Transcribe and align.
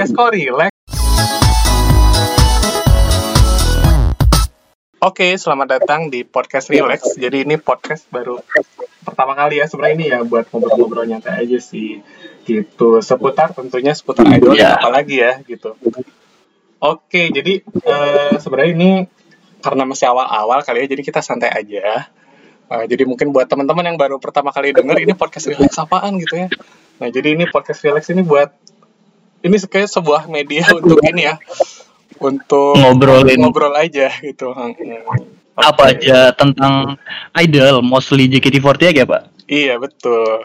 podcast 0.00 0.16
kok 0.16 0.32
relax. 0.32 0.72
Oke, 5.04 5.28
selamat 5.36 5.68
datang 5.76 6.08
di 6.08 6.24
podcast 6.24 6.72
Relax. 6.72 7.20
Jadi 7.20 7.44
ini 7.44 7.60
podcast 7.60 8.08
baru 8.08 8.40
pertama 9.04 9.36
kali 9.36 9.60
ya 9.60 9.68
sebenarnya 9.68 9.96
ini 10.00 10.06
ya 10.08 10.24
buat 10.24 10.48
ngobrol-ngobrol 10.48 11.04
nyantai 11.04 11.44
aja 11.44 11.60
sih 11.60 12.00
gitu. 12.48 13.04
Seputar 13.04 13.52
tentunya 13.52 13.92
seputar 13.92 14.24
idol 14.32 14.56
Iya. 14.56 14.80
apalagi 14.80 15.20
ya 15.20 15.44
gitu. 15.44 15.76
Oke, 16.80 17.28
jadi 17.28 17.60
eh, 17.60 18.40
sebenarnya 18.40 18.72
ini 18.72 18.90
karena 19.60 19.84
masih 19.84 20.08
awal-awal 20.08 20.64
kali 20.64 20.88
ya, 20.88 20.96
jadi 20.96 21.02
kita 21.04 21.20
santai 21.20 21.52
aja. 21.52 22.08
Eh, 22.72 22.84
jadi 22.88 23.04
mungkin 23.04 23.36
buat 23.36 23.52
teman-teman 23.52 23.84
yang 23.84 24.00
baru 24.00 24.16
pertama 24.16 24.48
kali 24.48 24.72
denger 24.72 24.96
ini 24.96 25.12
podcast 25.12 25.52
relax 25.52 25.76
apaan 25.76 26.16
gitu 26.16 26.40
ya. 26.40 26.48
Nah, 27.04 27.12
jadi 27.12 27.36
ini 27.36 27.44
podcast 27.52 27.84
relax 27.84 28.08
ini 28.08 28.24
buat 28.24 28.48
ini 29.40 29.56
kayak 29.56 29.88
sebuah 29.88 30.28
media 30.28 30.64
untuk 30.76 31.00
ini 31.04 31.28
ya. 31.28 31.36
Untuk 32.20 32.76
Ngobrolin. 32.76 33.40
ngobrol 33.40 33.72
aja 33.74 34.12
gitu. 34.20 34.52
Hmm. 34.52 34.76
apa 35.60 35.92
aja 35.92 36.32
tentang 36.32 36.96
idol 37.36 37.84
mostly 37.84 38.28
JKT48 38.32 38.96
ya 38.96 39.04
pak 39.04 39.22
Iya, 39.44 39.74
betul. 39.76 40.40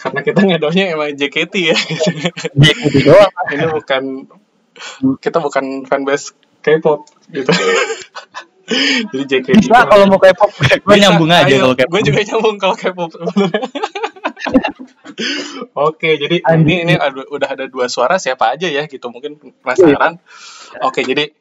Karena 0.00 0.20
kita 0.24 0.40
ngedolnya 0.42 0.96
emang 0.96 1.12
JKT 1.12 1.54
ya. 1.60 1.76
JKT 2.56 2.94
doang 3.04 3.30
ini 3.52 3.66
bukan 3.68 4.02
kita 5.20 5.38
bukan 5.38 5.84
fanbase 5.84 6.32
K-pop 6.64 7.04
gitu. 7.30 7.52
Jadi 9.12 9.24
JKT. 9.28 9.60
bisa 9.60 9.84
kalau 9.86 10.08
mau 10.08 10.16
K-pop 10.18 10.50
gue 10.56 10.96
nyambung 10.98 11.28
aja 11.28 11.54
kalau 11.54 11.74
K-pop 11.76 11.92
Gue 11.92 12.02
juga 12.02 12.20
nyambung 12.24 12.56
kalau 12.56 12.74
K-pop. 12.74 13.10
Oke, 15.74 16.14
jadi 16.14 16.38
ini 16.62 16.86
ini 16.86 16.94
udah 17.30 17.48
ada 17.58 17.66
dua 17.66 17.90
suara 17.90 18.22
siapa 18.22 18.54
aja 18.54 18.70
ya 18.70 18.86
gitu 18.86 19.10
mungkin 19.10 19.38
penasaran. 19.62 20.22
Oke, 20.86 21.02
jadi 21.02 21.34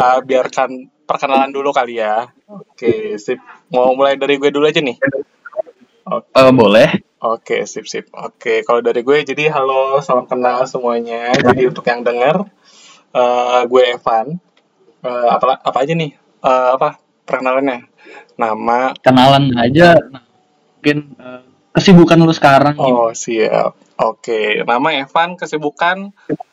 uh, 0.00 0.18
biarkan 0.24 0.88
perkenalan 1.04 1.52
dulu 1.52 1.76
kali 1.76 2.00
ya. 2.00 2.32
Oke, 2.48 3.20
sip. 3.20 3.40
Mau 3.68 3.92
mulai 3.92 4.16
dari 4.16 4.40
gue 4.40 4.48
dulu 4.48 4.64
aja 4.64 4.80
nih. 4.80 4.96
Oke. 6.08 6.28
Eh, 6.34 6.52
boleh 6.52 6.90
Oke, 7.22 7.68
sip 7.70 7.86
sip. 7.86 8.10
Oke, 8.10 8.66
kalau 8.66 8.82
dari 8.82 9.06
gue 9.06 9.22
jadi 9.22 9.46
halo, 9.54 10.02
salam 10.02 10.26
kenal 10.26 10.66
semuanya. 10.66 11.30
Jadi 11.38 11.70
untuk 11.70 11.86
yang 11.86 12.02
denger, 12.02 12.48
eh, 13.14 13.60
gue 13.70 13.82
Evan. 13.94 14.40
Eh, 15.06 15.28
apa 15.30 15.62
apa 15.62 15.78
aja 15.78 15.94
nih? 15.94 16.10
Eh, 16.18 16.68
apa 16.74 16.98
perkenalannya? 17.28 17.86
Nama. 18.34 18.96
kenalan 19.04 19.54
aja 19.54 19.94
mungkin 20.82 21.14
eh, 21.14 21.51
kesibukan 21.72 22.20
lu 22.20 22.32
sekarang 22.32 22.76
gimana? 22.76 23.10
Oh 23.10 23.12
siap. 23.12 23.76
Oke, 23.98 24.62
nama 24.64 24.88
Evan. 24.96 25.36
Kesibukan 25.36 26.12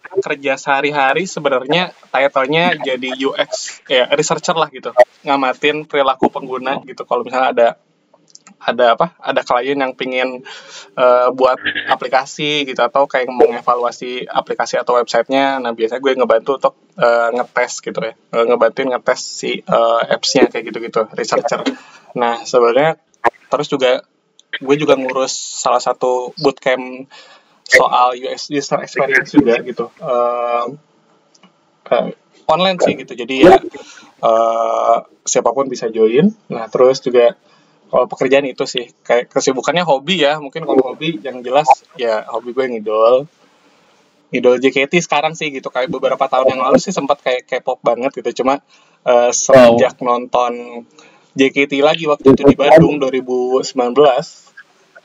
kerja 0.10 0.58
sehari-hari 0.58 1.30
sebenarnya 1.30 1.94
title-nya 2.10 2.76
jadi 2.82 3.10
UX 3.30 3.84
ya 3.86 4.10
researcher 4.12 4.58
lah 4.58 4.68
gitu. 4.74 4.92
Ngamatin 5.24 5.86
perilaku 5.86 6.34
pengguna 6.34 6.82
gitu. 6.84 7.06
Kalau 7.06 7.22
misalnya 7.24 7.50
ada 7.54 7.68
ada 8.60 9.00
apa 9.00 9.16
ada 9.24 9.42
klien 9.42 9.80
yang 9.80 9.96
pingin 9.96 10.44
eh, 11.00 11.28
buat 11.32 11.58
aplikasi 11.88 12.68
gitu 12.68 12.84
atau 12.84 13.08
kayak 13.08 13.32
mengevaluasi 13.32 14.28
aplikasi 14.28 14.76
atau 14.76 15.00
websitenya 15.00 15.64
nah 15.64 15.72
biasanya 15.72 16.04
gue 16.04 16.14
ngebantu 16.20 16.52
untuk 16.60 16.74
eh, 17.00 17.30
ngetes 17.40 17.80
gitu 17.80 18.00
ya 18.04 18.14
Eh, 18.36 18.46
ngebantuin 18.46 18.92
ngetes 18.92 19.22
si 19.24 19.64
eh, 19.64 20.02
apps-nya 20.12 20.52
kayak 20.52 20.76
gitu-gitu 20.76 21.08
researcher 21.16 21.64
nah 22.20 22.44
sebenarnya 22.44 23.00
terus 23.48 23.72
juga 23.72 24.04
gue 24.58 24.76
juga 24.82 24.98
ngurus 24.98 25.32
salah 25.62 25.78
satu 25.78 26.34
bootcamp 26.42 27.06
soal 27.70 28.18
US 28.18 28.50
user 28.50 28.82
experience 28.82 29.30
juga 29.38 29.62
gitu. 29.62 29.94
Eh, 30.02 30.66
eh, 31.94 32.06
online 32.50 32.82
sih 32.82 32.94
gitu. 32.98 33.14
Jadi 33.14 33.46
ya 33.46 33.62
eh, 34.26 34.98
siapa 35.22 35.54
pun 35.54 35.70
bisa 35.70 35.86
join. 35.94 36.34
Nah 36.50 36.66
terus 36.66 36.98
juga 37.06 37.38
kalau 37.90 38.06
pekerjaan 38.06 38.46
itu 38.50 38.66
sih 38.66 38.90
kayak 39.06 39.30
kesibukannya 39.30 39.86
hobi 39.86 40.26
ya. 40.26 40.42
Mungkin 40.42 40.66
kalau 40.66 40.94
hobi 40.94 41.22
yang 41.22 41.46
jelas 41.46 41.70
ya 41.94 42.26
hobi 42.34 42.58
gue 42.58 42.66
ngidol. 42.66 43.30
Ngidol 44.34 44.62
JKT 44.62 45.06
sekarang 45.06 45.38
sih 45.38 45.54
gitu. 45.54 45.70
Kayak 45.70 45.94
beberapa 45.94 46.26
tahun 46.26 46.58
yang 46.58 46.62
lalu 46.66 46.82
sih 46.82 46.94
sempat 46.94 47.22
kayak 47.22 47.46
K-pop 47.46 47.86
banget 47.86 48.18
gitu. 48.18 48.42
Cuma 48.42 48.66
eh, 49.06 49.30
semenjak 49.30 50.02
nonton 50.02 50.86
JKT 51.38 51.74
lagi 51.86 52.10
waktu 52.10 52.34
itu 52.34 52.42
di 52.46 52.56
Bandung 52.58 52.98
2019 52.98 53.74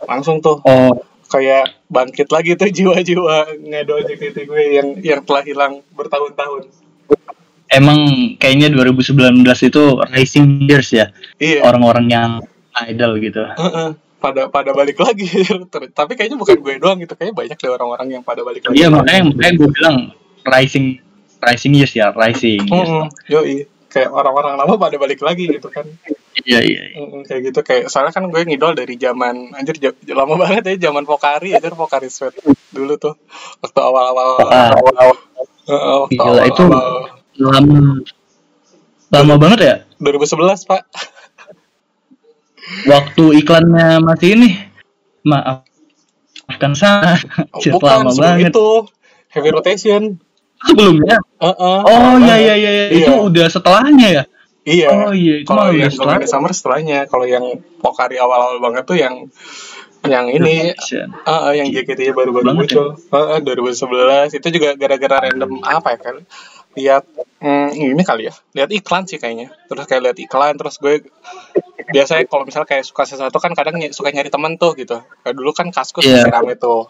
langsung 0.09 0.41
tuh. 0.41 0.61
Oh. 0.65 0.93
Kayak 1.25 1.75
bangkit 1.91 2.31
lagi 2.31 2.55
tuh 2.55 2.71
jiwa-jiwa 2.71 3.59
ngedol 3.59 4.07
JKT 4.07 4.37
gue 4.47 4.63
yang 4.79 4.89
yang 5.03 5.21
telah 5.27 5.43
hilang 5.43 5.83
bertahun-tahun. 5.97 6.71
Emang 7.75 7.99
kayaknya 8.39 8.71
2019 8.71 9.43
itu 9.43 9.83
rising 10.15 10.47
years 10.71 10.95
ya? 10.95 11.11
Iya. 11.43 11.67
Orang-orang 11.67 12.07
yang 12.07 12.31
idol 12.87 13.19
gitu. 13.19 13.43
Heeh, 13.51 13.89
pada 14.23 14.47
pada 14.47 14.71
balik 14.71 15.01
lagi. 15.03 15.27
Tapi 15.99 16.13
kayaknya 16.15 16.39
bukan 16.39 16.57
gue 16.61 16.75
doang 16.79 17.03
gitu. 17.03 17.19
Kayaknya 17.19 17.35
banyak 17.35 17.59
deh 17.59 17.73
orang-orang 17.73 18.09
yang 18.15 18.23
pada 18.23 18.47
balik 18.47 18.71
lagi. 18.71 18.79
Iya 18.79 18.89
makanya 18.95 19.23
makanya 19.35 19.55
gue 19.59 19.69
bilang 19.75 19.97
rising 20.47 21.03
rising 21.43 21.73
years 21.75 21.93
ya 21.99 22.15
rising. 22.15 22.63
Years. 22.63 22.89
Heeh, 22.89 23.07
yoi 23.33 23.57
kayak 23.95 24.11
orang-orang 24.11 24.59
lama 24.59 24.75
pada 24.75 24.99
balik 24.99 25.23
lagi 25.23 25.47
gitu 25.47 25.71
kan. 25.71 25.87
Iya 26.35 26.59
iya 26.67 26.83
iya. 26.91 27.23
Kayak 27.23 27.41
gitu 27.55 27.61
kayak 27.63 27.87
soalnya 27.87 28.11
kan 28.11 28.27
gue 28.27 28.43
ngidol 28.43 28.75
dari 28.75 28.99
zaman 28.99 29.55
anjir 29.55 29.79
lama 30.11 30.35
banget 30.35 30.75
ya 30.75 30.91
zaman 30.91 31.07
Pokari 31.07 31.55
anjir 31.55 31.79
Pokari 31.79 32.11
Sweat 32.11 32.35
dulu 32.75 32.99
tuh 32.99 33.15
waktu 33.63 33.79
awal-awal. 33.79 34.43
Ah. 34.51 34.75
awal 34.75 35.15
Heeh, 35.65 35.95
waktu 36.03 36.19
Gila, 36.19 36.43
itu 36.45 36.63
awal-awal. 36.67 37.03
lama 37.39 37.79
lama 39.15 39.35
banget 39.39 39.59
ya? 39.63 39.75
2011 40.03 40.67
pak. 40.67 40.83
Waktu 42.91 43.25
iklannya 43.45 44.03
masih 44.03 44.29
ini. 44.35 44.51
Maaf. 45.23 45.65
Maafkan 46.45 46.77
saya 46.77 47.17
Anjir, 47.57 47.73
bukan 47.73 47.89
lama 48.05 48.11
sebelum 48.13 48.37
banget. 48.43 48.53
itu. 48.53 48.69
Heavy 49.33 49.51
rotation 49.55 50.03
sebelumnya 50.65 51.17
Heeh. 51.39 51.79
oh 51.83 52.15
iya 52.19 52.37
iya 52.37 52.55
iya 52.55 52.71
iya. 52.73 52.85
itu 52.91 53.11
Iya. 53.11 53.21
udah 53.23 53.47
setelahnya 53.49 54.09
ya 54.13 54.25
Iya. 54.65 54.89
Oh 54.89 55.13
iya, 55.13 55.45
itu 55.45 55.45
kalau 55.45 55.69
malah 55.69 55.77
yang. 55.77 55.93
Golden 55.93 56.25
Summer 56.25 56.49
setelahnya. 56.49 57.05
Kalau 57.05 57.29
yang 57.29 57.45
Pokari 57.85 58.17
awal-awal 58.17 58.65
banget 58.65 58.89
tuh 58.89 58.97
yang 58.97 59.29
yang 60.05 60.25
ini 60.25 60.73
ah 61.25 61.49
ah, 61.49 61.53
yang 61.53 61.69
JKT-nya 61.69 62.17
baru-baru 62.17 62.49
Banget 62.49 62.73
muncul. 62.73 62.97
Ah, 63.13 63.37
ah, 63.37 63.39
2011 63.45 64.33
itu 64.33 64.49
juga 64.49 64.73
gara-gara 64.73 65.21
random 65.23 65.61
apa 65.61 65.89
ya 65.93 65.99
kan? 66.01 66.17
Lihat 66.75 67.05
hmm, 67.41 67.77
ini 67.77 68.03
kali 68.03 68.25
ya. 68.25 68.35
Lihat 68.53 68.73
iklan 68.73 69.05
sih 69.05 69.21
kayaknya. 69.21 69.53
Terus 69.69 69.85
kayak 69.85 70.01
lihat 70.03 70.19
iklan 70.19 70.57
terus 70.57 70.81
gue 70.81 71.05
biasanya 71.87 72.25
kalau 72.25 72.49
misalnya 72.49 72.65
kayak 72.67 72.89
suka 72.89 73.05
sesuatu 73.05 73.37
kan 73.37 73.53
kadang 73.53 73.77
ny- 73.77 73.93
suka 73.93 74.09
nyari 74.11 74.33
temen 74.33 74.57
tuh 74.57 74.73
gitu. 74.75 74.97
Kayak 75.21 75.35
dulu 75.37 75.53
kan 75.53 75.69
Kaskus 75.69 76.09
rame 76.09 76.57
tuh. 76.57 76.89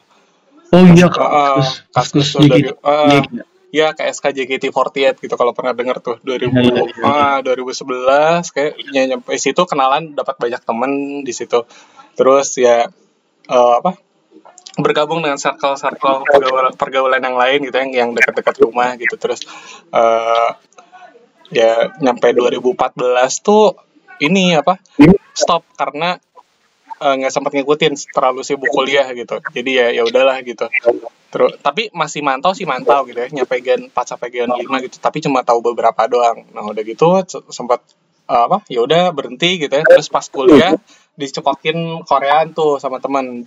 oh 0.70 0.84
iya 0.90 1.10
Ah, 1.10 1.18
ah, 1.18 1.58
kaskus 1.90 1.90
Kaskus 1.90 1.90
kaskus 1.90 2.28
tuh 2.32 2.40
dari 2.44 2.62
JKT. 2.64 2.78
ah, 2.82 3.06
JKT. 3.10 3.34
Ya 3.74 3.90
kayak 3.90 4.14
SKJKT48 4.14 5.18
gitu 5.18 5.34
kalau 5.34 5.50
pernah 5.50 5.74
denger 5.74 5.98
tuh 5.98 6.16
2000 6.22 6.46
Iya, 6.46 6.62
iya, 6.62 6.82
iya. 6.94 7.02
ah 7.02 7.38
2011 7.42 8.54
kayak 8.54 8.72
ya, 8.94 9.02
nyampe 9.10 9.34
situ 9.34 9.62
kenalan 9.66 10.14
dapat 10.14 10.38
banyak 10.38 10.62
temen 10.62 10.92
di 11.26 11.34
situ. 11.34 11.66
Terus 12.14 12.54
ya 12.54 12.86
eh, 13.50 13.74
apa? 13.82 13.98
bergabung 14.74 15.22
dengan 15.22 15.38
circle-circle 15.38 16.26
pergaulan, 16.26 16.74
pergaulan 16.74 17.22
yang 17.22 17.38
lain 17.38 17.58
gitu 17.62 17.76
yang 17.78 17.90
yang 17.94 18.10
dekat-dekat 18.10 18.58
rumah 18.58 18.98
gitu 18.98 19.14
terus 19.14 19.46
eh 19.94 20.50
ya 21.54 21.94
nyampe 22.02 22.34
2014 22.34 22.74
tuh 23.38 23.78
ini 24.18 24.58
apa 24.58 24.82
stop 25.30 25.62
karena 25.78 26.18
eh, 26.98 27.14
nggak 27.22 27.30
sempat 27.30 27.54
ngikutin 27.54 27.94
terlalu 28.10 28.42
sibuk 28.42 28.70
kuliah 28.74 29.06
gitu 29.14 29.38
jadi 29.54 29.70
ya 29.70 29.86
ya 29.94 30.02
udahlah 30.02 30.42
gitu 30.42 30.66
terus 31.34 31.58
tapi 31.58 31.90
masih 31.90 32.22
mantau 32.22 32.54
sih 32.54 32.62
mantau 32.62 33.02
gitu 33.02 33.18
ya. 33.18 33.26
Nyampe 33.28 33.58
gen 33.58 33.90
4 33.90 34.06
sampai 34.06 34.30
gen 34.30 34.46
5 34.48 34.62
gitu. 34.86 34.96
Tapi 34.98 35.18
cuma 35.18 35.42
tahu 35.42 35.58
beberapa 35.64 36.06
doang. 36.06 36.46
Nah 36.54 36.62
udah 36.62 36.82
gitu 36.82 37.18
se- 37.26 37.42
sempat 37.50 37.82
eh, 38.24 38.42
apa 38.46 38.62
ya 38.70 38.86
udah 38.86 39.10
berhenti 39.10 39.58
gitu 39.58 39.74
ya. 39.74 39.82
Terus 39.82 40.06
pas 40.06 40.22
kuliah 40.24 40.78
dicekokin 41.14 42.06
Koreaan 42.06 42.54
tuh 42.54 42.78
sama 42.78 43.02
teman 43.02 43.42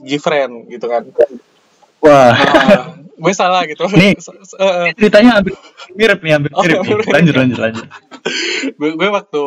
Gfriend 0.00 0.66
gitu 0.66 0.86
kan. 0.86 1.04
Wah. 2.00 2.32
Nah, 2.32 2.96
gue 2.96 3.32
salah 3.36 3.68
gitu. 3.68 3.84
Nih. 3.92 4.16
Se- 4.24 4.32
eh, 4.56 4.96
ceritanya 4.96 5.36
hampir 5.36 5.52
mirip 5.92 6.24
nih 6.24 6.32
hampir 6.32 6.50
Oh, 6.56 6.64
mirip 6.64 6.80
nih. 6.80 6.88
mirip. 6.96 7.06
lanjut 7.12 7.34
lanjut 7.36 7.58
lanjut. 7.60 7.86
Gue 8.76 8.90
gue 8.96 9.08
waktu 9.08 9.42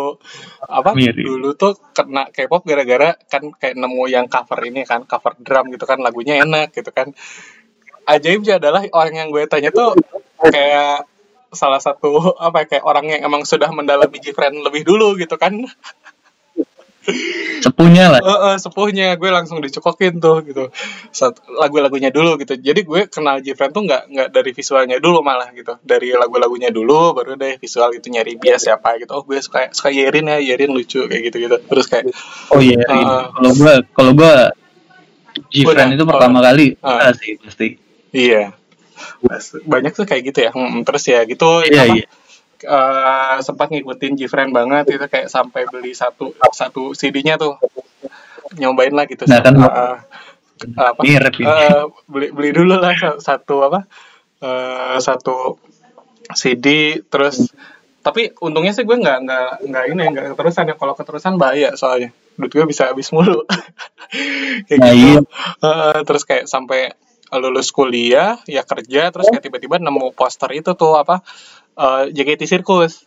apa 0.62 0.90
Mirip. 0.94 1.26
dulu 1.26 1.54
tuh 1.54 1.74
kena 1.94 2.30
K-pop 2.30 2.62
gara-gara 2.62 3.18
kan 3.26 3.50
kayak 3.54 3.74
nemu 3.74 4.04
yang 4.06 4.26
cover 4.30 4.60
ini 4.62 4.86
kan 4.86 5.06
cover 5.06 5.34
drum 5.40 5.70
gitu 5.70 5.86
kan 5.86 5.98
lagunya 5.98 6.42
enak 6.42 6.74
gitu 6.74 6.90
kan 6.90 7.14
ajaibnya 8.08 8.60
adalah 8.60 8.84
orang 8.92 9.16
yang 9.16 9.30
gue 9.32 9.44
tanya 9.48 9.70
tuh 9.72 9.96
kayak 10.44 11.08
salah 11.54 11.78
satu 11.78 12.34
apa 12.42 12.66
ya, 12.66 12.78
kayak 12.78 12.86
orang 12.86 13.06
yang 13.08 13.22
emang 13.30 13.46
sudah 13.46 13.70
mendalami 13.70 14.18
Gfriend 14.18 14.60
lebih 14.66 14.84
dulu 14.84 15.16
gitu 15.16 15.38
kan 15.38 15.54
Sepunya 17.60 18.08
lah. 18.08 18.24
Eh, 18.24 18.40
eh, 18.48 18.56
sepuhnya 18.56 19.20
gue 19.20 19.28
langsung 19.28 19.60
dicokokin 19.60 20.24
tuh 20.24 20.40
gitu 20.48 20.72
lagu-lagunya 21.60 22.16
dulu 22.16 22.40
gitu 22.40 22.56
jadi 22.56 22.80
gue 22.80 23.12
kenal 23.12 23.44
Jifren 23.44 23.76
tuh 23.76 23.84
nggak 23.84 24.08
nggak 24.08 24.30
dari 24.32 24.52
visualnya 24.56 25.04
dulu 25.04 25.20
malah 25.20 25.52
gitu 25.52 25.76
dari 25.84 26.16
lagu-lagunya 26.16 26.72
dulu 26.72 27.12
baru 27.12 27.36
deh 27.36 27.60
visual 27.60 27.92
itu 27.92 28.08
nyari 28.08 28.40
bias 28.40 28.72
siapa 28.72 28.96
gitu 29.04 29.20
oh 29.20 29.24
gue 29.28 29.36
suka 29.44 29.76
suka 29.76 29.92
Yerin 29.92 30.32
ya 30.32 30.40
Yerin 30.40 30.72
lucu 30.72 31.04
kayak 31.04 31.22
gitu 31.28 31.38
gitu 31.44 31.58
terus 31.68 31.92
kayak 31.92 32.08
Oh 32.56 32.64
iya. 32.64 32.80
Kalau 32.88 33.52
gua 33.52 33.74
kalau 33.92 34.12
gua 34.16 34.34
Gfriend 35.52 36.00
itu 36.00 36.04
pertama 36.08 36.40
kali 36.40 36.80
Ah. 36.80 37.12
ah. 37.12 37.14
sih 37.16 37.36
pasti. 37.36 37.83
Iya. 38.14 38.54
Banyak 39.66 39.94
tuh 39.94 40.06
kayak 40.06 40.24
gitu 40.30 40.40
ya. 40.46 40.52
Hmm, 40.54 40.86
terus 40.86 41.04
ya 41.06 41.26
gitu 41.26 41.66
Iya 41.66 41.84
apa, 41.84 41.94
iya. 41.98 42.06
eh, 42.64 43.36
sempat 43.42 43.68
ngikutin 43.68 44.16
Jifren 44.16 44.54
banget 44.54 44.94
itu 44.94 45.06
kayak 45.06 45.28
sampai 45.28 45.68
beli 45.68 45.92
satu 45.92 46.32
satu 46.50 46.94
CD-nya 46.94 47.36
tuh. 47.36 47.58
Nyobain 48.54 48.94
lah 48.94 49.10
gitu 49.10 49.26
Nah, 49.26 49.42
kan- 49.42 49.58
Eh, 49.58 49.98
apa 50.80 51.02
Mirip. 51.02 51.34
Eh, 51.36 51.84
beli 52.08 52.30
beli 52.32 52.50
dulu 52.54 52.78
lah 52.78 52.94
sa- 52.96 53.20
satu 53.36 53.66
apa 53.66 53.84
eh, 54.40 54.98
satu 55.02 55.58
CD 56.32 56.68
terus 57.04 57.52
tapi 58.00 58.32
untungnya 58.40 58.72
sih 58.72 58.84
gue 58.84 58.96
nggak 58.96 59.18
nggak 59.24 59.48
nggak 59.64 59.84
ini 59.90 60.02
nggak 60.14 60.26
keterusan 60.36 60.70
ya. 60.72 60.76
Kalau 60.78 60.94
keterusan 60.94 61.36
bahaya 61.36 61.74
soalnya. 61.74 62.12
Duit 62.34 62.52
gue 62.52 62.66
bisa 62.66 62.88
habis 62.92 63.10
mulu. 63.10 63.44
Kayak 64.68 64.80
Nah, 64.80 64.92
gitu. 64.92 65.02
iya. 65.02 65.20
Eh, 65.60 66.00
terus 66.04 66.24
kayak 66.24 66.46
sampai 66.46 66.94
lulus 67.36 67.70
kuliah 67.70 68.38
ya 68.46 68.62
kerja 68.62 69.10
terus 69.10 69.28
kayak 69.28 69.44
tiba-tiba 69.44 69.78
nemu 69.78 70.12
poster 70.12 70.52
itu 70.52 70.74
tuh 70.74 70.94
apa 70.96 71.22
eh, 71.74 72.04
JKT 72.10 72.42
Circus 72.46 73.06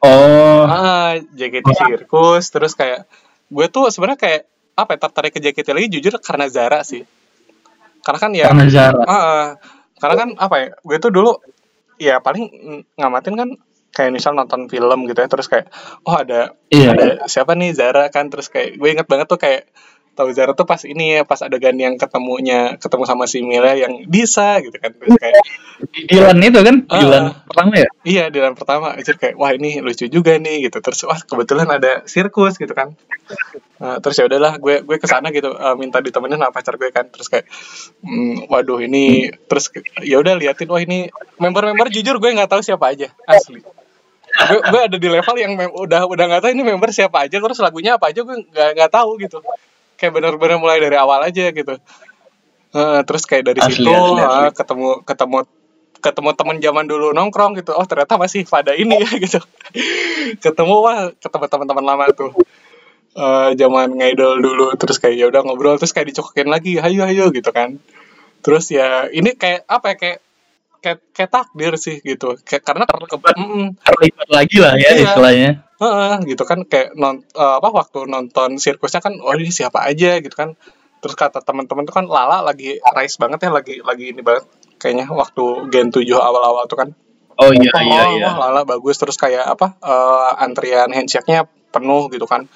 Oh. 0.00 0.62
ah 0.62 1.16
JKT 1.16 1.64
Circus 1.70 2.44
terus 2.50 2.72
kayak 2.72 3.08
gue 3.46 3.66
tuh 3.66 3.88
sebenarnya 3.88 4.20
kayak 4.20 4.40
apa 4.74 4.90
ya 4.90 4.98
tertarik 5.00 5.32
ke 5.32 5.40
JKT 5.40 5.68
lagi 5.70 5.88
jujur 5.88 6.12
karena 6.18 6.44
Zara 6.44 6.84
sih 6.84 7.00
karena 8.00 8.18
kan 8.18 8.30
ya 8.30 8.46
Karena 8.46 8.64
Zara. 8.68 9.00
ah, 9.00 9.48
karena 9.96 10.14
kan 10.18 10.28
apa 10.36 10.54
ya 10.58 10.68
gue 10.76 10.96
tuh 10.98 11.08
dulu 11.08 11.32
ya 11.96 12.20
paling 12.20 12.44
ng- 12.44 12.84
ngamatin 12.94 13.34
kan 13.34 13.48
kayak 13.88 14.10
misal 14.12 14.34
nonton 14.34 14.66
film 14.66 15.06
gitu 15.06 15.16
ya 15.16 15.28
terus 15.30 15.46
kayak 15.46 15.72
oh 16.02 16.12
ada 16.12 16.52
Iya. 16.68 16.92
ada 16.92 17.06
siapa 17.24 17.56
nih 17.56 17.72
Zara 17.72 18.10
kan 18.10 18.28
terus 18.28 18.52
kayak 18.52 18.76
gue 18.76 18.88
inget 18.90 19.06
banget 19.06 19.24
tuh 19.24 19.40
kayak 19.40 19.70
tahu 20.14 20.30
Zara 20.30 20.54
tuh 20.54 20.64
pas 20.64 20.78
ini 20.86 21.18
ya 21.18 21.22
pas 21.26 21.42
adegan 21.42 21.74
yang 21.74 21.98
ketemunya 21.98 22.78
ketemu 22.78 23.04
sama 23.04 23.26
si 23.26 23.42
Mila 23.42 23.74
yang 23.74 24.06
bisa 24.06 24.62
gitu 24.62 24.78
kan. 24.78 24.94
Terus 24.94 25.18
kayak 25.18 25.36
Di 25.90 26.06
Dilan 26.06 26.38
itu 26.38 26.60
kan? 26.62 26.76
Ah. 26.86 26.98
Dilan 27.02 27.24
pertama 27.50 27.72
ya? 27.74 27.88
Iya 28.06 28.24
di 28.30 28.38
dalam 28.38 28.54
pertama. 28.54 28.94
Aja 28.94 29.12
kayak 29.12 29.34
wah 29.34 29.50
ini 29.50 29.82
lucu 29.82 30.06
juga 30.06 30.38
nih 30.38 30.70
gitu. 30.70 30.78
Terus 30.78 31.04
wah 31.10 31.18
kebetulan 31.18 31.66
ada 31.66 32.06
sirkus 32.06 32.56
gitu 32.56 32.72
kan. 32.72 32.94
Nah, 33.82 33.98
terus 33.98 34.16
ya 34.16 34.24
udahlah 34.30 34.56
gue 34.62 34.86
gue 34.86 34.96
ke 35.02 35.06
sana 35.10 35.34
gitu 35.34 35.50
eh, 35.50 35.74
minta 35.74 35.98
ditemenin 35.98 36.38
sama 36.38 36.54
pacar 36.54 36.78
gue 36.78 36.88
kan. 36.94 37.10
Terus 37.10 37.26
kayak 37.26 37.46
hmm, 38.06 38.48
waduh 38.48 38.78
ini 38.78 39.34
terus 39.50 39.74
ya 40.00 40.22
udah 40.22 40.38
liatin 40.38 40.70
wah 40.70 40.80
ini 40.80 41.10
member-member 41.42 41.90
jujur 41.90 42.22
gue 42.22 42.30
nggak 42.32 42.48
tahu 42.48 42.62
siapa 42.62 42.94
aja 42.94 43.10
asli. 43.26 43.60
Gue, 44.34 44.58
gue 44.66 44.80
ada 44.90 44.96
di 44.98 45.08
level 45.10 45.36
yang 45.38 45.54
udah 45.54 46.10
udah 46.10 46.24
nggak 46.26 46.42
tahu 46.42 46.50
ini 46.58 46.66
member 46.66 46.90
siapa 46.90 47.22
aja 47.22 47.38
terus 47.38 47.58
lagunya 47.62 47.94
apa 47.94 48.10
aja 48.10 48.26
gue 48.26 48.34
nggak 48.50 48.70
nggak 48.74 48.90
tahu 48.90 49.14
gitu 49.22 49.38
kayak 49.96 50.12
benar-benar 50.14 50.58
mulai 50.58 50.78
dari 50.82 50.96
awal 50.98 51.22
aja 51.24 51.50
gitu. 51.50 51.74
Eh, 52.74 53.00
terus 53.06 53.22
kayak 53.24 53.54
dari 53.54 53.60
Asli, 53.62 53.86
situ 53.86 53.90
asli, 53.94 54.18
asli. 54.18 54.42
eh, 54.44 54.50
ketemu 54.50 54.88
ketemu 55.06 55.38
ketemu 56.04 56.30
teman 56.36 56.56
zaman 56.60 56.84
dulu 56.90 57.06
nongkrong 57.14 57.52
gitu. 57.56 57.72
Oh 57.72 57.86
ternyata 57.86 58.18
masih 58.18 58.44
pada 58.44 58.74
ini 58.74 58.98
ya 59.00 59.10
gitu. 59.24 59.38
Ketemu 60.42 60.74
wah 60.82 61.08
ketemu 61.16 61.44
teman-teman 61.48 61.84
lama 61.86 62.04
tuh. 62.10 62.34
Eh 63.14 63.50
zaman 63.54 63.94
ngidol 63.94 64.42
dulu 64.42 64.74
terus 64.74 64.98
kayak 64.98 65.14
ya 65.16 65.26
udah 65.30 65.46
ngobrol 65.46 65.78
terus 65.78 65.94
kayak 65.94 66.10
dicokokin 66.12 66.50
lagi 66.50 66.76
hayo 66.82 67.06
hayo 67.06 67.30
gitu 67.30 67.48
kan. 67.54 67.78
Terus 68.42 68.68
ya 68.74 69.06
ini 69.08 69.32
kayak 69.38 69.64
apa 69.70 69.94
ya 69.94 69.96
kayak 69.96 70.18
kayak, 70.84 71.00
kayak 71.16 71.30
takdir 71.32 71.72
sih 71.80 72.04
gitu 72.04 72.36
kayak 72.44 72.60
karena 72.60 72.84
ke, 72.84 73.16
mm, 73.16 73.80
Terlibat 73.80 74.28
lagi 74.28 74.56
lah 74.60 74.76
ya 74.76 74.90
Iya. 74.92 75.04
istilahnya. 75.08 75.50
Heeh, 75.80 76.12
gitu 76.28 76.44
kan 76.44 76.60
kayak 76.68 76.92
non 76.94 77.24
eh, 77.24 77.54
apa 77.58 77.68
waktu 77.72 78.04
nonton 78.04 78.60
sirkusnya 78.60 79.00
kan 79.00 79.16
oh 79.16 79.32
ini 79.32 79.48
siapa 79.48 79.80
aja 79.88 80.20
gitu 80.20 80.36
kan 80.36 80.52
terus 81.00 81.16
kata 81.16 81.40
teman-teman 81.40 81.84
tuh 81.84 81.96
kan 81.96 82.04
Lala 82.08 82.40
lagi 82.44 82.76
rise 82.80 83.16
banget 83.16 83.48
ya 83.48 83.50
lagi 83.52 83.80
lagi 83.80 84.12
ini 84.12 84.20
banget 84.20 84.44
kayaknya 84.80 85.08
waktu 85.08 85.68
Gen 85.72 85.88
7 85.88 86.04
awal-awal 86.12 86.68
tuh 86.68 86.78
kan 86.80 86.88
Oh 87.34 87.50
iya 87.50 87.66
oh, 87.74 87.82
iya 87.82 88.02
iya. 88.14 88.28
wah, 88.30 88.48
Lala 88.48 88.62
bagus 88.62 88.94
terus 88.96 89.18
kayak 89.18 89.44
apa 89.44 89.74
eh, 89.82 90.30
antrian 90.44 90.88
handshake-nya 90.92 91.48
penuh 91.72 92.06
gitu 92.12 92.24
kan 92.28 92.46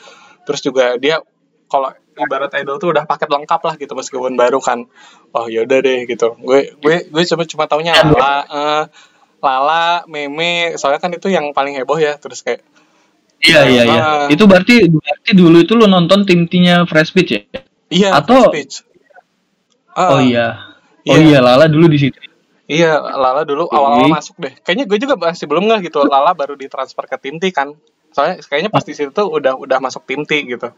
terus 0.46 0.62
juga 0.62 0.96
dia 0.96 1.20
kalau 1.68 1.92
ibarat 2.18 2.50
idol 2.58 2.76
tuh 2.76 2.90
udah 2.90 3.06
paket 3.06 3.30
lengkap 3.30 3.60
lah 3.62 3.74
gitu 3.78 3.92
meskipun 3.94 4.34
baru 4.34 4.58
kan 4.58 4.84
oh 5.32 5.46
yaudah 5.46 5.78
deh 5.80 6.04
gitu 6.04 6.34
gue 6.38 6.74
gue 6.78 6.96
gue 7.08 7.22
cuma 7.30 7.44
cuma 7.46 7.64
taunya 7.70 7.94
Lala 7.94 8.34
eh, 8.44 8.84
Lala 9.38 9.84
Meme 10.10 10.74
soalnya 10.74 10.98
kan 10.98 11.14
itu 11.14 11.30
yang 11.30 11.54
paling 11.54 11.78
heboh 11.78 11.96
ya 11.96 12.18
terus 12.18 12.42
kayak 12.42 12.62
Iya 13.38 13.60
iya 13.70 13.82
iya. 13.86 14.02
Ah. 14.02 14.26
Itu 14.26 14.50
berarti 14.50 14.90
berarti 14.90 15.30
dulu 15.30 15.62
itu 15.62 15.78
lu 15.78 15.86
nonton 15.86 16.26
tim-timnya 16.26 16.82
Fresh 16.90 17.14
Beach 17.14 17.30
ya? 17.30 17.42
Iya, 17.86 18.10
Atau- 18.18 18.50
speech. 18.50 18.82
Ah, 19.94 20.18
Oh 20.18 20.20
iya. 20.22 20.74
Oh 21.06 21.14
Iya. 21.14 21.22
iya 21.22 21.38
Lala 21.38 21.70
dulu 21.70 21.86
di 21.86 22.02
situ. 22.02 22.18
Iya, 22.66 22.98
Lala 22.98 23.46
dulu 23.46 23.70
awal-awal 23.70 24.10
masuk 24.10 24.42
deh. 24.42 24.52
Kayaknya 24.60 24.84
gue 24.90 24.98
juga 25.00 25.14
masih 25.14 25.46
belum 25.46 25.70
nggak 25.70 25.86
gitu. 25.86 26.02
Lala 26.02 26.34
baru 26.34 26.58
ditransfer 26.58 27.06
ke 27.06 27.16
tim 27.22 27.38
T 27.38 27.54
kan. 27.54 27.78
Soalnya 28.10 28.42
kayaknya 28.42 28.70
pas 28.74 28.82
di 28.82 28.92
situ 28.98 29.14
tuh 29.14 29.30
udah 29.30 29.54
udah 29.54 29.78
masuk 29.78 30.02
tim 30.04 30.26
T 30.26 30.34
gitu. 30.42 30.68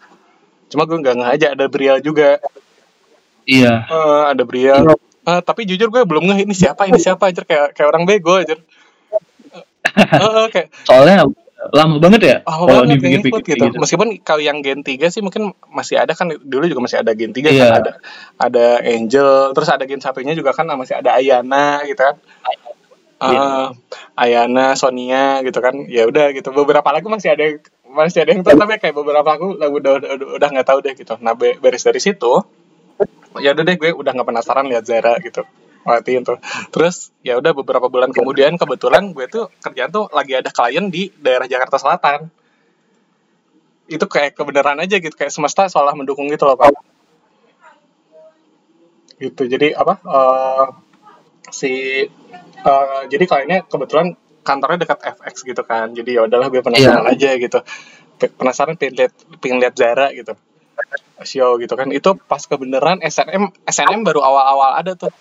Cuma 0.70 0.86
gue 0.86 0.96
nggak 1.02 1.18
aja 1.26 1.46
ada 1.58 1.66
Briel 1.66 1.98
juga. 2.00 2.38
Iya. 3.44 3.84
Eh, 3.90 4.22
ada 4.30 4.42
Briel. 4.46 4.86
Eh, 5.26 5.40
tapi 5.44 5.66
jujur 5.66 5.90
gue 5.90 6.02
belum 6.06 6.30
ngeh 6.30 6.46
ini 6.46 6.54
siapa 6.54 6.86
ini 6.86 6.96
siapa 6.96 7.28
aja 7.28 7.42
kayak 7.42 7.76
kayak 7.76 7.88
orang 7.90 8.06
bego 8.06 8.38
aja. 8.38 8.54
Eh, 9.90 10.46
kayak 10.54 10.68
Soalnya 10.86 11.26
lama 11.60 12.00
banget 12.00 12.20
ya 12.24 12.36
oh 12.48 12.64
kalau 12.64 12.88
dipikir-pikir 12.88 13.52
gitu. 13.52 13.64
gitu. 13.68 13.76
Meskipun 13.76 14.16
kalau 14.24 14.40
yang 14.40 14.64
Gen 14.64 14.80
3 14.80 15.12
sih 15.12 15.20
mungkin 15.20 15.52
masih 15.68 16.00
ada 16.00 16.16
kan 16.16 16.32
dulu 16.32 16.64
juga 16.64 16.80
masih 16.80 17.04
ada 17.04 17.12
Gen 17.12 17.36
3 17.36 17.52
Iya. 17.52 17.60
kan 17.60 17.70
ada 17.84 17.92
ada 18.40 18.66
Angel, 18.80 19.52
terus 19.52 19.68
ada 19.68 19.84
Gen 19.84 20.00
satunya 20.00 20.32
juga 20.32 20.56
kan 20.56 20.64
masih 20.72 20.96
ada 20.96 21.20
Ayana 21.20 21.84
gitu 21.84 22.00
kan. 22.00 22.16
Iya. 23.20 23.40
Ah, 23.44 23.66
Ayana, 24.16 24.72
Sonia 24.80 25.44
gitu 25.44 25.60
kan. 25.60 25.84
Ya 25.92 26.08
udah 26.08 26.32
gitu. 26.32 26.48
Beberapa 26.56 26.88
lagu 26.88 27.12
masih 27.12 27.36
ada 27.36 27.44
masih 27.90 28.22
ada 28.22 28.30
yang 28.32 28.42
tahu 28.46 28.54
tapi 28.54 28.78
kayak 28.78 28.94
beberapa 28.94 29.26
lagu 29.26 29.58
lagu 29.58 29.76
udah 29.82 29.92
udah, 29.98 30.10
udah, 30.38 30.48
nggak 30.54 30.68
tahu 30.68 30.78
deh 30.82 30.94
gitu. 30.94 31.14
Nah, 31.18 31.34
be- 31.34 31.58
beres 31.58 31.82
dari 31.82 31.98
situ 31.98 32.32
ya 33.38 33.54
udah 33.54 33.62
deh 33.62 33.76
gue 33.78 33.90
udah 33.94 34.12
nggak 34.14 34.28
penasaran 34.28 34.66
lihat 34.70 34.84
Zara 34.86 35.18
gitu. 35.22 35.42
Matiin 35.80 36.22
tuh. 36.22 36.38
Terus 36.70 37.08
ya 37.24 37.40
udah 37.40 37.56
beberapa 37.56 37.88
bulan 37.88 38.12
kemudian 38.12 38.54
kebetulan 38.60 39.16
gue 39.16 39.26
tuh 39.26 39.48
kerjaan 39.64 39.90
tuh 39.90 40.06
lagi 40.12 40.36
ada 40.36 40.52
klien 40.52 40.86
di 40.92 41.08
daerah 41.18 41.48
Jakarta 41.48 41.80
Selatan. 41.80 42.28
Itu 43.90 44.06
kayak 44.06 44.38
kebenaran 44.38 44.78
aja 44.78 45.00
gitu 45.02 45.16
kayak 45.16 45.32
semesta 45.34 45.66
seolah 45.66 45.96
mendukung 45.98 46.30
gitu 46.30 46.46
loh, 46.46 46.54
Pak. 46.54 46.70
Gitu. 49.18 49.42
Jadi 49.50 49.72
apa? 49.74 49.98
eh, 50.04 50.66
si 51.50 51.72
eh, 52.60 53.00
jadi 53.10 53.24
kliennya 53.26 53.58
kebetulan 53.66 54.14
kantornya 54.50 54.78
dekat 54.80 54.98
FX 55.14 55.34
gitu 55.44 55.62
kan. 55.62 55.90
Jadi 55.90 56.10
ya 56.12 56.26
udahlah 56.26 56.48
gue 56.48 56.58
penasaran 56.58 57.04
Iya. 57.04 57.14
aja 57.14 57.30
gitu. 57.36 57.58
Pe- 58.16 58.32
Penasaran 58.32 58.74
pengen 58.74 58.94
lihat 58.98 59.12
pengen 59.38 59.58
lihat 59.58 59.74
Zara 59.74 60.10
gitu. 60.10 60.34
Show 61.22 61.56
gitu 61.56 61.72
kan. 61.72 61.88
Itu 61.88 62.18
pas 62.18 62.42
kebenaran 62.42 62.98
SNM 63.00 63.52
SNM 63.64 64.00
baru 64.02 64.20
awal-awal 64.20 64.74
ada 64.74 64.92
tuh. 64.94 65.12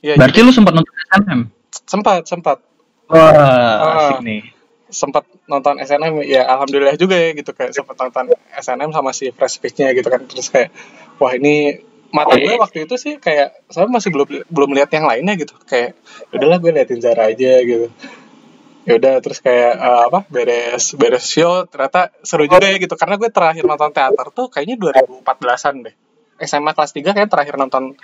Iya, 0.00 0.16
Berarti 0.16 0.40
lu 0.40 0.50
sempat 0.50 0.72
nonton 0.72 0.92
SNM? 1.08 1.40
sempat 1.84 2.22
sempat 2.24 2.58
Wah, 3.04 3.30
Ah. 3.30 3.98
asik 4.08 4.20
nih. 4.22 4.42
sempat 4.86 5.26
nonton 5.44 5.76
SNM 5.76 6.22
ya 6.22 6.46
alhamdulillah 6.46 6.94
juga 6.94 7.12
ya 7.14 7.32
gitu 7.32 7.50
kayak 7.50 7.72
sempat 7.72 7.98
nonton 7.98 8.30
SNM 8.54 8.90
sama 8.90 9.10
si 9.10 9.28
Fresh 9.28 9.58
Pitch-nya 9.58 9.90
gitu 9.90 10.06
kan 10.06 10.22
terus 10.24 10.48
kayak 10.48 10.70
wah 11.16 11.32
ini 11.32 11.82
mata 12.08 12.32
gue 12.32 12.54
waktu 12.54 12.86
itu 12.86 12.94
sih 12.94 13.18
kayak 13.18 13.66
saya 13.66 13.84
masih 13.84 14.08
belum 14.08 14.46
belum 14.46 14.70
lihat 14.72 14.88
yang 14.88 15.04
lainnya 15.04 15.34
gitu 15.34 15.50
kayak 15.64 15.98
"Ya 16.30 16.34
udahlah 16.38 16.58
gue 16.58 16.70
liatin 16.70 17.02
Zara 17.02 17.26
aja 17.26 17.58
gitu 17.60 17.90
ya 18.84 18.94
udah 19.00 19.14
terus 19.24 19.40
kayak 19.40 19.72
eh, 19.80 20.02
apa 20.12 20.20
beres 20.28 20.92
beres 20.94 21.24
show 21.24 21.64
ternyata 21.68 22.12
seru 22.20 22.44
juga 22.44 22.64
ya 22.64 22.76
gitu. 22.76 22.94
Karena 22.94 23.16
gue 23.16 23.28
terakhir 23.32 23.64
nonton 23.64 23.90
teater 23.90 24.26
tuh 24.30 24.46
kayaknya 24.52 24.76
2014an 24.80 25.74
deh. 25.88 25.94
SMA 26.44 26.72
kelas 26.76 26.92
3 26.92 27.16
kayak 27.16 27.30
terakhir 27.30 27.54
nonton 27.56 27.96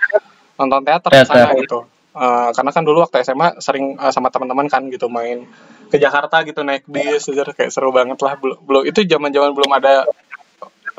nonton 0.57 0.81
teater 0.81 1.11
di 1.13 1.25
sana 1.25 1.53
gitu. 1.57 1.85
Eh, 2.11 2.49
karena 2.51 2.71
kan 2.75 2.83
dulu 2.83 3.07
waktu 3.07 3.23
SMA 3.23 3.63
sering 3.63 3.95
eh, 3.95 4.11
sama 4.11 4.27
teman-teman 4.27 4.67
kan 4.67 4.83
gitu 4.91 5.07
main 5.07 5.47
ke 5.87 5.95
Jakarta 5.95 6.43
gitu 6.43 6.63
naik 6.63 6.83
bis 6.87 7.23
gitu, 7.23 7.39
kayak 7.39 7.71
seru 7.71 7.95
banget 7.95 8.19
lah. 8.19 8.35
Belum 8.35 8.59
belum 8.59 8.83
itu 8.83 9.07
zaman-zaman 9.07 9.55
belum 9.55 9.71
ada 9.79 10.03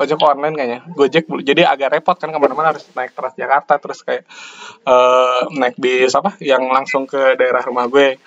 ojek 0.01 0.17
online 0.17 0.55
kayaknya. 0.57 0.79
Gojek 0.89 1.29
jadi 1.45 1.69
agak 1.69 2.01
repot 2.01 2.17
kan 2.17 2.33
ke 2.33 2.39
mana-mana 2.41 2.73
harus 2.73 2.89
naik 2.97 3.13
Transjakarta 3.13 3.77
terus 3.77 4.01
kayak 4.01 4.25
eh, 4.89 5.41
naik 5.53 5.77
bis 5.77 6.13
apa 6.17 6.33
yang 6.41 6.65
langsung 6.73 7.05
ke 7.05 7.37
daerah 7.37 7.61
rumah 7.61 7.85
gue 7.85 8.17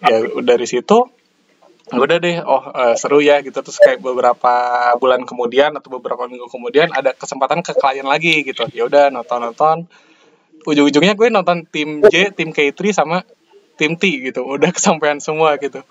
ya 0.00 0.16
dari 0.40 0.66
situ 0.68 1.08
udah 1.90 2.18
deh 2.22 2.38
oh 2.46 2.62
uh, 2.70 2.94
seru 2.94 3.18
ya 3.18 3.42
gitu. 3.42 3.58
Terus 3.58 3.78
kayak 3.82 3.98
beberapa 3.98 4.54
bulan 4.96 5.26
kemudian 5.26 5.74
atau 5.74 5.90
beberapa 5.98 6.30
minggu 6.30 6.46
kemudian 6.46 6.94
ada 6.94 7.10
kesempatan 7.16 7.66
ke 7.66 7.74
klien 7.74 8.06
lagi 8.06 8.46
gitu. 8.46 8.70
Ya 8.70 8.86
udah 8.86 9.10
nonton 9.10 9.42
nonton 9.42 9.76
ujung-ujungnya 10.68 11.18
gue 11.18 11.28
nonton 11.32 11.66
tim 11.66 12.04
J 12.06 12.30
tim 12.36 12.54
K3 12.54 12.78
sama 12.94 13.26
tim 13.74 13.98
T 13.98 14.30
gitu. 14.30 14.46
Udah 14.46 14.70
kesampaian 14.70 15.18
semua 15.18 15.58
gitu. 15.58 15.82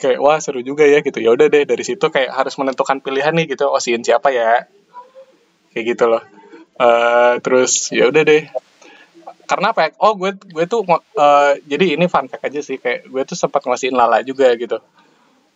Kayak 0.00 0.20
wah 0.22 0.38
seru 0.38 0.62
juga 0.62 0.86
ya 0.86 1.02
gitu. 1.02 1.18
Ya 1.18 1.34
udah 1.34 1.50
deh 1.50 1.66
dari 1.66 1.82
situ 1.82 2.06
kayak 2.06 2.30
harus 2.30 2.54
menentukan 2.54 3.02
pilihan 3.02 3.34
nih 3.34 3.58
gitu. 3.58 3.66
Osiin 3.66 4.06
siapa 4.06 4.30
ya? 4.30 4.70
Kayak 5.74 5.84
gitu 5.96 6.04
loh. 6.06 6.22
Uh, 6.80 7.36
terus 7.44 7.92
ya 7.92 8.08
udah 8.08 8.22
deh 8.24 8.48
karena 9.50 9.74
apa 9.74 9.80
ya? 9.82 9.88
Oh 9.98 10.14
gue 10.14 10.30
gue 10.38 10.64
tuh 10.70 10.86
uh, 10.86 11.52
jadi 11.66 11.98
ini 11.98 12.06
fun 12.06 12.30
fact 12.30 12.46
aja 12.46 12.62
sih 12.62 12.78
kayak 12.78 13.10
gue 13.10 13.22
tuh 13.26 13.34
sempat 13.34 13.66
ngasihin 13.66 13.98
Lala 13.98 14.22
juga 14.22 14.54
gitu. 14.54 14.78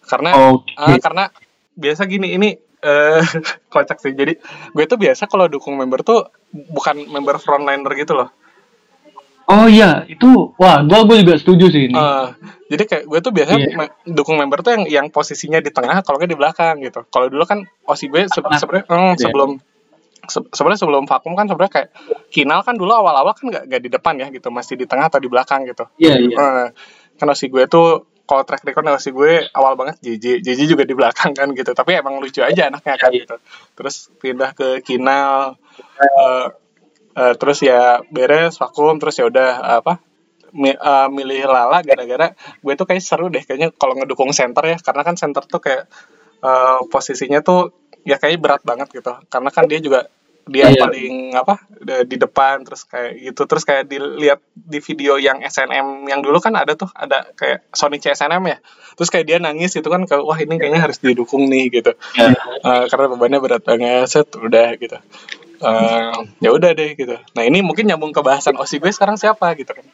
Karena 0.03 0.35
okay. 0.35 0.99
uh, 0.99 0.99
karena 0.99 1.31
biasa 1.79 2.03
gini 2.11 2.35
ini 2.35 2.59
uh, 2.83 3.23
kocak 3.73 4.03
sih. 4.03 4.11
Jadi 4.19 4.35
gue 4.75 4.85
tuh 4.91 4.99
biasa 4.99 5.31
kalau 5.31 5.47
dukung 5.47 5.79
member 5.79 6.03
tuh 6.03 6.27
bukan 6.51 7.07
member 7.07 7.39
frontliner 7.39 7.95
gitu 7.95 8.19
loh. 8.19 8.35
Oh 9.45 9.69
iya, 9.69 10.09
itu 10.09 10.57
wah, 10.57 10.81
gue 10.81 11.01
gue 11.05 11.17
juga 11.21 11.37
setuju 11.37 11.69
sih 11.69 11.93
ini. 11.93 11.95
Uh, 11.95 12.33
jadi 12.73 12.89
kayak 12.89 13.05
gue 13.05 13.21
tuh 13.21 13.29
biasanya 13.29 13.61
yeah. 13.61 13.77
me 13.77 13.85
dukung 14.09 14.41
member 14.41 14.65
tuh 14.65 14.73
yang 14.73 14.85
yang 14.89 15.07
posisinya 15.13 15.61
di 15.61 15.69
tengah, 15.69 16.01
kalau 16.01 16.17
nggak 16.17 16.33
di 16.33 16.39
belakang 16.41 16.81
gitu. 16.81 17.05
Kalau 17.13 17.29
dulu 17.29 17.45
kan 17.45 17.61
osi 17.85 18.09
gue 18.09 18.25
se 18.25 18.41
sebenarnya 18.41 18.89
mm, 18.89 18.97
yeah. 18.97 19.21
sebelum 19.21 19.61
se 20.29 20.41
sebenarnya 20.53 20.81
sebelum 20.85 21.05
vakum 21.05 21.33
kan 21.35 21.47
sebenarnya 21.49 21.73
kayak 21.73 21.89
kinal 22.31 22.61
kan 22.67 22.75
dulu 22.75 22.93
awal-awal 22.93 23.33
kan 23.37 23.51
nggak 23.51 23.83
di 23.83 23.91
depan 23.91 24.15
ya 24.21 24.29
gitu 24.31 24.49
masih 24.53 24.75
di 24.79 24.87
tengah 24.89 25.09
atau 25.09 25.21
di 25.21 25.29
belakang 25.29 25.65
gitu. 25.69 25.89
Iya 25.99 26.15
yeah, 26.15 26.17
iya. 26.19 26.35
Yeah. 26.35 26.41
uh, 26.41 26.69
karena 27.19 27.35
si 27.37 27.47
gue 27.51 27.65
tuh 27.71 28.11
kalau 28.25 28.43
track 28.49 28.65
record 28.65 28.89
si 29.01 29.13
gue 29.13 29.47
awal 29.53 29.77
banget 29.77 30.01
JJ 30.01 30.41
JJ 30.41 30.61
juga 30.65 30.85
di 30.89 30.97
belakang 30.97 31.37
kan 31.37 31.53
gitu 31.53 31.77
tapi 31.77 32.01
emang 32.01 32.19
lucu 32.19 32.41
aja 32.41 32.73
anaknya 32.73 32.97
kan 32.97 33.11
gitu. 33.13 33.37
Terus 33.77 34.09
pindah 34.19 34.51
ke 34.57 34.81
kinal 34.81 35.61
uh, 36.01 36.47
uh, 37.15 37.35
terus 37.39 37.63
ya 37.63 38.03
beres 38.09 38.59
vakum 38.59 38.99
terus 38.99 39.21
ya 39.21 39.29
udah 39.29 39.81
apa 39.83 40.01
mi, 40.55 40.71
uh, 40.73 41.09
milih 41.11 41.51
Lala 41.51 41.83
gara-gara 41.83 42.33
gue 42.35 42.75
tuh 42.79 42.87
kayak 42.87 43.03
seru 43.03 43.27
deh 43.29 43.43
kayaknya 43.43 43.75
kalau 43.75 43.99
ngedukung 43.99 44.31
center 44.31 44.63
ya 44.65 44.77
karena 44.79 45.03
kan 45.03 45.15
center 45.19 45.43
tuh 45.45 45.61
kayak 45.61 45.91
uh, 46.41 46.87
posisinya 46.89 47.43
tuh 47.43 47.75
ya 48.05 48.17
kayak 48.21 48.41
berat 48.41 48.63
banget 48.63 48.89
gitu. 48.93 49.13
Karena 49.29 49.51
kan 49.51 49.65
dia 49.67 49.81
juga 49.81 50.07
dia 50.45 50.69
yeah, 50.69 50.77
paling 50.77 51.33
apa 51.33 51.57
di 52.05 52.17
depan 52.21 52.69
terus 52.69 52.85
kayak 52.85 53.17
gitu. 53.17 53.43
Terus 53.49 53.65
kayak 53.65 53.89
dilihat 53.89 54.41
di 54.53 54.79
video 54.85 55.17
yang 55.17 55.41
SNM 55.41 56.05
yang 56.05 56.21
dulu 56.21 56.37
kan 56.41 56.53
ada 56.53 56.77
tuh 56.77 56.93
ada 56.93 57.33
kayak 57.33 57.65
Sony 57.73 57.97
CSNM 57.97 58.45
ya. 58.45 58.59
Terus 58.95 59.09
kayak 59.09 59.27
dia 59.27 59.39
nangis 59.41 59.73
itu 59.75 59.89
kan 59.89 60.05
ke 60.05 60.21
wah 60.21 60.37
ini 60.37 60.61
kayaknya 60.61 60.85
harus 60.85 61.01
didukung 61.01 61.49
nih 61.49 61.73
gitu. 61.73 61.97
Yeah. 62.15 62.37
uh, 62.61 62.85
karena 62.93 63.07
bebannya 63.17 63.41
berat 63.41 63.63
banget 63.65 64.07
set 64.07 64.29
udah 64.37 64.77
gitu. 64.77 65.01
Uh, 65.65 66.29
ya 66.45 66.53
udah 66.53 66.77
deh 66.77 66.93
gitu. 66.93 67.17
Nah 67.17 67.43
ini 67.49 67.65
mungkin 67.65 67.89
nyambung 67.89 68.13
ke 68.13 68.21
bahasan 68.21 68.61
osi 68.61 68.77
gue 68.77 68.93
sekarang 68.93 69.17
siapa 69.17 69.57
gitu 69.57 69.73
kan? 69.73 69.87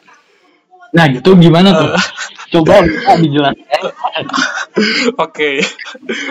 Nah 0.91 1.07
gitu 1.15 1.39
gimana 1.39 1.71
tuh? 1.71 1.95
Uh, 1.95 2.07
Coba 2.51 2.83
dijelaskan. 3.23 3.83
Oke, 5.21 5.61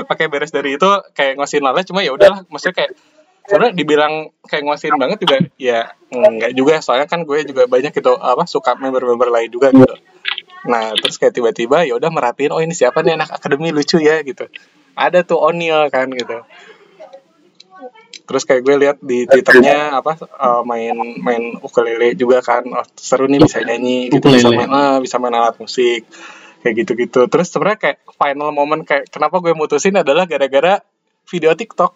oke 0.06 0.24
beres 0.32 0.52
dari 0.54 0.76
itu 0.76 0.90
kayak 1.14 1.38
ngosin 1.38 1.64
lala 1.64 1.86
cuma 1.86 2.02
ya 2.02 2.12
udahlah, 2.14 2.46
maksudnya 2.50 2.76
kayak 2.86 2.92
sebenarnya 3.50 3.74
dibilang 3.74 4.14
kayak 4.46 4.64
ngosin 4.66 4.94
banget 4.98 5.18
juga 5.26 5.38
ya 5.58 5.90
enggak 6.14 6.54
juga 6.54 6.74
soalnya 6.86 7.10
kan 7.10 7.26
gue 7.26 7.50
juga 7.50 7.66
banyak 7.66 7.90
gitu 7.94 8.14
apa 8.14 8.46
suka 8.46 8.78
member-member 8.78 9.30
lain 9.34 9.50
juga 9.50 9.74
gitu. 9.74 9.96
Nah 10.70 10.94
terus 10.94 11.18
kayak 11.18 11.34
tiba-tiba 11.34 11.82
ya 11.86 11.98
udah 11.98 12.14
merhatiin 12.14 12.54
oh 12.54 12.62
ini 12.62 12.78
siapa 12.78 13.02
nih 13.02 13.18
anak 13.18 13.42
akademi 13.42 13.74
lucu 13.74 13.98
ya 13.98 14.22
gitu. 14.22 14.46
Ada 14.94 15.26
tuh 15.26 15.42
O'Neal 15.42 15.90
kan 15.90 16.14
gitu 16.14 16.46
terus 18.30 18.46
kayak 18.46 18.62
gue 18.62 18.76
lihat 18.78 18.98
di 19.02 19.26
twitternya 19.26 19.98
apa 19.98 20.14
uh, 20.38 20.62
main 20.62 20.94
main 21.18 21.58
ukulele 21.66 22.14
juga 22.14 22.46
kan 22.46 22.62
oh, 22.62 22.86
seru 22.94 23.26
nih 23.26 23.42
bisa 23.42 23.66
nyanyi 23.66 24.14
gitu 24.14 24.30
bisa 24.30 24.54
main 24.54 24.70
uh, 24.70 25.02
bisa 25.02 25.18
main 25.18 25.34
alat 25.34 25.58
musik 25.58 26.06
kayak 26.60 26.76
gitu 26.86 26.92
gitu 27.00 27.22
terus 27.32 27.48
sebenarnya 27.52 27.80
kayak 27.80 27.98
final 28.20 28.52
moment 28.52 28.84
kayak 28.84 29.08
kenapa 29.08 29.40
gue 29.40 29.56
mutusin 29.56 29.96
adalah 29.96 30.28
gara-gara 30.28 30.84
video 31.30 31.54
TikTok. 31.54 31.94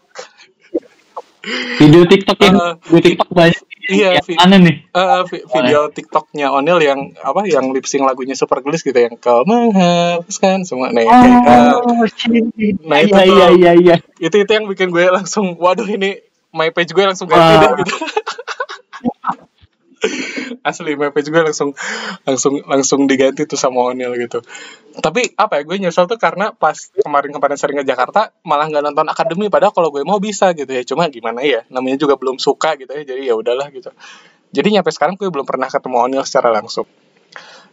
Video 1.76 2.08
TikTok 2.08 2.40
yang 2.40 2.56
uh, 2.56 2.74
video 2.88 3.02
TikTok 3.12 3.30
banyak 3.36 3.62
iya 3.92 4.16
yang 4.16 4.40
mana 4.40 4.56
nih. 4.64 4.76
Uh, 4.96 5.28
video 5.28 5.92
TikToknya 5.92 6.48
Onel 6.56 6.80
yang 6.80 7.00
apa 7.20 7.44
yang 7.44 7.76
lip 7.76 7.84
sync 7.84 8.08
lagunya 8.08 8.32
Super 8.32 8.64
Gliss 8.64 8.86
gitu 8.86 8.96
yang 8.96 9.20
kau 9.20 9.44
menghapuskan 9.44 10.64
semua. 10.64 10.96
Nih 10.96 11.04
oh, 11.04 11.12
kayak, 11.12 11.44
uh, 11.44 12.88
nah 12.88 13.04
itu 13.04 13.12
iya, 13.12 13.28
iya, 13.28 13.50
iya, 13.52 13.72
iya. 13.76 13.96
itu 14.24 14.36
itu 14.40 14.52
yang 14.56 14.72
bikin 14.72 14.88
gue 14.94 15.04
langsung 15.12 15.60
waduh 15.60 15.84
ini 15.84 16.24
my 16.56 16.72
page 16.72 16.96
gue 16.96 17.04
langsung 17.04 17.28
ganti 17.28 17.44
uh. 17.44 17.60
deh 17.60 17.72
gitu 17.84 17.96
asli 20.70 20.96
page 20.96 21.30
gue 21.32 21.44
langsung 21.44 21.72
langsung 22.28 22.60
langsung 22.68 23.00
diganti 23.08 23.48
tuh 23.48 23.60
sama 23.60 23.92
Onil 23.92 24.16
gitu. 24.20 24.44
Tapi 25.00 25.36
apa 25.36 25.60
ya 25.60 25.64
gue 25.66 25.78
nyesel 25.80 26.06
tuh 26.06 26.20
karena 26.20 26.52
pas 26.54 26.76
kemarin-kemarin 26.76 27.58
sering 27.58 27.78
ke 27.82 27.86
Jakarta 27.88 28.32
malah 28.44 28.68
nggak 28.70 28.84
nonton 28.84 29.08
akademi 29.08 29.48
padahal 29.48 29.72
kalau 29.76 29.90
gue 29.92 30.04
mau 30.04 30.20
bisa 30.20 30.52
gitu 30.56 30.70
ya. 30.70 30.84
Cuma 30.84 31.08
gimana 31.08 31.44
ya 31.44 31.64
namanya 31.72 32.00
juga 32.00 32.20
belum 32.20 32.38
suka 32.40 32.76
gitu 32.80 32.92
ya 32.92 33.04
jadi 33.04 33.22
ya 33.32 33.36
udahlah 33.36 33.72
gitu. 33.72 33.92
Jadi 34.54 34.68
nyampe 34.70 34.94
sekarang 34.94 35.18
gue 35.18 35.28
belum 35.32 35.48
pernah 35.48 35.68
ketemu 35.72 35.98
Onil 35.98 36.24
secara 36.28 36.54
langsung. 36.54 36.86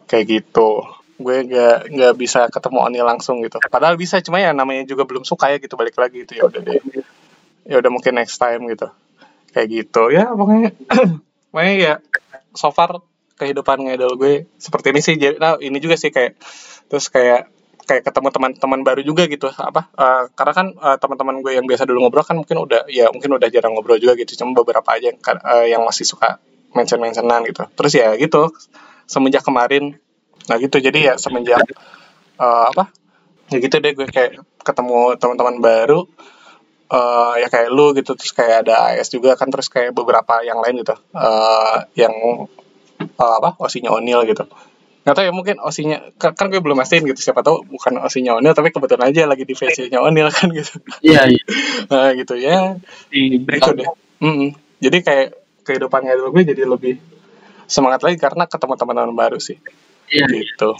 Kayak 0.08 0.24
gitu. 0.40 0.86
Gue 1.20 1.44
nggak 1.44 1.92
nggak 1.92 2.14
bisa 2.16 2.48
ketemu 2.48 2.78
Onil 2.88 3.04
langsung 3.04 3.42
gitu. 3.44 3.60
Padahal 3.68 4.00
bisa 4.00 4.22
cuma 4.24 4.40
ya 4.40 4.56
namanya 4.56 4.88
juga 4.88 5.04
belum 5.04 5.26
suka 5.26 5.52
ya 5.52 5.58
gitu 5.60 5.76
balik 5.76 5.98
lagi 5.98 6.24
gitu. 6.24 6.40
Ya 6.40 6.48
udah 6.48 6.60
deh. 6.62 6.80
Ya 7.68 7.76
udah 7.78 7.90
mungkin 7.92 8.16
next 8.16 8.40
time 8.40 8.64
gitu. 8.72 8.88
Kayak 9.52 9.68
gitu. 9.68 10.02
Ya 10.14 10.32
pokoknya 10.32 10.72
pokoknya 11.52 11.74
ya 11.76 11.94
so 12.54 12.70
far 12.74 13.02
kehidupan 13.40 13.88
ngedol 13.88 14.20
gue 14.20 14.46
seperti 14.60 14.92
ini 14.92 15.00
sih. 15.00 15.14
Jadi 15.16 15.36
nah, 15.40 15.56
ini 15.56 15.80
juga 15.80 15.96
sih 15.96 16.12
kayak 16.12 16.36
terus 16.92 17.08
kayak 17.08 17.48
kayak 17.88 18.04
ketemu 18.04 18.28
teman-teman 18.30 18.80
baru 18.84 19.00
juga 19.00 19.24
gitu. 19.26 19.48
Apa 19.48 19.88
uh, 19.96 20.28
karena 20.36 20.52
kan 20.52 20.66
uh, 20.76 20.96
teman-teman 21.00 21.40
gue 21.40 21.52
yang 21.56 21.64
biasa 21.64 21.88
dulu 21.88 22.04
ngobrol 22.04 22.22
kan 22.26 22.36
mungkin 22.36 22.60
udah 22.60 22.84
ya 22.92 23.08
mungkin 23.08 23.32
udah 23.40 23.48
jarang 23.48 23.72
ngobrol 23.72 23.96
juga 23.96 24.14
gitu. 24.20 24.36
Cuma 24.36 24.52
beberapa 24.52 24.86
aja 24.92 25.10
yang 25.10 25.18
uh, 25.24 25.66
yang 25.66 25.82
masih 25.82 26.04
suka 26.04 26.38
mention 26.76 27.00
mentionan 27.00 27.42
gitu. 27.48 27.64
Terus 27.72 27.92
ya 27.96 28.12
gitu 28.20 28.52
semenjak 29.08 29.40
kemarin. 29.40 29.96
Nah 30.46 30.56
gitu. 30.60 30.76
Jadi 30.76 31.08
ya 31.08 31.16
semenjak 31.16 31.64
uh, 32.36 32.68
apa 32.70 32.92
ya 33.50 33.58
gitu 33.58 33.82
deh 33.82 33.92
gue 33.96 34.06
kayak 34.06 34.38
ketemu 34.62 35.16
teman-teman 35.18 35.56
baru 35.58 36.06
uh, 36.90 37.34
ya 37.38 37.46
kayak 37.46 37.70
lu 37.70 37.94
gitu 37.94 38.18
terus 38.18 38.34
kayak 38.34 38.66
ada 38.66 38.92
AS 38.92 39.08
juga 39.08 39.38
kan 39.38 39.48
terus 39.48 39.70
kayak 39.70 39.94
beberapa 39.94 40.42
yang 40.42 40.58
lain 40.58 40.82
gitu. 40.82 40.94
Uh, 41.14 41.86
yang 41.94 42.12
uh, 43.16 43.34
apa 43.38 43.56
osinya 43.62 43.94
Onil 43.94 44.26
gitu. 44.26 44.44
Nggak 45.00 45.14
tahu 45.16 45.24
ya 45.24 45.32
mungkin 45.32 45.56
osinya 45.64 45.98
kan, 46.20 46.36
kan 46.36 46.52
gue 46.52 46.60
belum 46.60 46.76
mastiin 46.76 47.08
gitu 47.08 47.20
siapa 47.22 47.40
tahu 47.40 47.64
bukan 47.64 48.02
osinya 48.04 48.36
Onil 48.36 48.52
tapi 48.52 48.68
kebetulan 48.74 49.08
aja 49.08 49.24
lagi 49.24 49.48
di 49.48 49.54
face-nya 49.56 50.02
Onil 50.02 50.28
kan 50.28 50.50
gitu. 50.52 50.82
Iya 51.00 51.30
iya. 51.30 51.42
Nah, 51.90 52.12
gitu 52.14 52.34
ya. 52.36 52.76
Di 53.08 53.40
gitu 53.40 53.70
deh 53.72 53.88
mm 54.20 54.32
-hmm. 54.36 54.50
jadi 54.84 54.98
kayak 55.00 55.28
kehidupannya 55.64 56.12
gue 56.28 56.42
jadi 56.44 56.68
lebih 56.68 57.00
semangat 57.64 58.04
lagi 58.04 58.20
karena 58.20 58.44
ketemu 58.44 58.74
teman-teman 58.76 59.16
baru 59.16 59.38
sih. 59.40 59.56
Iya, 60.10 60.26
gitu 60.26 60.74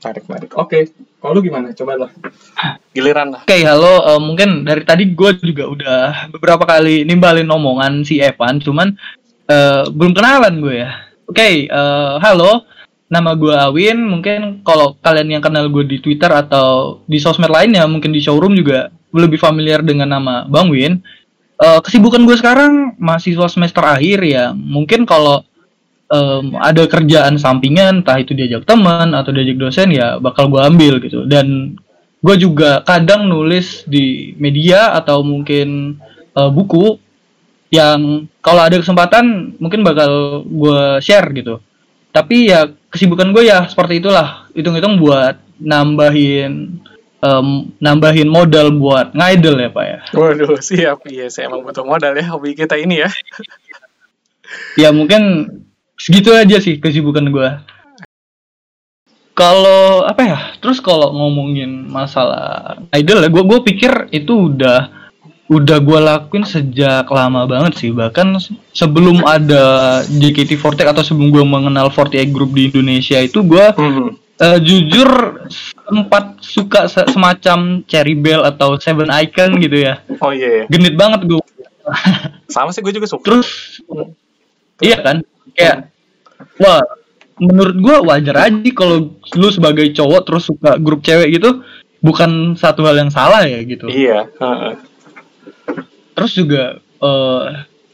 menarik 0.00 0.24
menarik 0.28 0.50
oke 0.54 0.68
okay. 0.68 0.82
kalau 1.18 1.40
lu 1.40 1.42
gimana? 1.42 1.72
Coba 1.72 2.06
lah. 2.06 2.10
Giliran 2.94 3.34
lah. 3.34 3.42
Oke 3.42 3.50
okay, 3.50 3.62
halo. 3.66 4.04
Uh, 4.04 4.20
mungkin 4.22 4.62
dari 4.62 4.86
tadi 4.86 5.10
gue 5.10 5.30
juga 5.42 5.64
udah 5.66 6.00
beberapa 6.30 6.62
kali 6.62 7.02
nimbalin 7.02 7.48
omongan 7.50 8.06
si 8.06 8.22
Evan 8.22 8.62
cuman 8.62 8.94
uh, 9.50 9.90
belum 9.90 10.14
kenalan 10.14 10.62
gue 10.62 10.74
ya. 10.86 10.90
Oke 11.26 11.42
okay, 11.42 11.52
uh, 11.66 12.16
eh, 12.16 12.22
halo. 12.22 12.62
Nama 13.06 13.34
gue 13.38 13.54
Awin. 13.54 13.98
Mungkin 13.98 14.62
kalau 14.62 14.94
kalian 15.02 15.38
yang 15.38 15.42
kenal 15.42 15.66
gue 15.70 15.82
di 15.86 15.98
Twitter 15.98 16.30
atau 16.30 17.02
di 17.06 17.18
sosmed 17.18 17.50
lainnya 17.50 17.86
mungkin 17.86 18.14
di 18.14 18.22
showroom 18.22 18.54
juga 18.54 18.90
lebih 19.10 19.38
familiar 19.40 19.82
dengan 19.82 20.14
nama 20.14 20.46
Bang 20.46 20.70
Win. 20.70 21.02
Uh, 21.56 21.80
kesibukan 21.80 22.22
gue 22.28 22.36
sekarang 22.36 22.94
mahasiswa 23.00 23.48
semester 23.48 23.82
akhir 23.82 24.22
ya. 24.22 24.52
Mungkin 24.52 25.08
kalau 25.08 25.42
um, 26.10 26.54
ada 26.58 26.86
kerjaan 26.86 27.38
sampingan 27.38 28.02
entah 28.02 28.18
itu 28.18 28.32
diajak 28.32 28.66
teman 28.66 29.14
atau 29.14 29.30
diajak 29.34 29.58
dosen 29.58 29.92
ya 29.94 30.18
bakal 30.22 30.50
gue 30.50 30.62
ambil 30.62 30.98
gitu. 31.02 31.26
Dan 31.26 31.78
gue 32.22 32.36
juga 32.40 32.82
kadang 32.82 33.28
nulis 33.30 33.86
di 33.86 34.34
media 34.38 34.94
atau 34.96 35.22
mungkin 35.22 35.98
uh, 36.34 36.50
buku 36.50 36.98
yang 37.70 38.30
kalau 38.40 38.62
ada 38.62 38.78
kesempatan 38.78 39.58
mungkin 39.58 39.82
bakal 39.82 40.42
gue 40.46 41.02
share 41.02 41.30
gitu. 41.34 41.58
Tapi 42.14 42.48
ya 42.48 42.70
kesibukan 42.88 43.34
gue 43.34 43.44
ya 43.44 43.68
seperti 43.68 44.00
itulah 44.00 44.48
hitung-hitung 44.56 44.96
buat 44.96 45.36
nambahin 45.60 46.80
um, 47.20 47.72
nambahin 47.76 48.28
modal 48.28 48.72
buat 48.72 49.12
ngidol 49.12 49.56
ya 49.60 49.70
pak 49.72 49.84
ya. 49.84 49.98
Waduh 50.16 50.56
siap. 50.60 51.04
Iya 51.04 51.28
saya 51.28 51.52
emang 51.52 51.66
butuh 51.66 51.84
modal 51.84 52.16
ya 52.16 52.24
hobi 52.32 52.56
kita 52.56 52.80
ini 52.80 53.04
ya. 53.04 53.10
Ya 54.78 54.94
mungkin 54.94 55.50
segitu 55.96 56.30
aja 56.30 56.56
sih 56.56 56.76
kesibukan 56.76 57.24
gue 57.26 57.48
kalau 59.32 60.00
apa 60.02 60.22
ya 60.22 60.38
terus 60.58 60.80
kalau 60.80 61.12
ngomongin 61.12 61.84
masalah 61.86 62.76
idol 62.90 63.20
ya 63.20 63.28
gue 63.28 63.44
gue 63.44 63.60
pikir 63.62 63.92
itu 64.10 64.48
udah 64.48 64.88
udah 65.46 65.78
gue 65.78 65.98
lakuin 66.00 66.42
sejak 66.42 67.06
lama 67.06 67.46
banget 67.46 67.76
sih 67.76 67.90
bahkan 67.92 68.34
sebelum 68.72 69.22
ada 69.22 69.62
JKT48 70.02 70.90
atau 70.90 71.04
sebelum 71.04 71.30
gue 71.30 71.44
mengenal 71.44 71.86
48 71.88 72.28
Group 72.28 72.50
di 72.50 72.68
Indonesia 72.68 73.18
itu 73.18 73.40
gue 73.40 73.66
Mhm. 73.72 74.08
uh, 74.36 74.58
jujur 74.58 75.08
sempat 75.86 76.24
suka 76.40 76.84
se- 76.86 77.06
semacam 77.06 77.84
Cherry 77.84 78.12
Bell 78.12 78.42
atau 78.42 78.74
Seven 78.76 79.06
Icon 79.06 79.60
gitu 79.60 79.76
ya 79.78 80.02
Oh 80.18 80.28
iya, 80.28 80.48
iya. 80.50 80.64
genit 80.66 80.92
banget 80.92 81.24
gue 81.24 81.38
sama 82.48 82.74
sih 82.74 82.80
gue 82.80 82.90
juga 82.90 83.06
suka. 83.06 83.22
terus 83.22 83.78
iya 84.80 84.98
kan 84.98 85.22
kayak 85.56 85.88
wah 86.56 86.84
menurut 87.36 87.76
gua 87.76 87.96
wajar 88.06 88.46
aja 88.46 88.70
kalau 88.72 89.10
lu 89.32 89.48
sebagai 89.48 89.88
cowok 89.90 90.20
terus 90.22 90.44
suka 90.46 90.76
grup 90.76 91.00
cewek 91.00 91.34
gitu 91.34 91.60
bukan 91.98 92.54
satu 92.54 92.84
hal 92.84 92.96
yang 92.96 93.10
salah 93.10 93.42
ya 93.42 93.60
gitu 93.60 93.88
Iya. 93.88 94.28
heeh. 94.30 94.72
terus 96.12 96.32
juga 96.32 96.62
eh 96.80 97.44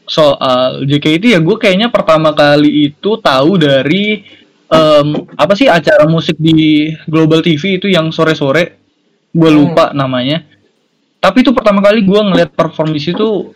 soal 0.03 0.83
JKT 0.83 1.31
ya 1.31 1.39
gue 1.39 1.55
kayaknya 1.55 1.87
pertama 1.87 2.31
kali 2.31 2.91
itu 2.91 3.15
tahu 3.17 3.55
dari 3.55 4.19
em, 4.65 5.07
apa 5.33 5.55
sih 5.55 5.67
acara 5.67 6.03
musik 6.05 6.35
di 6.35 6.91
Global 7.07 7.39
TV 7.39 7.79
itu 7.79 7.87
yang 7.87 8.11
sore-sore 8.11 8.79
gue 9.31 9.49
Hmm. 9.49 9.57
lupa 9.63 9.91
namanya 9.91 10.43
tapi 11.17 11.39
itu 11.39 11.55
pertama 11.55 11.79
kali 11.79 12.03
gue 12.03 12.19
ngeliat 12.19 12.51
perform 12.51 12.91
di 12.91 12.99
situ 12.99 13.55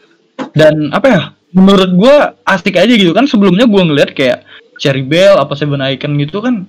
dan 0.52 0.88
apa 0.90 1.08
ya 1.08 1.22
menurut 1.52 1.92
gue 1.94 2.16
asik 2.44 2.76
aja 2.76 2.92
gitu 2.92 3.12
kan. 3.12 3.26
Sebelumnya 3.26 3.64
gue 3.64 3.82
ngeliat 3.82 4.12
kayak 4.12 4.44
Cherry 4.78 5.02
Bell 5.02 5.36
apa 5.36 5.54
Seven 5.54 5.82
Icon 5.82 6.16
gitu 6.18 6.40
kan 6.40 6.68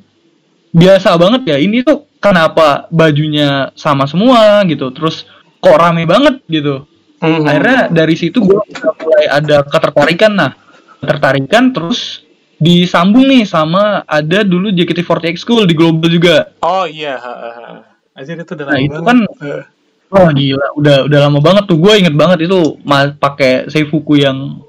biasa 0.70 1.16
banget 1.16 1.42
ya. 1.49 1.56
Ini 1.56 1.82
tuh 1.82 2.06
kenapa 2.18 2.87
bajunya 2.88 3.73
sama 3.75 4.04
semua 4.04 4.62
gitu 4.66 4.90
terus 4.90 5.25
kok 5.58 5.76
rame 5.76 6.04
banget 6.04 6.42
gitu. 6.47 6.85
Mhm. 7.18 7.50
akhirnya 7.50 7.80
dari 7.90 8.14
situ 8.14 8.38
gue 8.38 8.58
mulai 9.02 9.26
ada 9.26 9.66
ketertarikan. 9.66 10.32
Nah 10.32 10.54
ketertarikan 11.02 11.75
terus 11.75 12.23
disambung 12.58 13.26
nih 13.26 13.42
sama 13.42 14.02
ada 14.06 14.42
dulu 14.42 14.70
JKT48 14.70 15.35
School 15.35 15.66
di 15.66 15.75
Global 15.75 16.11
juga. 16.11 16.54
Oh 16.62 16.87
iya. 16.87 17.18
Anjir 18.14 18.38
itu 18.38 18.54
udah 18.54 18.66
Nah, 18.66 18.78
itu 18.78 18.99
kan 19.02 19.18
wah 20.11 20.30
gila. 20.30 20.66
Udah 20.75 20.97
udah 21.06 21.18
lama 21.26 21.38
banget 21.38 21.66
tuh. 21.66 21.78
Gue 21.78 21.99
inget 21.99 22.14
banget 22.14 22.47
itu 22.47 22.78
ma- 22.82 23.14
pakai 23.14 23.66
seifuku 23.66 24.23
yang 24.23 24.62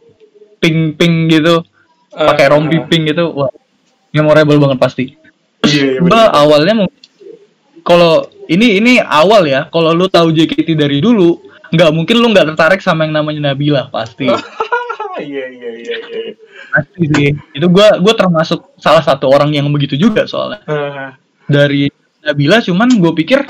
pink 0.60 0.96
pink 0.96 1.16
gitu. 1.32 1.63
Pakai 2.10 2.46
Eh, 2.46 2.51
rompi 2.51 2.78
pink 2.86 3.10
gitu 3.10 3.32
wah 3.34 3.51
memorable 4.12 4.58
banget 4.60 4.80
pasti. 4.80 5.04
Iya, 5.60 6.00
iya, 6.00 6.00
bener. 6.00 6.32
awalnya 6.32 6.74
kalau 7.84 8.24
ini 8.48 8.80
ini 8.80 8.98
awal 8.98 9.46
ya 9.46 9.68
kalau 9.68 9.92
lu 9.92 10.08
tahu 10.08 10.32
JKT 10.32 10.74
dari 10.74 10.98
dulu 11.00 11.38
nggak 11.70 11.92
mungkin 11.94 12.16
lu 12.18 12.32
nggak 12.32 12.56
tertarik 12.56 12.82
sama 12.82 13.06
yang 13.06 13.13
namanya 13.18 13.51
Nabila 13.51 13.88
pasti. 13.89 14.28
Iya, 15.20 15.51
iya, 15.51 15.72
iya, 15.75 15.96
iya. 16.00 16.32
pasti 16.72 17.04
sih. 17.12 17.30
Itu 17.51 17.68
gua 17.68 18.00
gua 18.00 18.16
termasuk 18.16 18.72
salah 18.80 19.04
satu 19.04 19.28
orang 19.28 19.51
yang 19.51 19.68
begitu 19.68 20.00
juga 20.00 20.24
soalnya. 20.24 20.63
Dari 21.44 21.92
Nabila 22.24 22.63
cuman 22.63 22.88
gue 22.88 23.12
pikir 23.20 23.44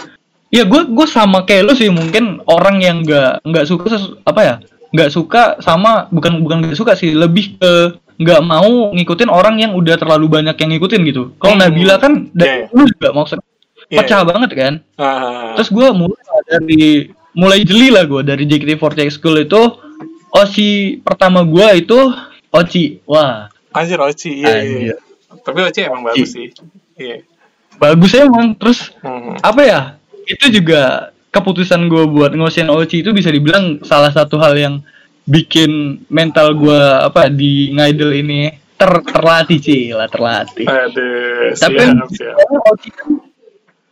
ya 0.50 0.66
gue 0.66 0.82
gue 0.90 1.06
sama 1.06 1.46
kayak 1.46 1.64
lu 1.70 1.74
sih 1.78 1.94
mungkin 1.94 2.42
orang 2.50 2.82
yang 2.82 3.06
nggak 3.06 3.46
nggak 3.46 3.66
suka 3.70 3.86
sesu- 3.86 4.18
apa 4.26 4.42
ya 4.42 4.56
nggak 4.90 5.10
suka 5.10 5.44
sama 5.60 6.10
bukan 6.10 6.42
bukan 6.42 6.58
nggak 6.62 6.74
suka 6.74 6.94
sih 6.94 7.14
lebih 7.14 7.56
ke 7.56 7.74
nggak 8.18 8.42
mau 8.42 8.92
ngikutin 8.92 9.30
orang 9.30 9.56
yang 9.58 9.72
udah 9.72 9.96
terlalu 9.96 10.28
banyak 10.30 10.56
yang 10.56 10.70
ngikutin 10.72 11.02
gitu 11.06 11.24
kalau 11.38 11.56
Hmm. 11.56 11.64
Nabila 11.64 11.96
kan 11.98 12.14
Iya, 12.26 12.34
dari 12.34 12.52
iya. 12.52 12.66
dulu 12.68 12.86
juga 12.90 13.10
maksudnya 13.12 13.46
Iya, 13.86 13.98
pecah 14.02 14.22
banget 14.22 14.50
kan 14.54 14.74
Heeh. 14.96 15.50
terus 15.56 15.70
gue 15.70 15.88
mulai 15.92 16.22
dari 16.46 16.84
mulai 17.32 17.60
jeli 17.62 17.90
lah 17.90 18.04
gue 18.04 18.22
dari 18.22 18.44
JKT48 18.44 19.10
School 19.10 19.38
itu 19.40 19.62
Oci 20.30 20.70
pertama 21.00 21.42
gue 21.42 21.68
itu 21.76 21.98
Oci 22.50 23.02
wah 23.04 23.50
Anjir 23.70 23.98
Oci, 23.98 24.30
iya, 24.36 24.50
iya. 24.58 24.94
Anjir. 24.94 24.98
Tapi 25.40 25.60
Oci 25.64 25.80
emang 25.84 26.02
bagus 26.04 26.30
sih. 26.30 26.50
Iya. 26.96 27.22
bagus 27.78 28.12
emang 28.12 28.52
terus 28.54 28.92
Mhm. 29.00 29.40
apa 29.40 29.62
ya 29.64 29.80
itu 30.26 30.46
juga 30.52 31.14
keputusan 31.30 31.86
gue 31.90 32.04
buat 32.10 32.34
ngosin 32.34 32.70
Oci 32.70 33.06
itu 33.06 33.14
bisa 33.14 33.30
dibilang 33.30 33.82
salah 33.86 34.10
satu 34.10 34.42
hal 34.42 34.58
yang 34.58 34.76
bikin 35.30 36.02
mental 36.10 36.58
gue 36.58 36.82
apa 37.06 37.30
di 37.30 37.70
ngidol 37.74 38.18
ini 38.18 38.50
ter 38.80 38.92
terlatih 39.06 39.60
sih 39.62 39.82
lah 39.94 40.10
terlatih 40.10 40.66
Aduh, 40.66 41.54
tapi 41.54 41.78
siap, 41.86 42.10
siap. 42.10 42.36
Oci 42.74 42.90
kan 42.94 43.10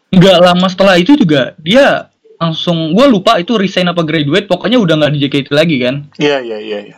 nggak 0.08 0.38
lama 0.40 0.68
setelah 0.72 0.96
itu 0.96 1.20
juga 1.20 1.52
dia 1.60 2.08
langsung 2.40 2.96
gue 2.96 3.06
lupa 3.12 3.38
itu 3.42 3.58
resign 3.60 3.92
apa 3.92 4.02
graduate 4.08 4.48
pokoknya 4.48 4.78
udah 4.80 4.96
nggak 4.98 5.14
di 5.14 5.20
JKT 5.26 5.48
lagi 5.52 5.76
kan 5.84 5.96
Iya, 6.16 6.38
iya, 6.42 6.58
iya, 6.62 6.80
iya. 6.94 6.98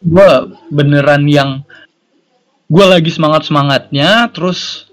gue 0.00 0.30
beneran 0.70 1.24
yang 1.26 1.66
gue 2.70 2.86
lagi 2.86 3.10
semangat 3.10 3.48
semangatnya 3.48 4.30
terus 4.30 4.88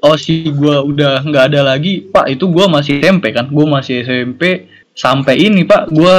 osi 0.00 0.46
gue 0.48 0.76
udah 0.84 1.22
nggak 1.22 1.44
ada 1.50 1.60
lagi 1.66 2.04
pak 2.04 2.30
itu 2.30 2.46
gue 2.46 2.64
masih 2.66 2.98
SMP 2.98 3.30
kan 3.30 3.46
gue 3.46 3.66
masih 3.66 4.02
SMP 4.02 4.66
sampai 4.92 5.34
ini 5.40 5.62
pak 5.62 5.90
gue 5.90 6.16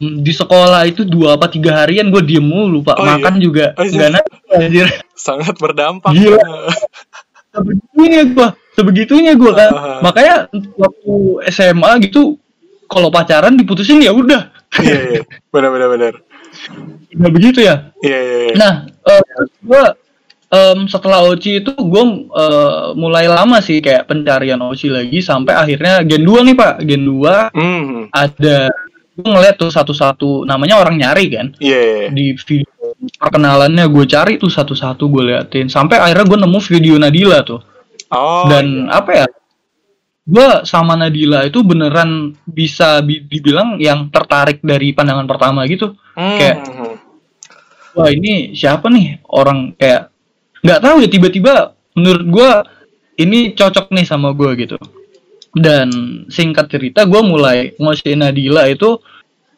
di 0.00 0.32
sekolah 0.32 0.88
itu 0.88 1.04
dua 1.04 1.36
apa 1.36 1.44
tiga 1.46 1.84
harian 1.84 2.08
gue 2.08 2.24
diem 2.24 2.40
mulu 2.40 2.80
pak 2.80 2.96
Oh, 2.96 3.04
iya? 3.04 3.10
makan 3.16 3.34
juga 3.36 3.66
Oh, 3.76 3.84
iya. 3.84 4.08
nggak 4.08 4.24
anjir 4.56 4.88
Sangat 5.12 5.54
berdampak. 5.56 6.10
Gila. 6.10 6.40
sebegitunya 7.52 8.22
gue 8.26 8.48
sebegitunya 8.72 9.32
gue 9.36 9.52
kan 9.52 9.70
Ah. 9.70 9.98
makanya 10.00 10.48
waktu 10.74 11.12
SMA 11.52 11.90
gitu 12.02 12.40
kalau 12.88 13.12
pacaran 13.12 13.54
diputusin 13.54 14.00
ya 14.00 14.12
udah 14.12 14.48
Iya, 14.72 15.00
iya. 15.12 15.22
Benar, 15.52 15.68
benar, 15.68 15.88
benar. 15.92 16.12
udah 17.12 17.30
begitu 17.30 17.60
ya 17.60 17.92
Iya, 18.00 18.18
iya, 18.18 18.36
iya. 18.48 18.54
Nah, 18.56 18.72
eh 18.88 19.20
gue 19.60 19.82
setelah 20.84 21.24
Oci 21.24 21.58
itu 21.58 21.72
gue 21.72 22.04
mulai 22.94 23.24
lama 23.24 23.56
sih 23.58 23.80
kayak 23.80 24.04
pencarian 24.04 24.60
Oci 24.60 24.86
lagi 24.86 25.18
sampai 25.18 25.56
akhirnya 25.56 26.04
Gen 26.04 26.20
2 26.20 26.44
nih 26.44 26.54
Pak. 26.54 26.74
Gen 26.84 27.02
2 27.02 27.50
Mhm. 27.50 28.12
ada 28.12 28.68
gue 29.12 29.28
ngeliat 29.28 29.56
tuh 29.56 29.68
satu-satu 29.68 30.44
namanya 30.44 30.76
orang 30.76 30.96
nyari 30.96 31.26
kan 31.28 31.46
Iya, 31.56 31.78
iya, 31.78 31.96
iya. 31.98 32.08
di 32.10 32.26
video 32.32 32.68
perkenalannya 33.18 33.84
gue 33.86 34.04
cari 34.04 34.36
tuh 34.36 34.48
satu-satu 34.48 35.04
gue 35.06 35.22
liatin 35.26 35.68
sampai 35.68 35.96
akhirnya 35.96 36.24
gue 36.26 36.38
nemu 36.38 36.58
video 36.62 36.94
Nadila 36.96 37.40
tuh 37.42 37.60
Oh, 38.08 38.44
dan 38.44 38.88
iya. 38.88 38.92
apa 38.92 39.10
ya 39.14 39.26
gue 40.22 40.48
sama 40.62 40.94
Nadila 40.94 41.42
itu 41.42 41.60
beneran 41.60 42.36
bisa 42.42 43.00
bi- 43.00 43.20
dibilang 43.20 43.76
yang 43.76 44.06
tertarik 44.08 44.60
dari 44.60 44.92
pandangan 44.92 45.24
pertama 45.24 45.64
gitu 45.64 45.96
kayak 46.14 46.56
Mhm. 46.62 46.92
wah 47.92 48.08
ini 48.08 48.52
siapa 48.52 48.86
nih 48.86 49.20
orang 49.28 49.72
kayak 49.74 50.11
nggak 50.62 50.80
tahu 50.80 50.96
ya 51.02 51.08
tiba-tiba 51.10 51.74
menurut 51.98 52.24
gua 52.30 52.50
ini 53.18 53.52
cocok 53.52 53.92
nih 53.92 54.06
sama 54.06 54.32
gua 54.32 54.54
gitu. 54.56 54.78
Dan 55.52 55.90
singkat 56.32 56.72
cerita 56.72 57.04
gua 57.04 57.20
mulai 57.20 57.76
ngosiin 57.76 58.24
Nadila 58.24 58.64
itu 58.70 58.96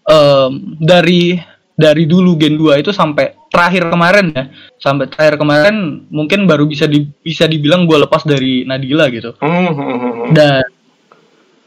em, 0.09 0.75
dari 0.83 1.38
dari 1.75 2.07
dulu 2.07 2.35
Gen 2.38 2.59
2 2.59 2.83
itu 2.83 2.90
sampai 2.90 3.35
terakhir 3.47 3.87
kemarin 3.93 4.27
ya. 4.35 4.45
Sampai 4.83 5.07
terakhir 5.07 5.38
kemarin 5.38 6.07
mungkin 6.11 6.51
baru 6.51 6.67
bisa 6.67 6.90
di, 6.90 7.07
bisa 7.23 7.47
dibilang 7.47 7.87
gua 7.87 8.03
lepas 8.09 8.27
dari 8.27 8.67
Nadila 8.67 9.07
gitu. 9.12 9.37
Mhm. 9.38 10.35
dan 10.35 10.67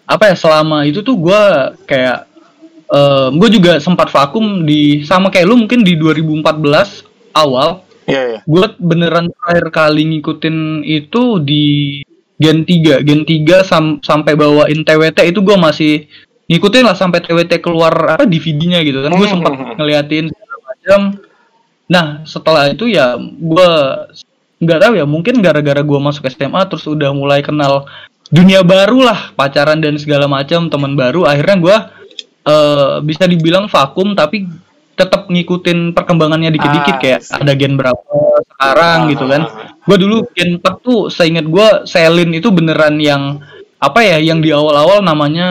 apa 0.07 0.31
ya 0.31 0.35
selama 0.39 0.87
itu 0.87 1.03
tuh 1.03 1.15
gua 1.19 1.71
kayak 1.83 2.27
gue 3.35 3.49
juga 3.51 3.83
sempat 3.83 4.07
vakum 4.07 4.63
di 4.63 5.03
sama 5.03 5.27
kayak 5.27 5.47
lu 5.47 5.59
mungkin 5.59 5.83
di 5.83 5.99
2014 5.99 7.03
awal 7.35 7.83
Iya, 8.07 8.21
iya. 8.23 8.39
gue 8.47 8.65
beneran 8.79 9.27
terakhir 9.27 9.67
kali 9.67 10.01
ngikutin 10.07 10.87
itu 10.87 11.43
di 11.43 11.65
Gen 12.39 12.63
3 12.63 13.03
Gen 13.03 13.27
3 13.27 13.67
sam- 13.67 13.99
sampai 13.99 14.39
bawain 14.39 14.87
TWT 14.87 15.27
itu 15.27 15.43
gue 15.43 15.57
masih 15.59 16.07
ngikutin 16.47 16.87
lah 16.87 16.95
sampai 16.95 17.19
TWT 17.19 17.59
keluar 17.59 17.91
apa 18.15 18.23
DVD-nya 18.23 18.79
gitu 18.87 19.03
kan. 19.03 19.11
Gue 19.11 19.27
sempat 19.27 19.51
hmm, 19.51 19.75
ngeliatin 19.75 20.31
segala 20.31 20.55
macam. 20.63 20.99
Nah 21.91 22.05
setelah 22.23 22.63
itu 22.71 22.87
ya 22.87 23.19
gue 23.19 23.69
nggak 24.57 24.79
tahu 24.81 24.93
ya 24.97 25.05
mungkin 25.05 25.43
gara-gara 25.43 25.83
gue 25.83 25.99
masuk 25.99 26.25
SMA 26.31 26.61
terus 26.65 26.87
udah 26.87 27.13
mulai 27.13 27.43
kenal 27.45 27.85
dunia 28.33 28.65
baru 28.65 29.05
lah 29.05 29.35
pacaran 29.37 29.79
dan 29.79 29.95
segala 30.01 30.25
macam 30.25 30.67
teman 30.67 30.97
baru 30.97 31.29
akhirnya 31.29 31.57
gue 31.61 31.77
eh, 32.47 32.95
bisa 33.05 33.29
dibilang 33.29 33.69
vakum 33.69 34.17
tapi 34.17 34.49
tetap 34.97 35.29
ngikutin 35.29 35.93
perkembangannya 35.93 36.49
dikit-dikit 36.49 36.95
Ah, 36.95 36.99
kayak 36.99 37.21
see. 37.21 37.37
ada 37.37 37.53
gen 37.53 37.77
berapa 37.77 38.01
sekarang 38.49 38.99
Ah, 39.05 39.09
gitu 39.09 39.25
kan 39.25 39.41
ah, 39.43 39.77
gue 39.79 39.97
dulu 39.97 40.17
gen 40.33 40.57
4 40.57 40.73
tuh 40.81 41.07
seingat 41.07 41.45
gue 41.45 41.67
Selin 41.85 42.33
itu 42.33 42.49
beneran 42.49 42.97
yang 42.97 43.39
apa 43.77 44.01
ya 44.01 44.17
yang 44.17 44.41
di 44.41 44.49
awal-awal 44.49 44.99
namanya 44.99 45.49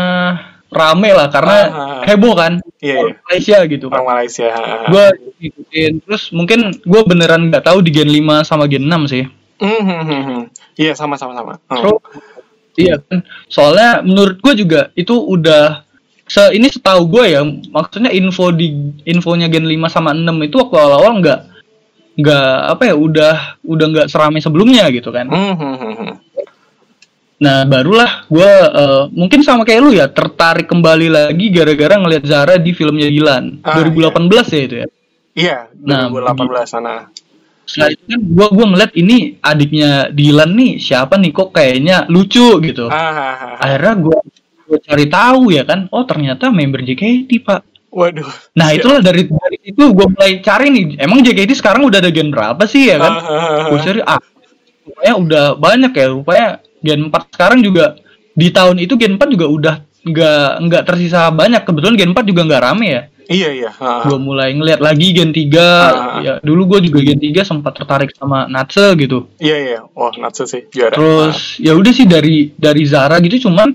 rame 0.67 1.15
lah 1.15 1.31
karena 1.31 1.57
Ah, 1.57 1.71
ah, 1.71 1.87
ah. 1.95 2.03
heboh 2.05 2.35
kan 2.35 2.59
Iya, 2.77 2.99
orang 2.99 3.09
iya. 3.09 3.23
Malaysia 3.23 3.57
gitu 3.65 3.87
Orang 3.87 4.07
Malaysia. 4.07 4.49
gue 4.85 5.05
ngikutin 5.39 5.93
terus 6.03 6.23
mungkin 6.31 6.59
gue 6.77 7.03
beneran 7.07 7.49
nggak 7.49 7.65
tahu 7.65 7.79
di 7.81 7.91
gen 7.91 8.11
5 8.11 8.43
sama 8.43 8.67
gen 8.67 8.85
6 8.85 9.07
sih 9.07 9.25
Mhm. 9.57 10.53
Iya 10.77 10.93
sama 10.93 11.17
sama 11.17 11.33
sama. 11.33 11.57
Hmm. 11.65 11.81
Terus, 11.81 11.97
iya 12.77 13.01
kan. 13.01 13.25
Soalnya 13.47 14.05
menurut 14.05 14.37
gue 14.37 14.53
juga 14.55 14.93
itu 14.93 15.17
udah 15.17 15.86
se 16.27 16.43
ini 16.53 16.67
setahu 16.67 17.07
gue 17.07 17.25
ya, 17.39 17.43
maksudnya 17.47 18.11
info 18.11 18.51
di 18.51 18.95
infonya 19.07 19.47
Gen 19.47 19.67
5 19.67 19.87
sama 19.95 20.11
6 20.11 20.27
itu 20.43 20.59
waktu 20.59 20.75
awal-awal 20.75 21.13
nggak 21.23 21.41
nggak 22.17 22.53
apa 22.73 22.83
ya 22.89 22.95
udah 22.97 23.35
udah 23.63 23.87
nggak 23.93 24.07
seramai 24.11 24.43
sebelumnya 24.43 24.91
gitu 24.91 25.15
kan. 25.15 25.31
Hmm, 25.31 25.55
hmm, 25.55 25.77
hmm. 25.79 26.13
Nah 27.37 27.69
barulah 27.69 28.25
gue 28.33 28.53
eh, 28.65 29.03
mungkin 29.13 29.45
sama 29.45 29.63
kayak 29.69 29.81
lu 29.85 29.93
ya 29.93 30.09
tertarik 30.09 30.65
kembali 30.67 31.09
lagi 31.13 31.53
gara-gara 31.53 32.01
ngelihat 32.01 32.25
Zara 32.25 32.57
di 32.57 32.73
filmnya 32.73 33.13
Dilan 33.13 33.61
Ah, 33.61 33.77
2018 33.77 34.57
ya 34.57 34.63
itu 34.65 34.77
ya. 34.81 34.87
Iya, 35.37 35.59
Nah, 35.85 36.09
2018 36.09 36.65
sana. 36.65 37.13
Setelah 37.69 37.93
itu 37.93 38.03
kan 38.09 38.21
gue 38.25 38.47
gua 38.57 38.67
ngeliat 38.73 38.93
ini 38.97 39.37
adiknya 39.45 40.09
Dilan 40.09 40.51
nih 40.57 40.73
siapa 40.81 41.21
nih 41.21 41.31
kok 41.37 41.53
kayaknya 41.53 42.09
lucu 42.09 42.57
gitu. 42.65 42.89
Ah, 42.89 42.97
ah, 42.97 43.13
ah, 43.13 43.43
ah. 43.53 43.57
Akhirnya 43.61 43.95
gue 44.01 44.19
gue 44.67 44.79
cari 44.83 45.07
tahu 45.07 45.55
ya 45.55 45.63
kan, 45.63 45.87
oh 45.95 46.03
ternyata 46.03 46.51
member 46.51 46.83
JKT 46.83 47.31
pak. 47.47 47.61
Waduh. 47.97 48.29
Nah 48.59 48.77
itulah 48.77 49.01
dari 49.01 49.25
dari 49.25 49.59
itu 49.63 49.83
gue 49.95 50.07
mulai 50.11 50.43
cari 50.45 50.69
nih, 50.69 51.01
emang 51.01 51.25
JKT 51.25 51.57
sekarang 51.57 51.87
udah 51.89 52.03
ada 52.03 52.11
gen 52.13 52.29
berapa 52.29 52.61
sih 52.69 52.93
ya 52.93 53.01
kan? 53.01 53.13
Ah, 53.17 53.25
ah, 53.25 53.41
ah, 53.41 53.67
Gue 53.73 53.79
cari 53.81 54.01
ah, 54.05 54.21
rupanya 54.85 55.15
udah 55.17 55.45
banyak 55.57 55.93
ya, 55.97 56.07
rupanya 56.13 56.49
gen 56.85 57.09
4 57.09 57.35
sekarang 57.35 57.61
juga 57.65 57.97
di 58.37 58.49
tahun 58.53 58.77
itu 58.83 58.95
gen 59.01 59.17
4 59.17 59.33
juga 59.33 59.47
udah 59.49 59.75
nggak 60.07 60.51
nggak 60.69 60.83
tersisa 60.85 61.33
banyak. 61.33 61.63
Kebetulan 61.65 61.95
gen 61.97 62.13
4 62.13 62.29
juga 62.29 62.41
nggak 62.47 62.63
rame 62.63 62.87
ya. 62.87 63.03
Iya, 63.27 63.49
iya. 63.51 63.71
Gue 64.07 64.19
mulai 64.23 64.55
ngeliat 64.55 64.79
lagi 64.79 65.11
gen 65.11 65.35
3 65.35 65.59
Ah. 65.59 66.21
ya 66.23 66.35
dulu 66.45 66.77
gue 66.77 66.93
juga 66.93 67.03
gen 67.03 67.19
3 67.19 67.43
sempat 67.43 67.75
tertarik 67.75 68.15
sama 68.15 68.47
Natsu 68.47 68.95
gitu. 68.95 69.27
Iya, 69.43 69.57
iya. 69.57 69.79
Wah, 69.97 70.15
Natsu 70.15 70.47
sih 70.47 70.63
juara. 70.71 70.95
Terus 70.95 71.59
ya 71.59 71.75
udah 71.75 71.93
sih 71.97 72.07
dari 72.07 72.55
dari 72.55 72.87
Zara 72.87 73.19
gitu 73.19 73.51
cuman 73.51 73.75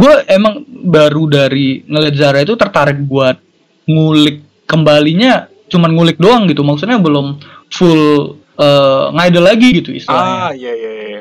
gue 0.00 0.12
emang 0.32 0.64
baru 0.88 1.28
dari 1.28 1.84
ngeliat 1.84 2.14
Zara 2.16 2.40
itu 2.40 2.56
tertarik 2.56 2.96
buat 3.04 3.36
ngulik 3.84 4.64
kembalinya 4.64 5.44
cuman 5.68 5.92
ngulik 5.92 6.16
doang 6.16 6.48
gitu 6.48 6.64
maksudnya 6.64 6.96
belum 6.96 7.36
full 7.68 8.34
eh 8.56 9.04
ngidol 9.12 9.44
lagi 9.44 9.68
gitu 9.80 9.90
Ah, 9.92 9.96
istilahnya. 9.96 10.32
ah, 10.36 10.50
iya, 10.52 10.72
iya, 10.72 10.92
iya. 11.16 11.20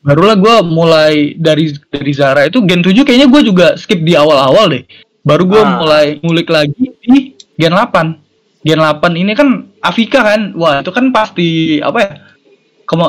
Barulah 0.00 0.36
gue 0.38 0.56
mulai 0.62 1.14
dari 1.34 1.72
dari 1.90 2.12
Zara 2.12 2.46
itu 2.46 2.62
Gen 2.62 2.78
7 2.80 3.02
kayaknya 3.02 3.26
gue 3.26 3.42
juga 3.42 3.66
skip 3.74 4.04
di 4.04 4.14
awal-awal 4.14 4.70
deh. 4.70 4.82
Baru 5.26 5.48
gue 5.50 5.58
Ah. 5.58 5.82
mulai 5.82 6.06
ngulik 6.22 6.46
lagi 6.46 6.94
di 7.02 7.34
Gen 7.58 7.74
8. 7.74 8.20
Gen 8.62 8.78
8 8.78 9.18
ini 9.18 9.32
kan 9.34 9.66
Afika 9.82 10.22
kan. 10.22 10.54
Wah, 10.54 10.78
itu 10.84 10.94
kan 10.94 11.10
pasti 11.10 11.78
apa 11.82 11.98
ya? 11.98 12.10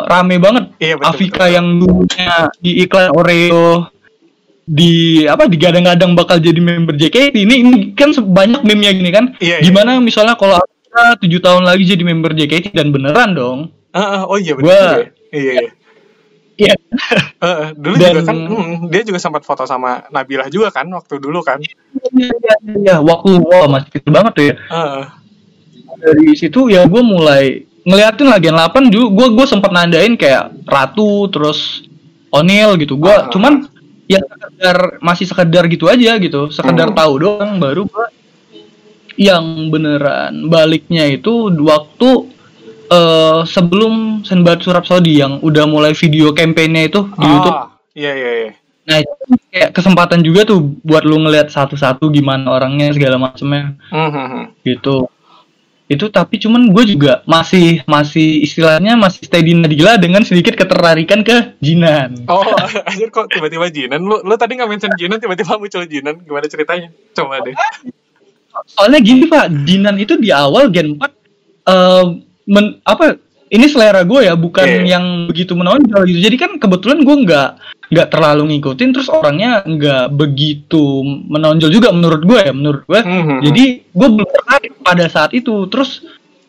Rame 0.10 0.42
banget. 0.42 0.74
Iya, 0.82 0.98
betul, 0.98 1.06
Afika 1.14 1.44
betul. 1.46 1.54
yang 1.54 1.68
dulunya 1.78 2.34
di 2.58 2.72
iklan 2.82 3.10
Oreo 3.14 3.66
di 4.68 4.94
apa 5.24 5.48
digadang-gadang 5.48 6.12
bakal 6.12 6.38
jadi 6.38 6.60
member 6.60 6.92
JKT 6.94 7.32
ini 7.34 7.56
ini 7.64 7.72
kan 7.96 8.12
banyak 8.12 8.62
meme-nya 8.62 8.92
gini 8.92 9.10
kan. 9.10 9.26
Iya, 9.40 9.64
iya. 9.64 9.64
Gimana 9.64 9.98
misalnya 9.98 10.36
kalau 10.36 10.60
Afika 10.60 11.16
7 11.18 11.40
tahun 11.40 11.64
lagi 11.64 11.88
jadi 11.88 12.04
member 12.04 12.36
JKT 12.36 12.76
dan 12.76 12.92
beneran 12.92 13.32
dong. 13.32 13.60
Ah, 13.90 14.28
oh 14.28 14.36
iya 14.36 14.54
benar 14.54 14.68
Gua- 14.68 15.00
ya. 15.00 15.08
Iya, 15.32 15.52
iya. 15.56 15.72
Iya. 16.58 16.74
Eh, 17.38 17.70
dulu 17.78 17.96
Dan- 17.96 18.18
juga 18.18 18.22
kan 18.26 18.38
hmm, 18.44 18.90
dia 18.90 19.06
juga 19.06 19.22
sempat 19.22 19.46
foto 19.46 19.62
sama 19.64 20.10
Nabilah 20.10 20.50
juga 20.50 20.68
kan 20.68 20.90
waktu 20.90 21.16
dulu 21.16 21.40
kan. 21.40 21.62
Iya, 21.62 22.34
iya, 22.34 22.56
iya. 22.76 22.96
Waktu 22.98 23.30
wah 23.40 23.70
masih 23.70 23.90
kecil 23.94 24.12
banget 24.12 24.32
tuh 24.34 24.46
ya. 24.46 24.56
Heeh. 24.68 25.04
dari 25.98 26.30
situ 26.34 26.68
ya 26.68 26.86
gue 26.86 27.00
mulai 27.00 27.62
ngeliatin 27.82 28.28
lagi 28.28 28.50
8 28.50 28.90
juga 28.90 29.08
gue 29.10 29.28
gue 29.34 29.46
sempat 29.46 29.70
nandain 29.70 30.14
kayak 30.14 30.54
Ratu 30.64 31.26
terus 31.30 31.88
O'Neil 32.30 32.78
gitu 32.78 32.98
gue 32.98 33.10
Ah. 33.10 33.30
cuman 33.34 33.66
ya 34.08 34.20
sekedar 34.20 34.78
masih 35.00 35.26
sekedar 35.26 35.64
gitu 35.68 35.86
aja 35.86 36.16
gitu 36.16 36.48
sekedar 36.50 36.90
Hmm. 36.90 36.98
tahu 36.98 37.14
doang 37.20 37.60
baru 37.60 37.84
gue 37.84 38.08
yang 39.18 39.44
beneran 39.68 40.46
baliknya 40.48 41.10
itu 41.10 41.32
waktu 41.58 42.10
eh 42.88 43.40
sebelum 43.44 44.24
Senbatsu 44.24 44.72
Rhapsody 44.72 45.20
yang 45.20 45.42
udah 45.42 45.68
mulai 45.68 45.92
video 45.92 46.32
campaignnya 46.32 46.88
itu 46.88 47.04
di 47.12 47.26
YouTube 47.26 47.52
Ah, 47.54 47.68
iya 47.92 48.12
iya 48.14 48.32
iya. 48.40 48.52
nah 48.86 48.98
itu 48.98 49.12
kayak 49.52 49.76
kesempatan 49.76 50.24
juga 50.24 50.48
tuh 50.48 50.64
buat 50.80 51.04
lu 51.04 51.20
ngeliat 51.20 51.52
satu-satu 51.52 52.08
gimana 52.08 52.48
orangnya 52.48 52.96
segala 52.96 53.20
macamnya 53.20 53.76
Hmm, 53.92 54.08
hmm, 54.08 54.28
hmm. 54.30 54.44
gitu 54.64 55.12
itu 55.88 56.12
tapi 56.12 56.36
cuman 56.36 56.68
gue 56.76 56.84
juga 56.84 57.24
masih 57.24 57.80
masih 57.88 58.44
istilahnya 58.44 59.00
masih 59.00 59.24
stay 59.24 59.40
di 59.40 59.56
Nadila 59.56 59.96
dengan 59.96 60.20
sedikit 60.20 60.60
ketertarikan 60.60 61.24
ke 61.24 61.56
Jinan 61.64 62.28
Oh, 62.28 62.44
anjir 62.92 63.08
kok 63.08 63.32
tiba-tiba 63.32 63.72
Jinan? 63.72 64.04
Lu, 64.04 64.20
lu 64.20 64.36
tadi 64.36 64.60
nggak 64.60 64.68
mention 64.68 64.92
Jinan, 65.00 65.18
tiba-tiba 65.24 65.56
muncul 65.56 65.88
Jinan. 65.88 66.20
Gimana 66.28 66.46
ceritanya? 66.52 66.92
Coba 67.16 67.40
deh. 67.40 67.56
soalnya 68.68 69.00
gini 69.00 69.30
pak 69.30 69.48
Jinan 69.64 69.96
itu 70.02 70.20
di 70.20 70.34
awal 70.34 70.68
Gen 70.74 70.98
4 71.00 71.08
eh 71.68 72.06
men, 72.48 72.80
apa 72.88 73.20
ini 73.48 73.66
selera 73.66 74.04
gue 74.04 74.28
ya 74.28 74.34
bukan 74.36 74.68
Iya. 74.68 74.98
yang 74.98 75.06
begitu 75.28 75.56
menonjol 75.56 76.04
gitu. 76.06 76.20
Jadi 76.20 76.36
kan 76.36 76.52
kebetulan 76.58 77.00
gue 77.02 77.16
nggak 77.24 77.50
nggak 77.88 78.08
terlalu 78.12 78.44
ngikutin 78.52 78.90
terus 78.92 79.08
orangnya 79.08 79.64
nggak 79.64 80.12
begitu 80.12 81.02
menonjol 81.06 81.72
juga 81.72 81.90
menurut 81.92 82.22
gue 82.24 82.40
ya 82.44 82.52
menurut 82.52 82.84
gue. 82.84 83.00
Hmm, 83.00 83.24
hmm, 83.24 83.40
jadi 83.48 83.64
gue 83.88 84.08
belum 84.12 84.28
tertarik 84.28 84.74
pada 84.84 85.06
saat 85.08 85.32
itu. 85.32 85.68
Terus 85.68 86.04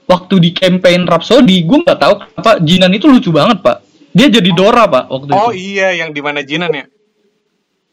waktu 0.04 0.34
di 0.40 0.50
campaign 0.50 1.06
Rhapsody 1.06 1.62
gue 1.62 1.78
nggak 1.80 1.98
tahu 1.98 2.14
apa 2.34 2.58
Jinan 2.58 2.90
itu 2.90 3.06
lucu 3.06 3.30
banget 3.30 3.62
pak. 3.62 3.82
Dia 4.10 4.26
jadi 4.26 4.50
Dora 4.50 4.84
pak 4.84 5.06
waktu 5.06 5.30
Oh 5.30 5.52
itu. 5.52 5.78
iya, 5.78 5.94
yang 5.94 6.10
di 6.10 6.18
mana 6.18 6.42
Jinan 6.42 6.72
ya? 6.72 6.86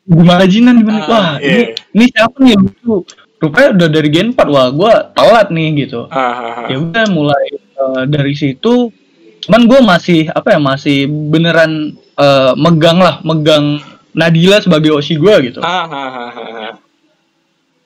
gimana 0.05 0.45
Jinan 0.45 0.85
gimana? 0.85 1.01
Ah, 1.01 1.09
wah 1.09 1.29
iya. 1.41 1.49
ini, 1.49 1.63
ini 1.97 2.05
siapa 2.13 2.37
nih 2.37 2.55
lucu? 2.55 2.95
Rupanya 3.35 3.69
udah 3.73 3.89
dari 3.89 4.09
Gen 4.09 4.31
4 4.31 4.47
wah 4.47 4.67
gue 4.69 4.93
telat 5.11 5.47
nih 5.49 5.67
gitu. 5.81 6.05
Ah, 6.07 6.17
ah, 6.17 6.29
ah. 6.31 6.65
ya 6.69 6.77
udah 6.77 7.05
mulai 7.09 7.45
eh, 7.75 8.03
dari 8.07 8.33
situ 8.33 8.89
cuman 9.45 9.61
gue 9.69 9.79
masih 9.83 10.19
apa 10.31 10.55
ya 10.55 10.59
masih 10.59 11.05
beneran 11.05 11.93
eh, 12.17 12.53
megang 12.55 12.97
lah 12.97 13.19
megang 13.21 13.77
Nadila 14.15 14.63
sebagai 14.63 14.95
osi 14.95 15.19
gue 15.19 15.35
gitu 15.51 15.59
Ah, 15.59 15.83
ah, 15.83 15.91
ah, 15.91 16.31
ah, 16.31 16.49
ah. 16.71 16.73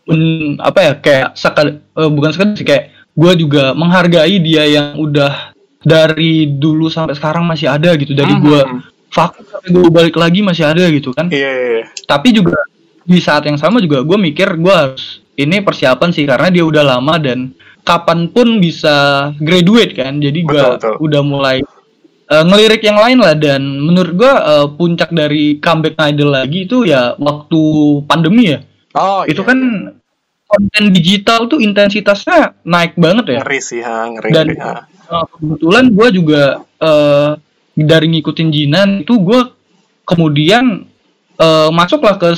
Hmm, 0.10 0.58
apa 0.58 0.80
ya 0.82 0.94
kayak 0.98 1.30
sekad 1.38 1.68
eh, 1.82 2.10
bukan 2.10 2.30
sekadar 2.34 2.58
sih 2.58 2.66
kayak 2.66 2.90
gue 3.14 3.32
juga 3.46 3.74
menghargai 3.74 4.42
dia 4.42 4.66
yang 4.66 4.98
udah 4.98 5.54
dari 5.82 6.50
dulu 6.50 6.90
sampai 6.90 7.14
sekarang 7.14 7.46
masih 7.46 7.70
ada 7.70 7.94
gitu 7.94 8.18
dari 8.18 8.34
Hmm, 8.34 8.42
gue 8.42 8.62
vakum 9.10 9.42
sampai 9.46 9.70
gue 9.70 9.90
balik 9.90 10.16
lagi 10.18 10.42
masih 10.42 10.66
ada 10.66 10.86
gitu 10.90 11.14
kan 11.14 11.30
Iya, 11.30 11.50
iya, 11.50 11.68
iya. 11.82 11.86
tapi 12.06 12.30
juga 12.30 12.58
di 13.02 13.18
saat 13.18 13.46
yang 13.50 13.58
sama 13.58 13.82
juga 13.82 14.06
gue 14.06 14.18
mikir 14.18 14.54
gue 14.58 14.70
harus 14.74 15.22
ini 15.34 15.62
persiapan 15.62 16.10
sih 16.14 16.30
karena 16.30 16.50
dia 16.54 16.62
udah 16.62 16.84
lama 16.86 17.16
dan 17.18 17.50
kapan 17.90 18.30
pun 18.30 18.62
bisa 18.62 19.30
graduate 19.42 19.98
kan. 19.98 20.22
Jadi 20.22 20.46
gue 20.46 20.66
udah 21.02 21.22
mulai 21.26 21.66
eh, 22.30 22.44
ngelirik 22.46 22.86
yang 22.86 23.02
lain 23.02 23.18
lah. 23.18 23.34
Dan 23.34 23.66
menurut 23.82 24.14
gue 24.14 24.34
eh, 24.34 24.68
puncak 24.78 25.10
dari 25.10 25.58
comeback 25.58 25.98
idol 25.98 26.38
lagi 26.38 26.70
itu 26.70 26.86
ya 26.86 27.18
waktu 27.18 27.62
pandemi 28.06 28.54
ya. 28.54 28.62
Oh, 28.94 29.26
itu 29.26 29.42
iya. 29.42 29.50
kan 29.50 29.60
konten 30.50 30.84
digital 30.90 31.46
tuh 31.46 31.62
intensitasnya 31.62 32.58
naik 32.66 32.98
banget 32.98 33.38
ya. 33.38 33.40
Ngeri 33.46 33.60
sih, 33.62 33.82
ha, 33.86 34.10
ngeri, 34.10 34.30
dan 34.34 34.48
ngeri, 34.50 34.58
ha. 34.58 34.90
uh, 35.14 35.26
kebetulan 35.30 35.86
gue 35.94 36.08
juga 36.10 36.44
eh, 36.82 37.30
dari 37.78 38.08
ngikutin 38.18 38.50
Jinan 38.50 38.90
itu 39.06 39.14
gue 39.22 39.42
kemudian 40.10 40.90
eh, 41.38 41.70
masuklah 41.70 42.18
ke 42.18 42.34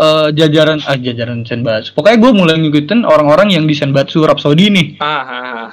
eh, 0.00 0.28
jajaran 0.32 0.80
ah 0.82 0.96
jajaran 0.96 1.44
Senbatsu 1.44 1.92
pokoknya 1.92 2.18
gue 2.18 2.32
mulai 2.32 2.56
ngikutin 2.56 3.04
orang-orang 3.04 3.52
yang 3.52 3.64
di 3.64 3.74
Senbatsu 3.74 4.24
Rhapsody 4.24 4.66
nih 4.68 4.86
Ah, 4.98 5.20
ah, 5.20 5.44
ah. 5.66 5.70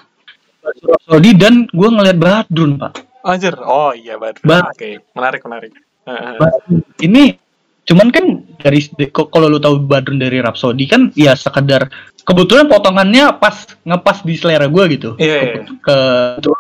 Rhapsody 0.68 1.32
dan 1.34 1.66
gue 1.68 1.90
ngeliat 1.90 2.18
Badrun 2.18 2.76
pak 2.76 3.08
Anjir, 3.24 3.60
oh 3.60 3.92
iya, 3.92 4.16
Badrun. 4.16 4.48
Ba- 4.48 4.72
Oke, 4.72 5.04
menarik, 5.12 5.44
menarik. 5.44 5.72
Ah, 6.04 6.12
ah. 6.12 6.34
Badrun 6.40 6.80
ini 7.02 7.36
cuman 7.84 8.08
kan 8.12 8.26
dari 8.58 8.84
kalau 9.12 9.48
lu 9.48 9.60
tahu 9.60 9.80
Badrun 9.80 10.20
dari 10.20 10.40
Rhapsody 10.40 10.84
kan 10.86 11.12
ya 11.12 11.32
sekedar 11.34 11.88
kebetulan 12.24 12.68
potongannya 12.68 13.40
pas 13.40 13.64
ngepas 13.82 14.28
di 14.28 14.36
selera 14.36 14.68
gue 14.68 14.84
gitu 14.92 15.16
Iya, 15.16 15.36
iya. 15.40 15.62
ke 15.64 15.98
gitu. 16.44 16.52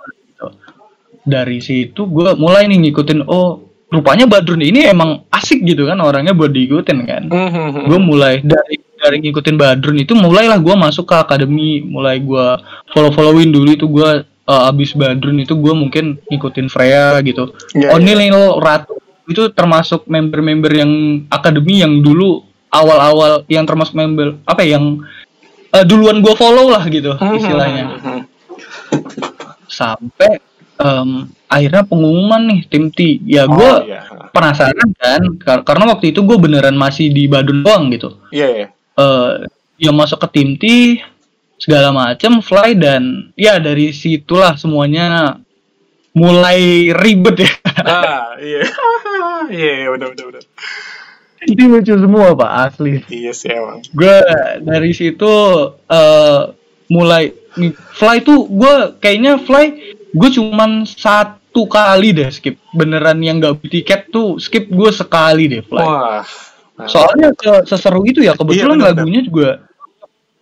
dari 1.27 1.59
situ 1.59 2.07
gue 2.07 2.31
mulai 2.35 2.67
nih 2.67 2.87
ngikutin 2.87 3.27
oh 3.27 3.66
rupanya 3.87 4.27
Badrun 4.27 4.59
ini 4.59 4.83
emang 4.83 5.23
asik 5.31 5.63
gitu 5.63 5.87
kan 5.87 5.99
orangnya 6.03 6.35
buat 6.35 6.51
diikutin 6.51 6.99
kan. 7.07 7.23
Hmm, 7.31 7.49
hmm, 7.49 7.67
hmm. 7.71 7.85
gue 7.87 7.99
mulai 7.99 8.33
dari 8.43 8.75
dari 8.97 9.17
ngikutin 9.23 9.55
Badrun 9.55 9.97
itu 10.03 10.13
mulailah 10.17 10.59
gue 10.59 10.75
masuk 10.75 11.07
ke 11.07 11.15
akademi 11.15 11.85
mulai 11.85 12.19
gue 12.19 12.45
follow 12.91 13.13
followin 13.15 13.53
dulu 13.53 13.69
itu 13.71 13.87
gue 13.87 14.25
uh, 14.25 14.69
abis 14.69 14.91
Badrun 14.97 15.39
itu 15.39 15.55
gue 15.55 15.73
mungkin 15.75 16.19
ngikutin 16.27 16.67
Freya 16.67 17.19
gitu. 17.23 17.53
Iya, 17.77 17.95
Onil 17.95 18.35
Ratu 18.59 18.99
itu 19.27 19.51
termasuk 19.51 20.07
member-member 20.07 20.71
yang 20.71 20.91
akademi 21.27 21.83
yang 21.83 21.99
dulu 21.99 22.47
awal-awal 22.71 23.43
yang 23.51 23.67
termasuk 23.67 23.95
member 23.95 24.39
apa 24.47 24.63
ya, 24.63 24.79
yang 24.79 25.03
uh, 25.75 25.83
duluan 25.83 26.23
gue 26.23 26.33
follow 26.35 26.71
lah 26.71 26.83
gitu 26.87 27.15
Hmm, 27.15 27.35
istilahnya. 27.39 27.83
Hmm, 27.87 27.99
hmm, 27.99 28.03
hmm. 28.03 28.21
sampai 29.67 30.39
em, 30.77 31.09
akhirnya 31.47 31.83
pengumuman 31.83 32.41
nih 32.45 32.59
tim 32.65 32.89
T 32.89 33.19
ya 33.23 33.43
Oh, 33.43 33.55
gue 33.55 33.73
iya. 33.87 34.01
penasaran 34.29 34.89
kan 34.93 35.21
kar- 35.37 35.63
karena 35.63 35.89
waktu 35.89 36.11
itu 36.11 36.21
gue 36.21 36.37
beneran 36.37 36.73
masih 36.73 37.09
di 37.09 37.25
Badun 37.25 37.61
doang 37.61 37.89
gitu 37.89 38.17
Iya, 38.29 38.47
iya. 38.49 38.67
eh 38.95 39.31
dia 39.75 39.91
masuk 39.91 40.17
ke 40.19 40.27
tim 40.31 40.49
T 40.53 40.63
segala 41.57 41.89
macam 41.89 42.37
fly 42.39 42.73
dan 42.73 43.33
ya 43.33 43.57
dari 43.57 43.89
situlah 43.89 44.53
semuanya 44.55 45.37
mulai 46.11 46.89
ribet 46.91 47.37
ya 47.39 47.51
Ah, 47.79 48.33
iya. 48.37 48.61
Iya, 49.49 49.89
benar 49.89 50.11
benar 50.11 50.25
benar. 50.27 50.43
ini 51.39 51.63
lucu 51.65 51.93
semua 51.93 52.33
pak 52.33 52.51
asli 52.67 52.99
Iya 53.07 53.31
sih 53.31 53.47
emang. 53.47 53.79
gue 53.87 54.17
dari 54.59 54.91
situ 54.91 55.33
eh 55.87 56.41
mulai 56.87 57.31
fly 57.93 58.17
tuh 58.19 58.45
gue 58.45 58.75
kayaknya 58.97 59.39
fly 59.39 59.65
gue 60.13 60.29
cuman 60.31 60.85
satu 60.87 61.67
kali 61.67 62.15
deh 62.15 62.29
skip 62.31 62.55
beneran 62.71 63.19
yang 63.19 63.43
gak 63.43 63.59
beli 63.59 63.81
tiket 63.81 64.07
tuh 64.11 64.37
skip 64.39 64.69
gue 64.69 64.89
sekali 64.91 65.49
deh 65.51 65.63
fly 65.65 65.83
Wah. 65.83 66.23
Soalnya 66.85 67.33
se- 67.33 67.73
seseru 67.73 68.05
itu 68.05 68.21
ya 68.21 68.37
kebetulan 68.37 68.77
Iya, 68.77 68.93
lagunya 68.93 69.21
juga 69.25 69.65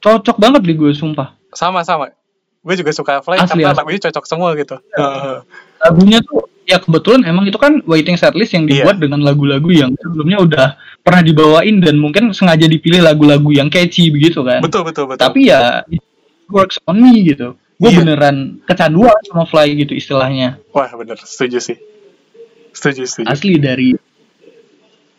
cocok 0.04 0.36
banget 0.36 0.68
di 0.68 0.76
gue 0.76 0.92
sumpah 0.92 1.32
sama 1.56 1.88
sama. 1.88 2.12
Gue 2.60 2.76
juga 2.76 2.92
suka 2.92 3.24
Fly 3.24 3.40
Asli, 3.40 3.62
karena 3.64 3.78
lagunya 3.78 4.02
cocok 4.10 4.26
semua 4.28 4.52
gitu. 4.60 4.76
Heeh. 4.98 5.38
lagunya 5.86 6.18
tuh 6.20 6.50
ya 6.66 6.82
kebetulan 6.82 7.22
emang 7.30 7.46
itu 7.46 7.56
kan 7.62 7.78
waiting 7.86 8.18
setlist 8.18 8.58
yang 8.58 8.66
dibuat 8.66 8.98
dengan 8.98 9.22
lagu-lagu 9.22 9.70
yang 9.70 9.94
sebelumnya 10.02 10.42
udah 10.42 10.68
pernah 11.06 11.22
dibawain 11.22 11.78
dan 11.78 12.02
mungkin 12.02 12.34
sengaja 12.34 12.66
dipilih 12.66 13.06
lagu-lagu 13.06 13.54
yang 13.54 13.70
catchy 13.70 14.10
begitu 14.10 14.42
kan 14.42 14.66
betul 14.66 14.82
betul 14.82 15.06
betul. 15.06 15.22
tapi 15.22 15.54
ya 15.54 15.86
it 15.94 16.02
works 16.50 16.82
on 16.90 16.98
me 16.98 17.22
gitu 17.22 17.54
gue 17.76 17.90
Iya. 17.90 18.00
beneran 18.02 18.38
kecanduan 18.64 19.20
sama 19.24 19.44
fly 19.44 19.68
gitu 19.76 19.92
istilahnya 19.92 20.58
Wah 20.70 20.88
bener, 20.92 21.18
setuju 21.18 21.60
sih. 21.60 21.78
Setuju 22.72 23.04
setuju. 23.04 23.28
asli 23.28 23.56
dari 23.56 23.90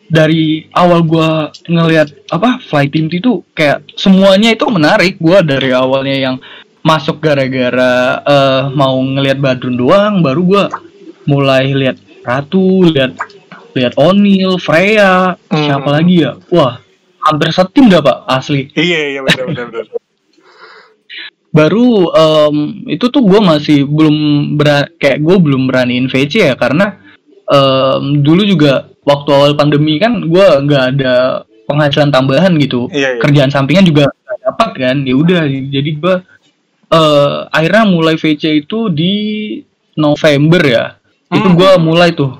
dari 0.07 0.43
awal 0.71 1.03
gua 1.03 1.29
ngelihat 1.61 2.31
apa 2.31 2.63
fly 2.63 2.87
team 2.87 3.09
itu 3.09 3.43
kayak 3.51 3.83
semuanya 3.93 4.55
itu 4.55 4.63
menarik 4.67 5.17
gua 5.17 5.43
dari 5.43 5.69
awalnya 5.69 6.15
yang 6.15 6.35
masuk 6.79 7.19
gara-gara 7.19 7.93
eh, 8.21 8.63
mau 8.71 8.95
ngelihat 8.95 9.37
Badrun 9.37 9.75
doang 9.75 10.21
baru 10.21 10.41
gua 10.41 10.63
mulai 11.23 11.69
lihat 11.69 11.99
Ratu 12.23 12.87
lihat 12.87 13.19
lihat 13.73 13.93
O'Neil 13.95 14.55
Freya 14.57 15.35
Hmm. 15.47 15.65
siapa 15.65 15.89
lagi 15.91 16.23
ya 16.23 16.39
wah 16.47 16.79
hampir 17.19 17.51
setim 17.51 17.87
dah 17.87 17.99
pak 17.99 18.17
asli 18.25 18.71
Iya 18.71 18.99
iya 19.11 19.19
benar 19.21 19.43
benar 19.45 19.65
benar. 19.69 19.85
baru 21.57 21.87
em, 22.09 22.55
itu 22.87 23.05
tuh 23.07 23.21
gue 23.21 23.39
masih 23.41 23.83
belum 23.83 24.15
bera- 24.53 24.91
kayak 24.93 25.19
gue 25.19 25.35
belum 25.39 25.65
beraniin 25.65 26.05
VC 26.05 26.33
ya 26.43 26.53
karena 26.53 27.01
em, 27.43 28.21
dulu 28.21 28.43
juga 28.43 28.73
waktu 29.01 29.29
awal 29.29 29.51
pandemi 29.53 29.97
kan 29.97 30.21
gue 30.21 30.45
nggak 30.61 30.83
ada 30.93 31.13
penghasilan 31.63 32.09
tambahan 32.09 32.53
gitu 32.55 32.87
Iya 32.89 33.09
iya. 33.09 33.19
kerjaan 33.19 33.49
sampingan 33.49 33.83
juga 33.83 34.07
nggak 34.07 34.39
dapat 34.45 34.69
kan 34.77 34.97
ya 35.01 35.15
udah 35.15 35.41
jadi 35.47 35.91
gue 35.93 36.15
eh 36.87 37.35
akhirnya 37.49 37.83
mulai 37.85 38.15
VC 38.15 38.61
itu 38.61 38.87
di 38.87 39.13
November 39.93 40.61
ya 40.61 40.85
itu 41.27 41.43
Hmm. 41.43 41.55
gue 41.55 41.71
mulai 41.77 42.11
tuh 42.11 42.31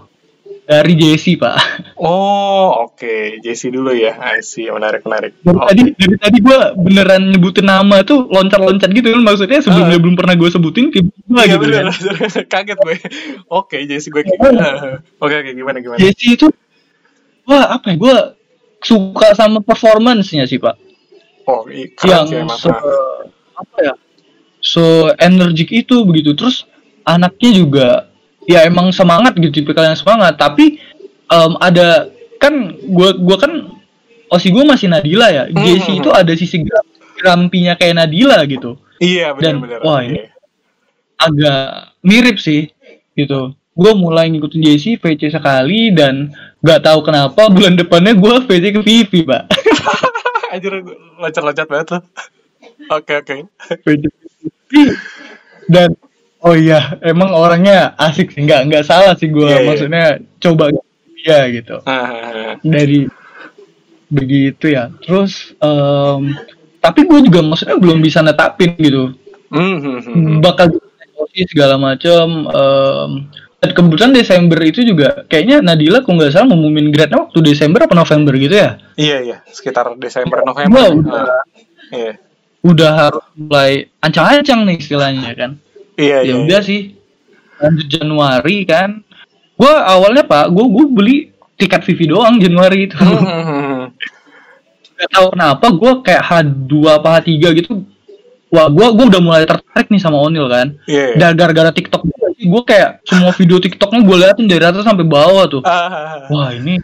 dari 0.63 0.93
JC 0.93 1.35
pak 1.35 1.55
Oh 1.97 2.85
oke, 2.85 3.41
Jesse 3.41 3.67
dulu 3.67 3.89
ya. 3.89 4.13
I 4.13 4.39
see, 4.39 4.69
menarik 4.69 5.01
menarik. 5.01 5.33
dari 5.35 5.49
Oke. 5.51 5.65
tadi 5.65 5.83
dari 5.93 6.15
tadi 6.15 6.37
gue 6.39 6.59
beneran 6.77 7.21
nyebutin 7.27 7.65
nama 7.65 8.01
tuh 8.01 8.25
loncat-loncat 8.27 8.89
gitu. 8.91 9.09
Kan 9.09 9.21
maksudnya 9.21 9.59
sebelumnya 9.59 9.97
Ah. 9.97 10.01
belum 10.01 10.15
pernah 10.15 10.33
gue 10.33 10.45
sebutin 10.47 10.89
tiba-tiba 10.89 11.41
Iya 11.41 11.45
gitu 11.49 11.59
bener, 11.59 11.83
kan. 11.83 11.93
Kaget 12.53 12.77
gue. 12.77 12.95
Oke, 13.49 13.77
Jesse 13.83 14.07
gue 14.07 14.21
kayak 14.21 14.39
Oke 15.23 15.35
oke. 15.35 15.51
Gimana 15.51 15.77
gimana? 15.79 15.97
Jesse 15.97 16.37
itu 16.37 16.47
wah 17.43 17.73
apa 17.73 17.89
ya? 17.89 17.95
Gue 17.97 18.15
suka 18.77 19.33
sama 19.33 19.59
performance-nya 19.59 20.45
sih 20.45 20.57
pak. 20.57 20.77
Oh 21.43 21.65
i- 21.65 21.89
keren 21.89 22.29
yang 22.29 22.45
sih 22.51 22.61
se 22.61 22.69
apa 23.53 23.77
ya? 23.81 23.93
So 24.59 24.83
energik 25.15 25.71
itu 25.71 26.03
begitu. 26.03 26.33
Terus 26.33 26.69
anaknya 27.01 27.51
juga 27.51 27.87
ya 28.45 28.63
emang 28.63 28.91
semangat 28.91 29.33
gitu 29.33 29.49
tipikal 29.55 29.81
yang 29.81 29.97
semangat. 29.97 30.37
Tapi 30.37 30.77
em, 31.27 31.53
ada 31.57 32.07
kan 32.37 32.53
gue 32.77 33.09
gua 33.17 33.37
kan 33.37 33.51
osi 34.27 34.47
gue 34.47 34.61
masih 34.61 34.87
Nadila 34.87 35.27
ya 35.27 35.43
Hmm. 35.45 35.59
Jesse 35.59 35.91
itu 35.95 36.09
ada 36.09 36.33
sisi 36.33 36.59
gram- 36.59 36.87
grampinya 37.15 37.73
kayak 37.73 37.95
Nadila 37.97 38.43
gitu 38.43 38.77
Iya 38.97 39.33
dan, 39.35 39.61
benar 39.61 39.79
benar. 39.79 39.79
wah, 39.81 39.99
Oke. 39.99 40.07
ini- 40.07 40.29
agak 41.17 41.61
mirip 42.01 42.37
sih 42.37 42.69
gitu 43.13 43.51
gue 43.73 43.91
mulai 43.93 44.27
ngikutin 44.27 44.57
JC 44.59 44.85
VC 44.95 45.29
sekali 45.29 45.89
dan 45.91 46.29
nggak 46.59 46.81
tahu 46.83 46.99
kenapa 47.03 47.45
bulan 47.47 47.73
depannya 47.73 48.13
gue 48.13 48.35
VC 48.43 48.65
ke 48.75 48.81
Vivi 48.81 49.21
pak 49.23 49.43
Anjir 50.47 50.79
loncat-loncat 51.17 51.67
banget 51.67 51.87
tuh. 51.89 52.01
Oke 52.87 53.13
oke. 53.15 53.35
VC 53.83 54.03
dan 55.67 55.91
oh 56.39 56.53
iya 56.53 56.95
emang 57.01 57.29
orangnya 57.29 57.91
asik 57.97 58.31
sih 58.31 58.41
nggak 58.41 58.61
nggak 58.65 58.83
salah 58.83 59.13
sih 59.13 59.27
gue 59.27 59.43
Iya, 59.43 59.57
iya. 59.57 59.67
maksudnya 59.67 60.03
coba 60.39 60.71
dia 61.17 61.39
gitu 61.49 61.81
dari 62.63 63.09
begitu 64.07 64.71
ya 64.71 64.87
terus 65.03 65.51
em, 65.59 66.31
tapi 66.79 67.03
gue 67.03 67.19
juga 67.27 67.43
maksudnya 67.43 67.75
belum 67.75 67.99
bisa 67.99 68.23
netapin 68.23 68.71
gitu 68.79 69.11
hmm, 69.51 69.77
hmm, 69.83 69.99
hmm. 70.05 70.35
bakal 70.39 70.71
segala 71.37 71.75
macam 71.77 72.49
em, 72.49 73.11
dan 73.57 73.69
kebetulan 73.73 74.11
Desember 74.13 74.59
itu 74.61 74.85
juga 74.85 75.25
kayaknya 75.25 75.65
Nadila 75.65 76.05
kalau 76.05 76.21
nggak 76.21 76.29
salah 76.29 76.47
ngumumin 76.49 76.93
grade 76.93 77.13
waktu 77.13 77.41
Desember 77.41 77.85
apa 77.85 77.93
November 77.97 78.33
gitu 78.37 78.53
ya 78.53 78.77
Iya 78.95 79.17
iya, 79.25 79.37
sekitar 79.49 79.97
Desember 79.97 80.45
November. 80.45 80.77
Wah, 80.77 80.89
nih. 80.89 80.97
udah 81.01 81.21
Ah, 81.25 81.41
Iya. 81.87 82.13
udah 82.61 82.91
harus 82.93 83.25
mulai 83.33 83.71
ancang-ancang 83.97 84.59
nih 84.67 84.77
istilahnya 84.77 85.31
kan 85.33 85.51
Iya 85.97 86.17
iya. 86.21 86.33
ya 86.37 86.41
udah 86.45 86.61
sih 86.61 86.93
lanjut 87.57 87.87
Januari 87.89 88.57
kan 88.69 89.01
gue 89.57 89.73
awalnya 89.73 90.21
pak 90.21 90.47
gue 90.47 90.65
gue 90.65 90.85
beli 90.87 91.15
tiket 91.55 91.81
Vivi 91.83 92.05
doang 92.07 92.37
Januari 92.37 92.85
itu 92.85 92.95
Hmm, 92.95 93.17
hmm, 93.17 93.43
hmm. 93.43 93.83
gak 94.95 95.09
tahu 95.11 95.27
kenapa 95.33 95.65
gue 95.67 95.91
kayak 96.03 96.23
H2 96.23 96.71
apa 96.87 97.07
H3 97.17 97.29
gitu 97.55 97.71
wah 98.47 98.67
gue 98.67 98.87
gue 98.93 99.05
udah 99.07 99.21
mulai 99.21 99.43
tertarik 99.43 99.87
nih 99.87 99.99
sama 99.99 100.17
Onil 100.17 100.45
kan 100.47 100.77
Iya. 100.85 101.05
iya. 101.11 101.17
dan 101.19 101.29
gara-gara 101.33 101.69
TikTok 101.69 102.05
gue 102.37 102.61
kayak 102.63 103.01
semua 103.03 103.33
video 103.33 103.57
TikToknya 103.57 104.01
gue 104.01 104.15
liatin 104.15 104.45
dari 104.45 104.61
atas 104.61 104.81
sampai 104.81 105.03
bawah 105.03 105.45
tuh 105.47 105.61
Ah, 105.61 106.25
wah 106.29 106.49
ini 106.49 106.77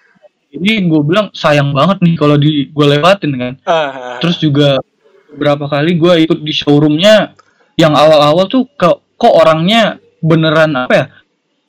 ini 0.49 0.85
gue 0.85 1.01
bilang 1.01 1.29
sayang 1.31 1.71
banget 1.71 2.01
nih 2.01 2.13
kalau 2.13 2.35
di 2.35 2.67
gue 2.67 2.85
lewatin 2.87 3.31
kan 3.33 3.53
ah, 3.63 4.17
terus 4.17 4.37
juga 4.37 4.81
beberapa 5.29 5.65
kali 5.65 5.93
gue 5.93 6.13
ikut 6.25 6.39
di 6.39 6.53
showroomnya 6.53 7.33
yang 7.73 7.93
awal-awal 7.93 8.45
tuh 8.45 8.69
kok 8.73 9.01
kok 9.13 9.33
orangnya 9.33 9.97
beneran 10.19 10.73
apa 10.75 10.93
ya 10.93 11.05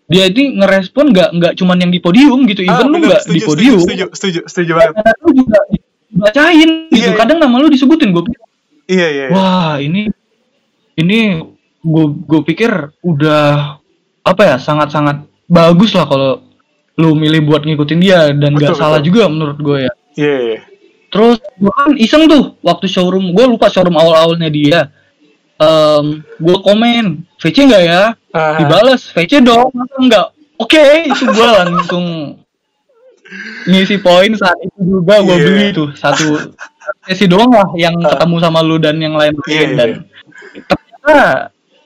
dia 0.05 0.29
ini 0.29 0.61
ngerespon 0.61 1.11
nggak 1.11 1.29
nggak 1.33 1.53
cuman 1.57 1.77
yang 1.81 1.89
di 1.89 1.97
podium 1.99 2.45
gitu 2.45 2.61
ah, 2.65 2.77
even 2.77 2.87
lu 2.93 2.97
nggak 3.01 3.23
di 3.25 3.41
setuju, 3.41 3.47
podium 3.49 3.79
Setuju, 3.81 4.05
setuju, 4.13 4.41
setuju 4.45 4.71
banget. 4.77 4.93
karena 4.95 5.13
lu 5.19 5.31
juga 5.35 5.59
dibacain 6.13 6.71
gitu 6.93 6.95
Iya, 6.95 7.09
iya. 7.11 7.17
kadang 7.17 7.39
nama 7.41 7.55
lu 7.57 7.69
disebutin 7.69 8.13
gue 8.13 8.23
Iya 8.85 9.09
iya. 9.09 9.09
iya. 9.09 9.27
wah 9.33 9.75
ini 9.81 10.13
ini 10.95 11.19
gue 11.81 12.07
gue 12.25 12.41
pikir 12.45 12.71
udah 13.01 13.77
apa 14.21 14.43
ya 14.45 14.57
sangat 14.57 14.93
sangat 14.93 15.21
bagus 15.45 15.93
lah 15.93 16.05
kalau 16.05 16.31
lu 16.95 17.13
milih 17.13 17.43
buat 17.45 17.65
ngikutin 17.65 17.99
dia 17.99 18.31
dan 18.31 18.55
Betul, 18.55 18.77
salah 18.79 19.01
betul. 19.01 19.09
juga 19.11 19.23
menurut 19.27 19.59
gue 19.59 19.79
ya 19.89 19.93
Iya 20.15 20.37
iya. 20.39 20.59
terus 21.09 21.41
gue 21.57 21.73
kan 21.73 21.97
iseng 21.97 22.29
tuh 22.29 22.55
waktu 22.61 22.87
showroom 22.87 23.33
gue 23.33 23.45
lupa 23.47 23.67
showroom 23.67 23.97
awal 23.97 24.15
awalnya 24.15 24.49
dia 24.49 24.93
Em 25.65 26.05
gue 26.37 26.57
komen 26.61 27.05
VC 27.39 27.57
nggak 27.65 27.83
ya 27.83 28.03
Ah, 28.31 28.59
dibales 28.59 29.09
VC 29.09 29.39
dong 29.41 29.71
masa 29.73 29.95
enggak 29.97 30.27
oke 30.57 30.85
itu 31.07 31.25
gue 31.25 31.49
langsung 31.49 32.07
ngisi 33.65 33.97
poin 33.99 34.31
saat 34.35 34.59
itu 34.61 34.79
juga 34.81 35.19
gue 35.21 35.35
Iya. 35.35 35.45
beli 35.45 35.67
tuh 35.73 35.89
satu 35.95 36.53
sesi 37.03 37.25
doang 37.25 37.49
lah 37.49 37.69
yang 37.75 37.97
ketemu 37.97 38.37
sama 38.39 38.61
lu 38.61 38.77
dan 38.77 39.01
yang 39.01 39.17
lain 39.17 39.33
Iya, 39.45 39.67
dan 39.73 39.91
ternyata 40.63 41.19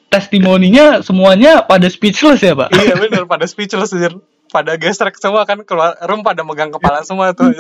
testimoninya 0.09 1.01
semuanya 1.01 1.63
pada 1.63 1.87
speechless 1.87 2.41
ya 2.41 2.57
pak 2.57 2.73
iya 2.75 2.97
bener 2.97 3.25
pada 3.25 3.45
speechless 3.45 3.93
anjir. 3.93 4.17
Pada 4.49 4.81
gestrek 4.81 5.13
semua 5.21 5.45
kan 5.45 5.61
keluar 5.61 5.93
room 6.09 6.25
pada 6.25 6.41
megang 6.41 6.73
kepala 6.73 7.05
semua 7.05 7.37
tuh. 7.37 7.53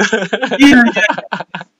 iya, 0.56 0.80
iya. 0.88 1.04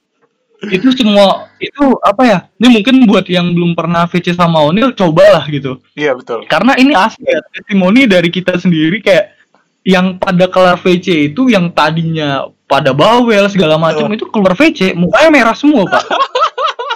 itu 0.59 0.91
semua 0.91 1.47
itu 1.63 1.85
apa 2.03 2.23
ya 2.27 2.39
ini 2.59 2.83
mungkin 2.83 3.07
buat 3.07 3.31
yang 3.31 3.55
belum 3.55 3.79
pernah 3.79 4.11
VC 4.11 4.35
sama 4.35 4.59
Onil 4.67 4.91
cobalah 4.91 5.47
gitu 5.47 5.79
iya 5.95 6.19
betul. 6.19 6.43
karena 6.51 6.75
ini 6.75 6.99
asli 6.99 7.23
ya, 7.23 7.39
testimoni 7.55 8.11
dari 8.11 8.27
kita 8.27 8.59
sendiri 8.59 8.99
kayak 8.99 9.39
yang 9.87 10.19
pada 10.19 10.51
kelar 10.51 10.75
VC 10.75 11.31
itu 11.31 11.47
yang 11.47 11.71
tadinya 11.71 12.43
pada 12.67 12.91
bawel 12.91 13.47
segala 13.47 13.79
macam 13.79 14.11
Oh. 14.11 14.17
itu 14.19 14.27
keluar 14.29 14.59
VC 14.59 14.99
mukanya 14.99 15.31
merah 15.31 15.57
semua 15.57 15.87
pak 15.87 16.03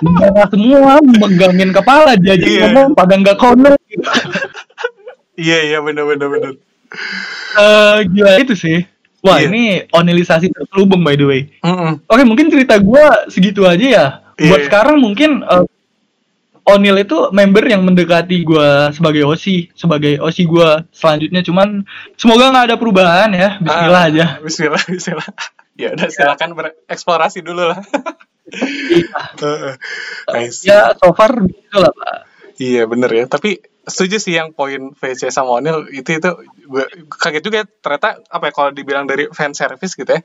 merah 0.03 0.47
semua 0.51 0.99
megangin 0.99 1.71
kepala 1.71 2.19
dia 2.19 2.35
jadi 2.35 2.43
Iya. 2.43 2.63
ngomong 2.75 2.99
pada 2.99 3.15
nggak 3.15 3.39
konek 3.39 3.79
gitu. 3.87 4.03
iya 5.47 5.59
iya 5.71 5.79
bener 5.79 6.03
bener 6.03 6.29
bener 6.29 6.53
Eh 7.53 7.99
gila 8.13 8.37
itu 8.37 8.53
sih. 8.53 8.85
Wah 9.23 9.39
Iya. 9.39 9.49
ini 9.49 9.63
onilisasi 9.89 10.51
terselubung 10.51 11.07
by 11.07 11.15
the 11.15 11.27
way. 11.27 11.41
Mm-mm. 11.63 12.03
Oke 12.05 12.23
mungkin 12.27 12.51
cerita 12.51 12.75
gua 12.83 13.31
segitu 13.31 13.63
aja 13.65 13.87
ya. 13.87 14.07
Iya. 14.35 14.51
Buat 14.51 14.61
sekarang 14.67 14.99
mungkin 14.99 15.47
eh, 15.47 15.65
Onil 16.63 16.95
itu 17.03 17.31
member 17.35 17.67
yang 17.67 17.83
mendekati 17.83 18.47
gua 18.47 18.95
sebagai 18.95 19.27
OSI, 19.27 19.75
sebagai 19.75 20.23
OSI 20.23 20.43
gua 20.47 20.87
selanjutnya. 20.95 21.43
Cuman 21.43 21.83
semoga 22.15 22.55
nggak 22.55 22.67
ada 22.71 22.77
perubahan 22.79 23.31
ya. 23.35 23.59
Bismillah 23.59 24.03
Ah, 24.03 24.11
aja. 24.11 24.25
Bismillah, 24.43 24.83
Bismillah. 24.87 25.31
Ya 25.73 25.89
udah 25.97 26.05
silakan 26.13 26.53
bereksplorasi 26.53 27.41
dulu 27.41 27.65
lah. 27.73 27.81
Heeh. 29.41 29.75
I 30.29 30.53
see. 30.53 30.69
Ya 30.69 30.93
so 30.93 31.17
far 31.17 31.33
gitu 31.41 31.77
lah 31.81 31.89
pak. 31.89 32.29
Iya 32.61 32.85
bener 32.85 33.09
ya. 33.09 33.25
Tapi 33.25 33.57
setuju 33.85 34.17
sih 34.19 34.35
yang 34.35 34.51
poin 34.51 34.95
VC 34.95 35.29
sama 35.29 35.59
Onil 35.59 35.91
itu 35.91 36.15
itu 36.15 36.31
gue 36.65 36.85
kaget 37.11 37.43
juga 37.43 37.57
ya, 37.61 37.67
ternyata 37.67 38.23
apa 38.27 38.45
ya 38.49 38.53
kalau 38.53 38.71
dibilang 38.71 39.05
dari 39.05 39.27
fan 39.31 39.53
service 39.53 39.95
gitu 39.95 40.07
ya. 40.09 40.23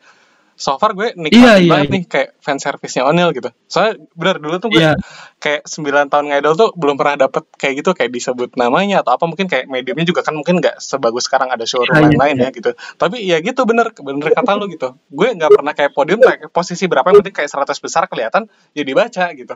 So 0.58 0.74
far 0.82 0.98
gue 0.98 1.14
nikmatin 1.14 1.38
Iya, 1.38 1.54
iya, 1.62 1.70
banget 1.70 1.86
iya. 1.86 1.94
nih 1.94 2.04
kayak 2.10 2.30
fan 2.42 2.58
service-nya 2.58 3.06
Onil 3.06 3.30
gitu. 3.30 3.54
Soalnya 3.70 4.02
bener 4.18 4.42
dulu 4.42 4.58
tuh 4.58 4.74
gue 4.74 4.82
Iya. 4.82 4.98
kayak 5.38 5.70
9 5.70 6.10
tahun 6.10 6.26
ngidol 6.34 6.54
tuh 6.58 6.70
belum 6.74 6.98
pernah 6.98 7.30
dapet 7.30 7.46
kayak 7.62 7.86
gitu 7.86 7.94
kayak 7.94 8.10
disebut 8.10 8.58
namanya 8.58 9.06
atau 9.06 9.14
apa 9.14 9.30
mungkin 9.30 9.46
kayak 9.46 9.70
mediumnya 9.70 10.02
juga 10.02 10.26
kan 10.26 10.34
mungkin 10.34 10.58
nggak 10.58 10.82
sebagus 10.82 11.30
sekarang 11.30 11.54
ada 11.54 11.62
showroom 11.62 11.94
Iya, 11.94 12.02
iya, 12.02 12.10
lain-lain 12.10 12.36
ya 12.42 12.50
gitu. 12.50 12.70
Tapi 12.74 13.18
ya 13.22 13.38
gitu 13.38 13.62
bener 13.70 13.94
bener 13.94 14.34
kata 14.34 14.52
lu 14.58 14.66
gitu. 14.66 14.98
Gue 15.14 15.30
nggak 15.38 15.50
pernah 15.54 15.74
kayak 15.78 15.92
podium 15.94 16.26
kayak 16.26 16.50
posisi 16.50 16.90
berapa 16.90 17.06
yang 17.06 17.22
penting 17.22 17.38
kayak 17.38 17.50
100 17.54 17.78
besar 17.78 18.10
kelihatan 18.10 18.50
ya 18.74 18.82
dibaca 18.82 19.26
gitu. 19.38 19.54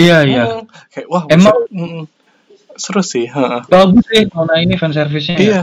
Iya 0.00 0.16
iya. 0.24 0.42
Hmm, 0.48 0.64
kayak 0.96 1.06
wah 1.12 1.22
Emang- 1.28 1.60
buset. 1.68 2.23
Seru 2.74 3.00
sih. 3.00 3.26
heeh. 3.26 3.60
Bagus 3.66 4.04
sih 4.06 4.26
Nona 4.28 4.58
ini 4.58 4.74
fan 4.74 4.90
service-nya. 4.90 5.36
ya. 5.36 5.42
Iya. 5.42 5.60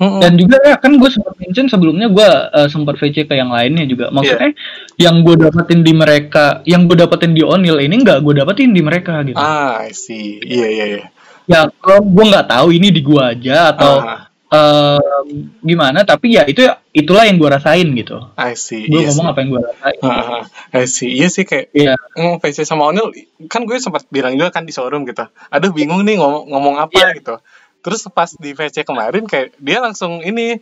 Mm-mm. 0.00 0.16
Dan 0.16 0.40
juga 0.40 0.56
ya 0.64 0.80
kan 0.80 0.96
gue 0.96 1.10
sempat 1.12 1.36
mention 1.36 1.68
sebelumnya 1.68 2.08
gue 2.08 2.24
eh, 2.24 2.68
sempat 2.68 2.96
VC 2.96 3.24
ke 3.24 3.36
yang 3.36 3.52
lainnya 3.52 3.84
juga. 3.84 4.08
Maksudnya 4.08 4.52
Iya. 4.52 4.56
yang 4.96 5.20
gue 5.20 5.36
dapetin 5.36 5.84
di 5.84 5.92
mereka, 5.92 6.64
yang 6.64 6.88
gue 6.88 6.96
dapetin 6.96 7.36
di 7.36 7.44
Onil 7.44 7.76
ini 7.76 8.00
nggak 8.00 8.20
gue 8.20 8.34
dapetin 8.38 8.72
di 8.72 8.80
mereka 8.80 9.20
gitu. 9.22 9.36
Ah, 9.36 9.84
I 9.84 9.92
see. 9.92 10.40
Iya, 10.40 10.68
iya, 10.68 10.84
iya. 10.88 11.04
Ya 11.44 11.60
kalau 11.76 12.00
gue 12.00 12.24
nggak 12.24 12.48
tahu 12.48 12.72
ini 12.72 12.88
di 12.88 13.02
gue 13.02 13.20
aja 13.20 13.74
atau 13.74 13.92
Ah, 14.00 14.29
em, 14.50 15.30
gimana, 15.60 16.02
tapi 16.02 16.34
ya 16.34 16.42
itu 16.44 16.60
itulah 16.90 17.22
yang 17.22 17.38
gue 17.38 17.46
rasain 17.48 17.86
gitu. 17.92 18.18
I 18.34 18.52
see. 18.54 18.84
Gue 18.84 19.02
Iya 19.02 19.14
ngomong 19.14 19.26
sih. 19.26 19.32
apa 19.32 19.38
yang 19.40 19.48
gue 19.50 19.62
rasain. 19.62 19.98
Ah, 20.02 20.10
ah, 20.10 20.42
I 20.72 20.84
see. 20.84 21.10
Iya 21.12 21.28
sih 21.28 21.44
kayak 21.44 21.70
Iya. 21.70 21.94
mm, 21.94 22.34
VC 22.38 22.62
sama 22.62 22.86
Onil 22.86 23.14
kan 23.46 23.62
gue 23.62 23.78
sempat 23.78 24.04
bilang 24.08 24.34
juga 24.34 24.50
kan 24.50 24.62
di 24.62 24.70
showroom 24.70 25.02
gitu. 25.04 25.22
Aduh 25.48 25.70
bingung 25.70 26.02
nih 26.02 26.18
ngomong 26.18 26.50
ngomong 26.50 26.74
apa 26.78 26.90
Iya. 26.92 27.08
gitu. 27.16 27.34
Terus 27.80 28.04
pas 28.10 28.28
di 28.28 28.50
VC 28.52 28.82
kemarin 28.82 29.24
kayak 29.24 29.54
dia 29.56 29.78
langsung 29.78 30.20
ini 30.20 30.58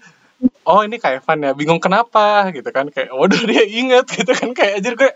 Oh 0.63 0.87
ini 0.87 1.03
kayak 1.03 1.27
Evan 1.27 1.43
ya, 1.43 1.51
bingung 1.51 1.83
kenapa 1.83 2.47
gitu 2.55 2.71
kan 2.71 2.87
kayak 2.95 3.11
waduh 3.11 3.43
dia 3.43 3.67
inget 3.67 4.07
gitu 4.23 4.31
kan 4.31 4.55
kayak 4.55 4.79
aja 4.79 4.95
gue 4.95 5.11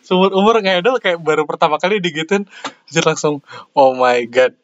seumur 0.00 0.30
umur 0.30 0.62
ngedol 0.62 1.02
kayak 1.02 1.18
baru 1.18 1.42
pertama 1.42 1.74
kali 1.74 1.98
digituin 1.98 2.46
aja 2.86 3.00
langsung 3.02 3.42
oh 3.74 3.98
my 3.98 4.22
god 4.30 4.54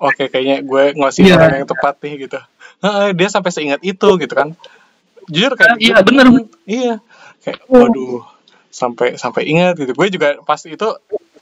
oke 0.00 0.24
kayaknya 0.24 0.64
gue 0.64 0.96
ngasih 0.96 1.28
Iya. 1.28 1.36
orang 1.36 1.52
yang 1.60 1.68
tepat 1.68 2.00
nih 2.00 2.14
gitu 2.24 2.40
Heeh, 2.82 3.14
dia 3.14 3.28
sampai 3.30 3.50
seingat 3.54 3.80
itu 3.82 4.08
gitu 4.18 4.34
kan 4.34 4.52
jujur 5.30 5.54
kayak 5.54 5.78
Iya, 5.78 6.02
bener. 6.02 6.26
iya 6.66 6.94
kayak 7.40 7.62
waduh 7.70 8.26
sampai 8.74 9.14
sampai 9.14 9.46
ingat 9.46 9.78
gitu 9.78 9.94
gue 9.94 10.08
juga 10.10 10.42
pas 10.42 10.58
itu 10.66 10.86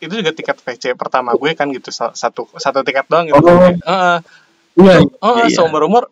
itu 0.01 0.13
juga 0.13 0.33
tiket 0.33 0.57
VC 0.61 0.85
pertama 0.97 1.33
gue 1.33 1.51
kan 1.57 1.69
gitu 1.73 1.89
sa- 1.89 2.13
satu 2.13 2.45
satu 2.57 2.85
tiket 2.85 3.09
doang 3.09 3.29
gitu 3.29 3.41
Oh. 3.41 3.57
Kayak, 3.57 3.81
heeh. 3.81 4.19
Iya. 4.81 4.97
Oh, 5.21 5.37
iya. 5.41 5.49
seumur 5.53 5.83
umur 5.85 6.09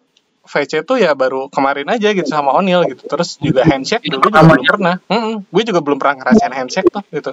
VC 0.49 0.81
tuh 0.81 0.97
ya 0.97 1.13
baru 1.13 1.53
kemarin 1.53 1.85
aja 1.93 2.09
gitu 2.09 2.25
sama 2.25 2.57
Onil 2.57 2.89
gitu. 2.89 3.05
Terus 3.05 3.37
juga 3.37 3.69
handshake 3.69 4.09
dulu 4.09 4.33
juga 4.33 4.41
belum 4.41 4.65
pernah. 4.65 4.97
Mm-mm. 5.05 5.45
Gue 5.53 5.63
juga 5.65 5.81
belum 5.85 6.01
pernah 6.01 6.25
ngerasain 6.25 6.53
handshake 6.57 6.89
tuh 6.89 7.05
gitu. 7.13 7.33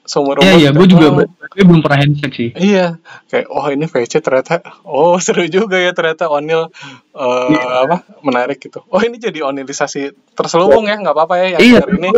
Seumur 0.00 0.40
umur. 0.40 0.46
Iya 0.48 0.54
iya, 0.58 0.70
gue 0.72 0.86
juga 0.88 1.06
Mm. 1.12 1.28
gue 1.50 1.64
belum 1.66 1.80
pernah 1.82 1.98
handshake 2.02 2.34
sih. 2.34 2.50
Iya, 2.56 2.98
kayak 3.26 3.46
oh 3.50 3.66
ini 3.68 3.84
VC 3.84 4.18
ternyata, 4.18 4.58
oh 4.88 5.18
seru 5.20 5.44
juga 5.46 5.76
ya 5.78 5.92
ternyata 5.92 6.26
Onil 6.26 6.70
eh, 7.12 7.46
Iya. 7.52 7.84
apa 7.86 7.96
menarik 8.22 8.58
gitu. 8.58 8.80
Oh 8.88 8.98
ini 8.98 9.18
jadi 9.18 9.44
Onilisasi 9.44 10.10
terselubung 10.34 10.88
ya, 10.88 10.96
nggak 10.98 11.14
apa-apa 11.14 11.34
ya 11.38 11.46
yang 11.54 11.60
Iya. 11.62 11.78
hari 11.84 11.92
ini. 12.00 12.08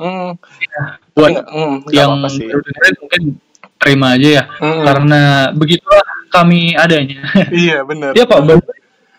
Hmm, 0.00 0.30
Buat 1.12 1.30
nggak 1.32 1.46
hmm, 1.46 1.76
yang 1.92 2.08
apa-apa 2.18 2.28
sih. 2.32 2.46
baru 2.48 2.60
dengerin 2.62 2.94
mungkin 3.00 3.22
terima 3.76 4.06
aja 4.16 4.28
ya, 4.28 4.44
Mm-mm. 4.56 4.82
karena 4.82 5.20
begitulah 5.52 6.04
kami 6.32 6.60
adanya. 6.74 7.20
Iya 7.52 7.84
bener. 7.84 8.10
Iya 8.16 8.24
Pak, 8.24 8.38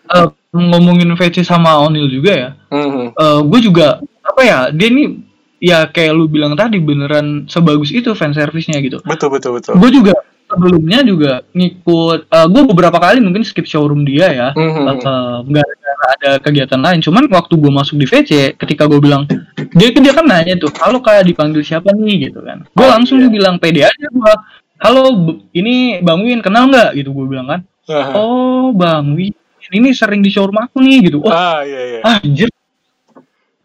eh, 0.07 0.27
ngomongin 0.51 1.11
VC 1.13 1.43
sama 1.43 1.77
Onil 1.79 2.09
juga 2.09 2.31
ya. 2.33 2.49
Mhm. 2.73 3.13
gue 3.47 3.59
juga 3.61 4.01
apa 4.23 4.41
ya 4.43 4.57
dia 4.75 4.87
ini 4.89 5.26
ya 5.57 5.87
kayak 5.87 6.13
lu 6.13 6.25
bilang 6.25 6.53
tadi 6.53 6.77
beneran 6.77 7.45
sebagus 7.45 7.89
itu 7.89 8.13
fan 8.13 8.31
service-nya 8.31 8.77
gitu. 8.79 9.01
Betul 9.03 9.33
betul 9.33 9.57
betul. 9.57 9.73
Gue 9.77 9.89
juga 9.89 10.13
sebelumnya 10.47 11.03
juga 11.03 11.43
ngikut 11.51 12.19
gue 12.31 12.63
beberapa 12.71 12.97
kali 12.97 13.19
mungkin 13.19 13.43
skip 13.43 13.65
showroom 13.65 14.03
dia 14.03 14.27
ya. 14.31 14.47
Mhm. 14.55 14.83
Eh, 14.87 15.37
gara-gara 15.51 16.05
ada 16.07 16.31
kegiatan 16.39 16.79
lain. 16.79 16.99
Cuman 17.01 17.27
waktu 17.27 17.53
gue 17.53 17.71
masuk 17.73 17.97
di 17.97 18.07
VC, 18.07 18.55
ketika 18.55 18.87
gue 18.87 18.97
bilang 18.97 19.27
dia 19.75 19.89
dia 19.91 20.13
kan 20.13 20.23
nanya 20.23 20.55
tuh, 20.55 20.71
halo 20.79 21.01
kak 21.01 21.25
dipanggil 21.25 21.59
siapa 21.61 21.91
nih 21.91 22.29
gitu 22.31 22.39
kan. 22.45 22.63
Gue 22.71 22.85
Oh, 22.85 22.89
langsung 22.89 23.19
iya. 23.19 23.27
bilang 23.27 23.57
pede 23.57 23.83
aja 23.83 24.07
gue. 24.07 24.33
Halo, 24.77 25.09
ini 25.51 26.05
Bang 26.05 26.21
Win 26.21 26.37
kenal 26.39 26.69
nggak 26.69 26.93
gitu 26.95 27.09
gue 27.11 27.25
bilang 27.25 27.49
kan. 27.49 27.59
Aha. 27.89 28.13
Oh 28.13 28.69
Bang 28.71 29.17
Win, 29.17 29.33
ini 29.73 29.89
sering 29.91 30.21
di 30.21 30.29
showroom 30.29 30.55
aku 30.55 30.79
nih 30.79 31.09
gitu. 31.09 31.17
Oh 31.25 31.33
Ah 31.33 31.65
iya 31.65 31.97
iya. 31.97 31.99
ah, 32.05 32.21
anjir 32.21 32.47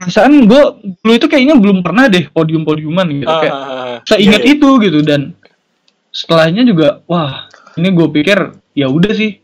perasaan 0.03 0.35
gue 0.45 0.63
dulu 0.99 1.13
itu 1.15 1.27
kayaknya 1.27 1.55
belum 1.57 1.79
pernah 1.81 2.11
deh 2.11 2.27
podium-podiuman 2.29 3.07
gitu 3.15 3.31
Ah, 3.31 3.39
kayak 3.39 3.55
ah, 3.55 3.63
ah. 3.63 3.97
seingat 4.03 4.43
Iya, 4.43 4.49
iya. 4.51 4.55
itu 4.59 4.69
gitu 4.83 4.99
dan 5.01 5.21
setelahnya 6.11 6.63
juga 6.67 6.89
wah 7.07 7.47
ini 7.75 7.89
gue 7.89 8.09
pikir 8.11 8.39
ya 8.75 8.91
udah 8.91 9.13
sih 9.15 9.39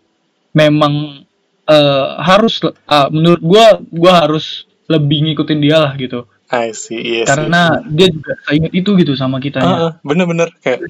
memang 0.52 1.24
eh, 1.64 2.06
harus 2.20 2.58
ah, 2.84 3.08
menurut 3.08 3.40
gue 3.40 3.64
gue 3.88 4.12
harus 4.12 4.66
lebih 4.88 5.24
ngikutin 5.24 5.58
dia 5.60 5.78
lah 5.78 5.92
gitu 5.94 6.26
I 6.48 6.72
see, 6.72 6.96
iya 6.96 7.22
sih. 7.22 7.28
karena 7.28 7.76
dia 7.84 8.08
juga 8.08 8.32
seingat 8.48 8.72
itu 8.72 8.90
gitu 8.96 9.12
sama 9.14 9.36
Ah, 9.36 9.42
kitanya 9.44 9.74
ah, 9.76 9.92
bener-bener 10.00 10.48
kayak 10.58 10.80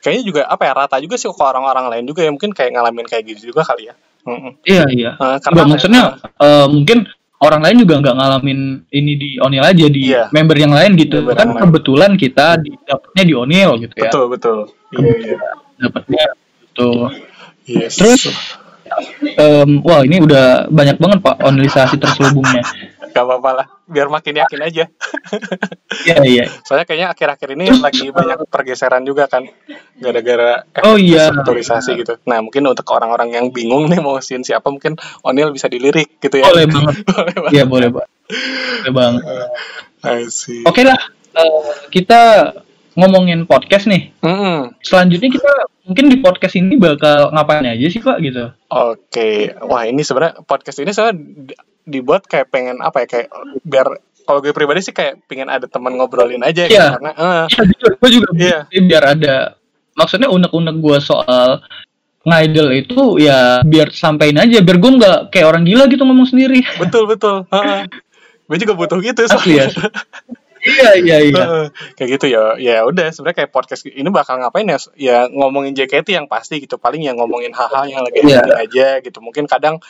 kayaknya 0.00 0.22
juga 0.24 0.40
apa 0.48 0.62
ya 0.64 0.72
rata 0.72 0.96
juga 0.98 1.20
sih 1.20 1.28
ke 1.28 1.36
orang-orang 1.36 1.86
lain 1.92 2.04
juga 2.08 2.24
ya 2.24 2.32
mungkin 2.32 2.50
kayak 2.50 2.72
ngalamin 2.72 3.04
kayak 3.04 3.28
gitu 3.28 3.52
juga 3.52 3.60
kali 3.62 3.92
ya. 3.92 3.94
Iya 4.64 4.84
iya 4.88 5.10
Ah, 5.20 5.36
Nggak, 5.36 5.44
karena 5.44 5.60
ya? 5.60 5.68
maksudnya 5.68 6.02
eh, 6.40 6.66
mungkin 6.66 6.98
orang 7.42 7.60
lain 7.60 7.76
juga 7.82 7.98
nggak 7.98 8.16
ngalamin 8.16 8.58
ini 8.88 9.12
di 9.18 9.30
Onil 9.42 9.62
aja 9.66 9.86
di 9.90 10.00
Iya. 10.08 10.30
member 10.30 10.56
yang 10.56 10.72
lain 10.72 10.94
gitu 10.94 11.18
Member 11.20 11.34
kan 11.34 11.46
yang 11.46 11.50
lain. 11.52 11.62
kebetulan 11.66 12.12
kita 12.14 12.46
di, 12.62 12.70
dapetnya 12.86 13.22
di 13.26 13.34
Onil 13.34 13.70
gitu 13.82 13.94
ya 13.98 14.02
betul 14.08 14.24
betul. 14.30 14.58
Iya 14.94 15.12
iya. 15.18 15.38
dapatnya 15.82 16.24
gitu. 16.62 16.90
Yes. 17.66 17.94
Terus 17.98 18.22
em, 19.38 19.70
wah 19.82 20.02
ini 20.04 20.20
udah 20.20 20.68
banyak 20.68 20.96
banget 20.98 21.18
pak 21.20 21.36
onilisasi 21.42 21.96
terselubungnya. 21.98 22.62
Gak 23.12 23.24
apa-apa 23.28 23.50
lah, 23.52 23.66
biar 23.86 24.08
makin 24.08 24.40
yakin 24.40 24.60
aja. 24.64 24.84
Iya 26.08 26.16
iya. 26.24 26.44
Soalnya 26.64 26.88
kayaknya 26.88 27.08
akhir-akhir 27.12 27.48
ini 27.52 27.68
lagi 27.78 28.08
banyak 28.08 28.48
pergeseran 28.48 29.04
juga 29.04 29.28
kan, 29.28 29.44
gara-gara 30.00 30.64
Oh, 30.82 30.96
iya. 30.96 31.28
strukturisasi 31.30 32.00
gitu. 32.00 32.16
Nah 32.24 32.40
mungkin 32.40 32.64
untuk 32.64 32.88
orang-orang 32.88 33.36
yang 33.36 33.52
bingung 33.52 33.86
nih 33.92 34.00
mau 34.00 34.16
sin 34.24 34.40
siapa 34.40 34.72
mungkin 34.72 34.96
Onil 35.20 35.52
bisa 35.52 35.68
dilirik 35.68 36.16
gitu 36.18 36.40
ya. 36.40 36.48
Boleh 36.48 36.64
banget. 36.66 36.94
Boleh 37.12 37.34
banget. 37.36 37.52
Iya 37.52 37.64
boleh 37.68 37.88
pak. 37.92 38.06
Boleh 38.82 38.92
banget. 38.96 39.22
See. 40.32 40.64
Oke 40.64 40.82
lah 40.82 40.98
eh, 41.36 41.60
kita 41.92 42.20
ngomongin 42.96 43.44
podcast 43.44 43.88
nih. 43.88 44.12
Mm-mm. 44.24 44.72
Selanjutnya 44.80 45.28
kita 45.28 45.52
mungkin 45.84 46.08
di 46.08 46.16
podcast 46.20 46.54
ini 46.56 46.76
bakal 46.80 47.32
ngapain 47.36 47.68
aja 47.68 47.86
sih 47.88 48.00
pak 48.00 48.16
gitu. 48.20 48.48
Oke, 48.72 49.52
wah 49.60 49.84
ini 49.84 50.00
sebenarnya 50.00 50.40
podcast 50.44 50.80
ini 50.80 50.92
saya 50.96 51.12
dibuat 51.82 52.26
kayak 52.26 52.48
pengen 52.48 52.78
apa 52.78 53.02
ya 53.02 53.06
kayak 53.08 53.28
biar 53.62 53.86
kalau 54.22 54.38
gue 54.38 54.54
pribadi 54.54 54.80
sih 54.80 54.94
kayak 54.94 55.26
pengen 55.26 55.50
ada 55.50 55.66
teman 55.66 55.98
ngobrolin 55.98 56.42
aja 56.42 56.70
gitu 56.70 56.78
Iya. 56.78 56.94
karena 56.94 57.10
eh, 57.12 57.42
Iya 57.50 57.62
jujur 57.66 57.90
gue 57.98 58.10
juga 58.10 58.28
bikin 58.32 58.84
biar 58.86 59.04
ada 59.18 59.36
maksudnya 59.92 60.30
unek-unek 60.30 60.76
gue 60.78 60.98
soal 61.02 61.60
ngidol 62.22 62.70
itu 62.70 63.18
ya 63.18 63.66
biar 63.66 63.90
sampein 63.90 64.38
aja 64.38 64.62
biar 64.62 64.78
gue 64.78 64.90
nggak 64.94 65.18
kayak 65.34 65.46
orang 65.50 65.66
gila 65.66 65.90
gitu 65.90 66.06
ngomong 66.06 66.30
sendiri. 66.30 66.62
betul 66.78 67.10
betul. 67.10 67.42
Heeh. 67.50 67.90
gue 68.46 68.58
juga 68.62 68.74
butuh 68.78 68.98
gitu 69.02 69.26
Asli 69.26 69.58
ya. 69.58 69.66
soalnya. 69.66 69.90
iya 70.62 70.90
iya 70.94 71.16
iya. 71.26 71.44
Kayak 71.98 72.08
gitu 72.22 72.26
ya 72.30 72.54
ya 72.62 72.86
udah 72.86 73.10
sebenarnya 73.10 73.42
kayak 73.42 73.50
podcast 73.50 73.82
ini 73.82 74.06
bakal 74.14 74.38
ngapain 74.38 74.70
ya 74.70 74.78
ya 74.94 75.18
ngomongin 75.26 75.74
JKT 75.74 76.14
yang 76.14 76.26
pasti 76.30 76.62
gitu 76.62 76.78
paling 76.78 77.02
ya 77.02 77.10
ngomongin 77.18 77.50
hal-hal 77.50 77.90
yang 77.90 78.06
lagi 78.06 78.22
happening 78.22 78.70
aja 78.70 79.02
gitu 79.02 79.18
mungkin 79.18 79.50
kadang 79.50 79.82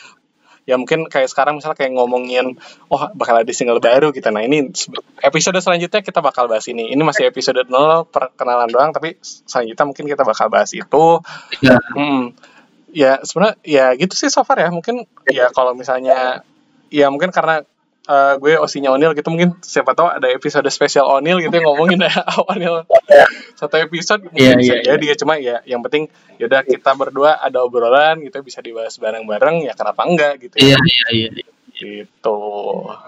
ya 0.63 0.79
mungkin 0.79 1.11
kayak 1.11 1.27
sekarang 1.27 1.59
misalnya 1.59 1.75
kayak 1.75 1.91
ngomongin 1.91 2.55
oh 2.87 3.01
bakal 3.19 3.35
ada 3.35 3.51
single 3.51 3.83
baru 3.83 4.15
gitu 4.15 4.27
nah 4.31 4.39
ini 4.39 4.71
episode 5.19 5.59
selanjutnya 5.59 5.99
kita 5.99 6.23
bakal 6.23 6.47
bahas 6.47 6.63
ini 6.71 6.87
ini 6.87 7.01
masih 7.03 7.27
episode 7.27 7.67
0 7.67 8.07
perkenalan 8.07 8.71
doang 8.71 8.95
tapi 8.95 9.19
selanjutnya 9.21 9.83
mungkin 9.83 10.05
kita 10.07 10.23
bakal 10.23 10.47
bahas 10.47 10.71
itu 10.71 11.05
Iya. 11.59 11.77
Hmm. 11.95 12.31
ya 12.93 13.19
sebenarnya 13.25 13.55
ya 13.65 13.85
gitu 13.97 14.13
sih 14.15 14.29
so 14.31 14.45
far 14.47 14.61
ya 14.61 14.69
mungkin 14.71 15.03
ya 15.27 15.51
kalau 15.51 15.75
misalnya 15.75 16.45
ya 16.93 17.09
mungkin 17.09 17.33
karena 17.33 17.65
uh, 18.07 18.33
gue 18.39 18.53
osinya 18.59 18.91
Onil 18.93 19.15
gitu 19.15 19.27
mungkin 19.31 19.55
siapa 19.63 19.95
tahu 19.95 20.07
ada 20.09 20.27
episode 20.31 20.65
spesial 20.69 21.07
Onil 21.07 21.39
gitu 21.39 21.53
yang 21.53 21.67
ngomongin 21.71 22.03
ya 22.03 22.13
Onil 22.51 22.83
satu 23.55 23.75
episode 23.79 24.27
mungkin 24.27 24.39
Iya, 24.39 24.53
bisa 24.59 24.73
iya, 24.75 24.83
jadi 24.95 25.05
ya 25.05 25.15
cuma 25.19 25.33
ya 25.39 25.55
yang 25.63 25.81
penting 25.83 26.09
yaudah 26.37 26.65
kita 26.65 26.91
berdua 26.97 27.39
ada 27.39 27.61
obrolan 27.63 28.19
gitu 28.25 28.41
bisa 28.43 28.59
dibahas 28.59 28.97
bareng-bareng 28.97 29.67
ya 29.69 29.73
kenapa 29.77 30.01
enggak 30.03 30.33
gitu 30.41 30.55
Iya 30.59 30.77
iya 30.83 31.07
iya. 31.13 31.43
gitu 31.73 32.39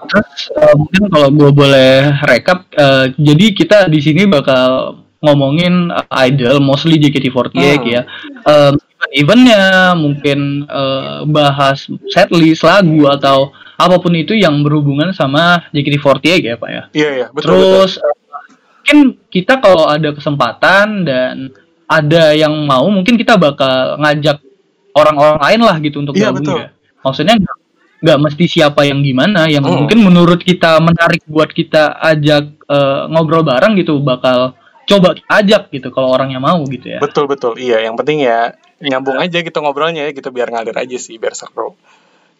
Terus 0.10 0.32
eh, 0.56 0.74
mungkin 0.76 1.04
kalau 1.12 1.30
gue 1.32 1.50
boleh 1.54 1.94
rekap, 2.26 2.66
eh, 2.74 3.14
jadi 3.16 3.46
kita 3.54 3.78
di 3.88 4.00
sini 4.02 4.26
bakal 4.26 4.98
ngomongin 5.22 5.90
eh, 5.94 6.26
idol, 6.30 6.62
mostly 6.62 6.98
JKT48 6.98 7.54
Hmm. 7.54 7.86
ya. 7.86 8.02
Eh, 8.46 8.74
event-eventnya, 9.16 9.94
mungkin 9.98 10.66
eh, 10.66 11.18
bahas 11.30 11.86
setlist 12.10 12.66
lagu 12.66 13.06
atau 13.10 13.54
apa 13.76 13.96
pun 13.98 14.12
itu 14.12 14.34
yang 14.34 14.60
berhubungan 14.60 15.12
sama 15.12 15.68
JKT48 15.70 16.24
ya 16.42 16.56
Pak 16.56 16.70
ya. 16.70 16.84
iya 16.92 17.10
iya 17.14 17.28
betul 17.30 17.52
betul 17.52 17.64
Terus 17.84 17.94
eh, 17.98 18.16
mungkin 18.76 18.98
kita 19.28 19.54
kalau 19.58 19.86
ada 19.86 20.10
kesempatan 20.10 20.86
dan 21.04 21.36
ada 21.86 22.34
yang 22.34 22.54
mau, 22.64 22.86
mungkin 22.88 23.14
kita 23.14 23.36
bakal 23.36 23.98
ngajak 23.98 24.42
orang-orang 24.92 25.38
lain 25.38 25.62
lah 25.62 25.76
gitu 25.78 26.00
untuk 26.00 26.14
Iya, 26.14 26.30
gabung 26.30 26.42
betul. 26.42 26.58
ya. 26.58 26.68
Maksudnya 27.02 27.36
nggak- 28.02 28.22
mesti 28.22 28.46
siapa 28.48 28.82
yang 28.84 29.02
gimana, 29.02 29.46
yang 29.46 29.62
Mm. 29.62 29.86
mungkin 29.86 30.00
menurut 30.02 30.40
kita 30.40 30.78
menarik 30.80 31.22
buat 31.26 31.50
kita 31.50 31.98
ajak 32.00 32.44
eh, 32.66 33.02
ngobrol 33.08 33.42
bareng 33.42 33.74
gitu, 33.76 33.98
bakal 34.00 34.54
coba 34.86 35.14
ajak 35.34 35.70
gitu 35.72 35.90
kalau 35.90 36.10
orangnya 36.10 36.38
mau 36.38 36.62
gitu 36.66 36.86
ya. 36.88 37.02
betul 37.02 37.26
betul 37.26 37.58
iya 37.58 37.82
yang 37.82 37.94
penting 37.96 38.22
ya 38.22 38.54
nyambung 38.78 39.18
aja 39.18 39.42
gitu 39.42 39.58
ngobrolnya 39.58 40.06
ya 40.06 40.12
gitu 40.12 40.30
biar 40.30 40.46
ngalir 40.48 40.78
aja 40.78 40.94
sih 40.96 41.18
biar 41.18 41.34
seru 41.34 41.74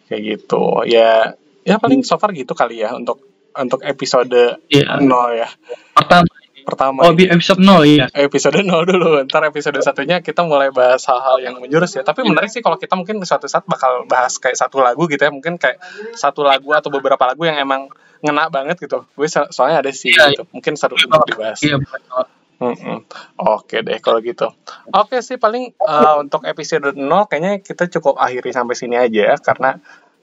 kayak 0.06 0.22
gitu. 0.22 0.82
Ya 0.86 1.34
ya 1.62 1.76
paling 1.76 2.02
so 2.02 2.14
far 2.16 2.30
gitu 2.30 2.54
kali 2.54 2.80
ya 2.80 2.94
untuk 2.94 3.18
untuk 3.52 3.80
episode 3.82 4.60
Iya. 4.68 5.00
nol 5.00 5.34
ya. 5.34 5.48
Pertama, 5.96 6.28
pertama 6.66 6.98
oh 7.06 7.14
episode 7.14 7.62
0 7.62 7.86
iya. 7.86 8.06
episode 8.12 8.58
0 8.58 8.68
dulu 8.84 9.22
ntar 9.24 9.46
episode 9.46 9.78
satunya 9.80 10.18
kita 10.20 10.42
mulai 10.42 10.68
bahas 10.70 11.02
hal-hal 11.06 11.40
yang 11.40 11.54
menjurus 11.58 11.94
ya. 11.94 12.02
Tapi 12.02 12.22
menarik 12.22 12.50
sih 12.50 12.60
kalau 12.60 12.76
kita 12.76 12.94
mungkin 12.94 13.22
suatu 13.22 13.46
saat 13.46 13.64
bakal 13.64 14.04
bahas 14.04 14.36
kayak 14.36 14.58
satu 14.58 14.82
lagu 14.82 15.06
gitu 15.06 15.22
ya. 15.22 15.32
Mungkin 15.32 15.56
kayak 15.56 15.78
satu 16.12 16.42
lagu 16.42 16.70
atau 16.70 16.90
beberapa 16.90 17.22
lagu 17.22 17.42
yang 17.46 17.56
emang 17.56 17.88
ngena 18.20 18.50
banget 18.50 18.76
gitu. 18.82 19.06
Gue 19.14 19.28
so- 19.30 19.48
soalnya 19.48 19.84
ada 19.84 19.90
sih 19.94 20.10
Iya, 20.10 20.32
gitu. 20.36 20.44
mungkin 20.52 20.74
seru 20.74 20.96
untuk 20.96 21.22
dibahas. 21.28 21.58
Iya, 21.62 21.76
betul. 21.80 22.24
Mm-mm. 22.56 23.04
Oke 23.36 23.84
deh 23.84 24.00
kalau 24.00 24.18
gitu. 24.20 24.48
Oke 24.88 25.20
sih 25.20 25.36
paling 25.36 25.76
eh, 25.76 26.14
untuk 26.16 26.40
episode 26.42 26.96
0 26.96 27.28
kayaknya 27.28 27.60
kita 27.60 27.84
cukup 27.92 28.16
akhiri 28.16 28.48
sampai 28.48 28.72
sini 28.72 28.96
aja 28.96 29.32
ya 29.32 29.36
karena 29.36 29.76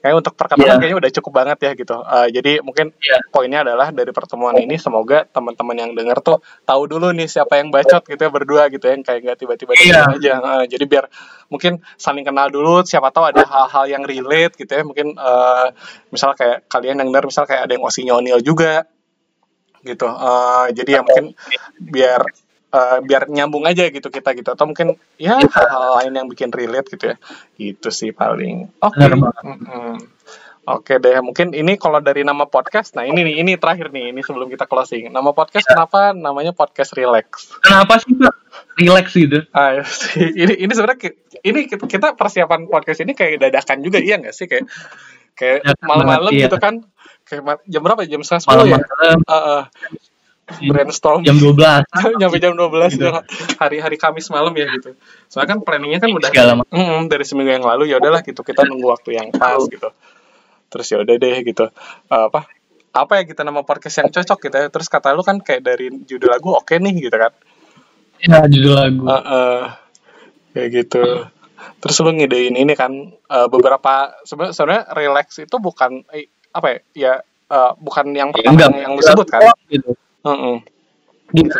kayak 0.04 0.20
untuk 0.20 0.36
perkenalan 0.36 0.68
Iya. 0.68 0.76
kayaknya 0.76 0.98
udah 1.00 1.12
cukup 1.16 1.32
banget 1.32 1.58
ya 1.64 1.70
gitu. 1.72 1.96
Eh, 1.96 2.28
jadi 2.28 2.52
mungkin 2.60 2.92
Iya. 2.92 3.18
poinnya 3.32 3.64
adalah 3.64 3.88
dari 3.88 4.12
pertemuan 4.12 4.52
ini 4.58 4.76
semoga 4.76 5.24
teman-teman 5.24 5.76
yang 5.78 5.90
denger 5.96 6.20
tuh 6.20 6.38
tahu 6.68 6.84
dulu 6.84 7.08
nih 7.14 7.24
siapa 7.24 7.56
yang 7.56 7.72
bacot 7.72 8.04
gitu 8.04 8.20
ya 8.20 8.28
berdua 8.28 8.68
gitu 8.68 8.84
ya 8.84 8.98
yang 8.98 9.04
kayak 9.06 9.20
nggak 9.24 9.38
tiba-tiba 9.40 9.72
dengerin 9.72 10.12
aja. 10.20 10.32
Eh, 10.60 10.64
jadi 10.68 10.84
biar 10.84 11.04
mungkin 11.48 11.80
saling 11.96 12.20
kenal 12.20 12.52
dulu 12.52 12.84
siapa 12.84 13.08
tahu 13.08 13.32
ada 13.32 13.48
hal-hal 13.48 13.84
yang 13.88 14.02
relate 14.04 14.58
gitu 14.58 14.74
ya 14.74 14.82
mungkin 14.82 15.14
eh, 15.14 15.66
misal 16.10 16.34
kayak 16.34 16.68
kalian 16.68 17.00
yang 17.00 17.08
denger 17.08 17.24
misal 17.24 17.46
kayak 17.46 17.64
ada 17.64 17.72
yang 17.72 17.84
osinya 17.86 18.12
O'Neil 18.18 18.44
juga 18.44 18.84
gitu. 19.84 20.08
Eh, 20.08 20.66
jadi 20.72 20.90
ya 20.98 21.00
mungkin 21.04 21.36
biar 21.78 22.20
eh, 22.74 22.98
biar 23.04 23.22
nyambung 23.28 23.68
aja 23.68 23.86
gitu 23.92 24.08
kita 24.08 24.32
gitu. 24.32 24.56
Atau 24.56 24.64
mungkin 24.64 24.96
ya 25.20 25.38
hal-hal 25.38 26.02
lain 26.02 26.12
yang 26.16 26.28
bikin 26.32 26.50
relate 26.50 26.88
gitu 26.90 27.14
ya. 27.14 27.16
Gitu 27.54 27.88
sih 27.92 28.10
paling. 28.10 28.72
Oke. 28.80 28.98
Banget. 28.98 29.36
Mm-mm. 29.44 29.94
oke 30.64 30.96
deh 30.96 31.20
mungkin 31.20 31.52
ini 31.52 31.76
kalau 31.76 32.00
dari 32.00 32.24
nama 32.24 32.48
podcast 32.48 32.96
nah 32.96 33.04
ini 33.04 33.20
nih 33.20 33.44
ini 33.44 33.52
terakhir 33.60 33.92
nih 33.92 34.16
ini 34.16 34.20
sebelum 34.24 34.48
kita 34.48 34.64
closing. 34.64 35.12
Nama 35.12 35.30
podcast 35.36 35.68
kenapa? 35.68 36.16
Namanya 36.16 36.56
podcast 36.56 36.96
relax. 36.96 37.52
Kenapa 37.60 38.00
sih 38.00 38.16
Pak? 38.16 38.32
Relax 38.80 39.06
gitu. 39.12 39.44
ah 39.52 39.84
iya 39.84 39.84
ini 40.32 40.54
ini 40.64 40.72
sebenarnya 40.72 41.12
ini 41.44 41.60
kita- 41.68 42.16
persiapan 42.16 42.64
podcast 42.64 43.04
ini 43.04 43.12
kayak 43.12 43.44
dadakan 43.44 43.84
juga 43.84 44.00
iya 44.00 44.16
nggak 44.16 44.32
sih? 44.32 44.48
Kayak 44.48 44.72
kayak 45.34 45.66
malam-malam 45.82 46.32
iya. 46.32 46.46
gitu 46.46 46.56
kan 46.62 46.80
kayak 47.24 47.64
jam 47.64 47.80
berapa 47.80 48.00
ya? 48.04 48.16
jam 48.16 48.20
setengah 48.22 48.42
sepuluh 48.44 48.66
ya 48.68 48.78
Malam-malam 48.78 49.20
Ah, 49.24 49.34
ah. 49.34 49.62
brainstorm 50.44 51.24
jam 51.24 51.40
12 51.40 51.56
nyampe 52.20 52.36
jam 52.36 52.52
12 52.52 52.68
Gitu. 52.92 53.00
gitu. 53.00 53.08
hari 53.56 53.80
hari 53.80 53.96
Kamis 53.96 54.28
malam 54.28 54.52
ya 54.52 54.68
gitu. 54.70 54.92
Soalnya 55.32 55.56
kan 55.56 55.58
planningnya 55.64 56.04
kan 56.04 56.12
udah 56.12 56.28
Segala. 56.28 56.52
Mm, 56.68 57.08
dari 57.08 57.24
seminggu 57.24 57.48
yang 57.56 57.64
lalu 57.64 57.88
ya 57.88 57.96
udahlah 57.96 58.20
gitu 58.20 58.44
kita 58.44 58.68
nunggu 58.68 58.84
waktu 58.84 59.16
yang 59.16 59.32
pas 59.32 59.56
gitu. 59.64 59.88
Terus 60.68 60.86
ya 60.92 61.00
udah 61.00 61.16
deh 61.16 61.36
gitu. 61.40 61.64
Eh, 62.12 62.24
apa 62.28 62.44
apa 62.94 63.12
ya 63.18 63.22
kita 63.24 63.40
nama 63.40 63.64
podcast 63.64 64.04
yang 64.04 64.12
cocok 64.12 64.38
gitu 64.44 64.56
ya. 64.60 64.68
Terus 64.68 64.88
kata 64.92 65.16
lu 65.16 65.24
kan 65.24 65.40
kayak 65.40 65.64
dari 65.64 65.88
judul 66.04 66.28
lagu 66.28 66.52
oke 66.52 66.76
nih 66.76 66.92
gitu 67.08 67.16
kan. 67.16 67.32
Ya 68.20 68.44
judul 68.44 68.74
lagu. 68.76 69.00
Eh, 69.08 69.24
eh, 69.24 69.60
kayak 70.52 70.68
gitu. 70.76 71.04
Terus 71.80 71.96
lu 72.04 72.10
ngidein 72.12 72.60
ini 72.60 72.76
kan 72.76 72.92
eh, 73.16 73.46
beberapa 73.48 74.12
sebenarnya 74.28 74.52
sebenarnya 74.52 74.84
relax 74.92 75.40
itu 75.40 75.56
bukan 75.56 76.04
eh, 76.12 76.28
apa 76.54 76.66
ya? 76.70 76.78
Ya 76.94 77.12
eh, 77.50 77.72
bukan 77.76 78.06
yang 78.14 78.30
pertama 78.30 78.54
Enggak, 78.56 78.70
yang 78.78 78.92
lu 78.94 79.02
sebut 79.02 79.26
kan. 79.28 79.42
gitu. 79.68 79.90
Heeh. 80.24 80.56
Gitu. 81.34 81.58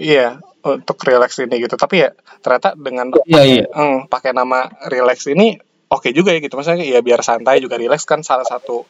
Iya, 0.00 0.40
untuk 0.64 0.96
relax 1.04 1.36
ini 1.38 1.60
gitu. 1.60 1.76
Tapi 1.76 1.96
ya 2.02 2.10
ternyata 2.40 2.72
dengan 2.72 3.12
Iya 3.28 3.42
iya. 3.44 3.64
hmm, 3.68 4.08
pakai 4.08 4.32
nama 4.32 4.64
relax 4.88 5.28
ini 5.28 5.60
oke 5.86 6.08
juga 6.10 6.32
ya 6.32 6.40
gitu. 6.40 6.56
Maksudnya 6.56 6.82
ya 6.82 7.00
biar 7.04 7.20
santai 7.20 7.60
juga 7.60 7.76
relax 7.76 8.08
kan 8.08 8.24
salah 8.24 8.48
satu 8.48 8.88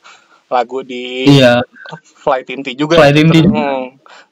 lagu 0.51 0.83
di 0.83 1.31
Iya. 1.31 1.63
Flight 2.03 2.51
Inti 2.51 2.75
juga. 2.75 2.99
Flight 2.99 3.19
Inti. 3.19 3.39
Terus, 3.43 3.55
hmm, 3.55 3.83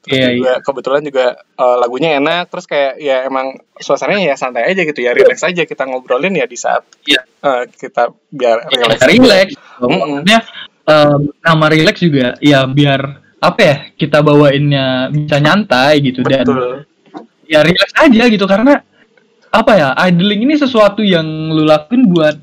terus 0.03 0.19
Iya, 0.19 0.29
juga 0.35 0.53
kebetulan 0.67 1.03
juga 1.07 1.27
eh, 1.39 1.77
lagunya 1.79 2.19
enak. 2.19 2.51
Terus 2.51 2.67
kayak 2.67 2.93
ya 2.99 3.17
emang 3.23 3.55
suasananya 3.79 4.35
ya 4.35 4.37
santai 4.39 4.67
aja 4.67 4.83
gitu 4.83 4.99
ya 4.99 5.15
relax 5.15 5.47
aja 5.47 5.63
kita 5.63 5.83
ngobrolin 5.87 6.35
ya 6.35 6.47
di 6.51 6.59
saat 6.59 6.83
Iya. 7.07 7.23
eh, 7.23 7.63
kita 7.71 8.11
biar 8.31 8.67
relax. 8.67 8.99
Ya, 8.99 9.07
relax. 9.15 9.49
Maksudnya 9.79 10.39
em, 10.89 11.21
nama 11.45 11.67
relax 11.69 12.01
juga 12.01 12.35
ya 12.41 12.65
biar 12.65 13.01
apa 13.39 13.61
ya 13.61 13.77
kita 13.95 14.19
bawainnya 14.25 15.13
bisa 15.13 15.37
nyantai 15.39 16.01
gitu 16.03 16.25
dan 16.27 16.43
Betul. 16.43 16.89
ya 17.47 17.61
relax 17.63 17.89
aja 17.95 18.25
gitu 18.27 18.45
karena 18.49 18.83
apa 19.49 19.73
ya 19.77 19.89
idling 20.09 20.49
ini 20.49 20.55
sesuatu 20.59 21.01
yang 21.05 21.25
lu 21.53 21.63
lakuin 21.69 22.09
buat 22.09 22.37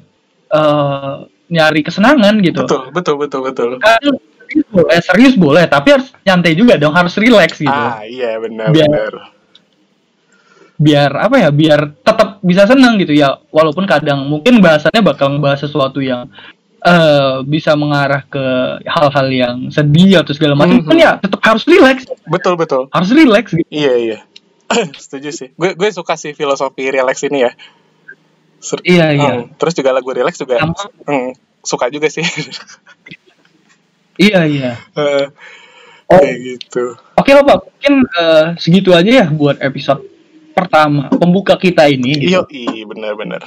eh, 0.49 1.15
nyari 1.45 1.85
kesenangan 1.85 2.41
gitu. 2.41 2.65
Betul, 2.65 2.89
betul, 2.89 3.15
betul, 3.21 3.41
betul. 3.45 3.69
Kadang 3.77 4.17
serius 4.17 4.65
boleh, 4.73 4.97
serius 5.01 5.35
boleh, 5.37 5.63
tapi 5.69 5.87
harus 5.93 6.09
nyantai 6.25 6.53
juga 6.57 6.73
dong, 6.81 6.93
harus 6.97 7.13
relax 7.21 7.61
gitu. 7.61 7.69
Ah, 7.69 8.01
iya 8.01 8.37
benar, 8.41 8.73
Biar- 8.73 8.89
benar. 8.89 9.13
Biar 10.75 11.11
apa 11.15 11.35
ya, 11.39 11.49
biar 11.55 11.95
tetap 12.03 12.43
bisa 12.43 12.67
senang 12.67 12.99
gitu 12.99 13.15
ya. 13.15 13.39
Walaupun 13.47 13.87
kadang 13.87 14.27
mungkin 14.27 14.59
bahasannya 14.59 14.99
bakal 15.07 15.31
ngebahas 15.37 15.63
sesuatu 15.63 16.03
yang 16.03 16.27
eh 16.85 17.41
bisa 17.43 17.73
mengarah 17.73 18.21
ke 18.23 18.45
hal-hal 18.85 19.27
yang 19.27 19.55
sedih 19.69 20.21
atau 20.21 20.31
segala 20.31 20.53
macam, 20.53 20.77
Mhm. 20.79 20.85
kan 20.85 20.97
ya 20.97 21.11
tetap 21.17 21.41
harus 21.41 21.65
relax, 21.65 22.05
Betul, 22.23 22.53
betul. 22.55 22.85
harus 22.93 23.09
relax 23.09 23.45
gitu. 23.51 23.65
Iya 23.67 23.93
iya. 23.97 24.17
Setuju 25.03 25.29
sih. 25.29 25.47
Gue 25.53 25.73
gue 25.73 25.89
suka 25.89 26.13
sih 26.13 26.31
filosofi 26.31 26.85
relax 26.87 27.25
ini 27.25 27.41
ya. 27.41 27.51
Ser- 28.61 28.81
Iya, 28.81 29.05
iya. 29.11 29.31
Hmm, 29.41 29.53
Terus 29.57 29.73
juga 29.73 29.89
lagu 29.91 30.09
relax 30.09 30.37
juga 30.37 30.57
Sama- 30.57 30.89
hmm, 31.05 31.29
suka 31.61 31.89
juga 31.89 32.05
sih. 32.07 32.25
Iya, 34.15 34.39
iya. 34.45 34.71
Eh, 34.97 35.25
Oh. 36.05 36.21
Kayak 36.21 36.37
gitu. 36.37 36.93
Oke 37.17 37.33
lah 37.33 37.41
Pak, 37.41 37.59
mungkin 37.65 37.93
eh, 38.05 38.45
segitu 38.61 38.93
aja 38.93 39.09
ya 39.09 39.25
buat 39.25 39.57
episode 39.57 40.05
pertama 40.53 41.09
pembuka 41.09 41.57
kita 41.57 41.89
ini 41.89 42.13
Iya, 42.21 42.45
gitu. 42.45 42.53
iya 42.53 42.85
benar-benar. 42.85 43.41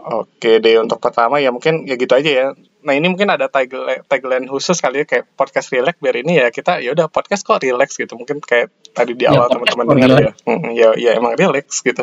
Oke 0.00 0.58
deh 0.64 0.80
untuk 0.80 0.96
pertama 0.96 1.36
ya 1.38 1.52
mungkin 1.52 1.84
ya 1.84 1.94
gitu 2.00 2.12
aja 2.16 2.30
ya. 2.30 2.46
Nah 2.80 2.96
ini 2.96 3.12
mungkin 3.12 3.28
ada 3.28 3.52
tagline, 3.52 4.00
tagline 4.08 4.48
khusus 4.48 4.80
kali 4.80 5.04
ya 5.04 5.06
kayak 5.06 5.28
podcast 5.36 5.68
relax 5.68 6.00
biar 6.00 6.16
ini 6.24 6.40
ya 6.40 6.48
kita 6.48 6.80
ya 6.80 6.96
udah 6.96 7.12
podcast 7.12 7.44
kok 7.44 7.60
relax 7.60 8.00
gitu 8.00 8.16
mungkin 8.16 8.40
kayak 8.40 8.72
tadi 8.96 9.12
di 9.12 9.28
Ya, 9.28 9.36
awal 9.36 9.52
podcast 9.52 9.76
teman-teman 9.76 9.96
dengar 10.00 10.18
ya. 10.24 10.32
Hmm, 10.48 10.72
ya 10.72 10.88
ya 10.96 11.10
emang 11.20 11.36
relax 11.36 11.84
gitu. 11.84 12.00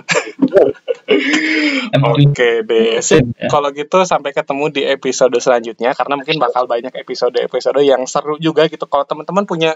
Oke 1.98 2.50
deh, 2.62 3.02
sip. 3.02 3.26
Ya. 3.34 3.50
Kalau 3.50 3.74
gitu 3.74 3.98
sampai 4.06 4.38
ketemu 4.38 4.70
di 4.70 4.82
episode 4.86 5.34
selanjutnya 5.41 5.98
karena 5.98 6.14
mungkin 6.20 6.38
bakal 6.38 6.70
banyak 6.70 6.93
episode-episode 6.93 7.82
yang 7.82 8.06
seru 8.06 8.38
juga 8.38 8.70
gitu. 8.70 8.86
Kalau 8.86 9.10
teman-teman 9.10 9.50
punya 9.50 9.74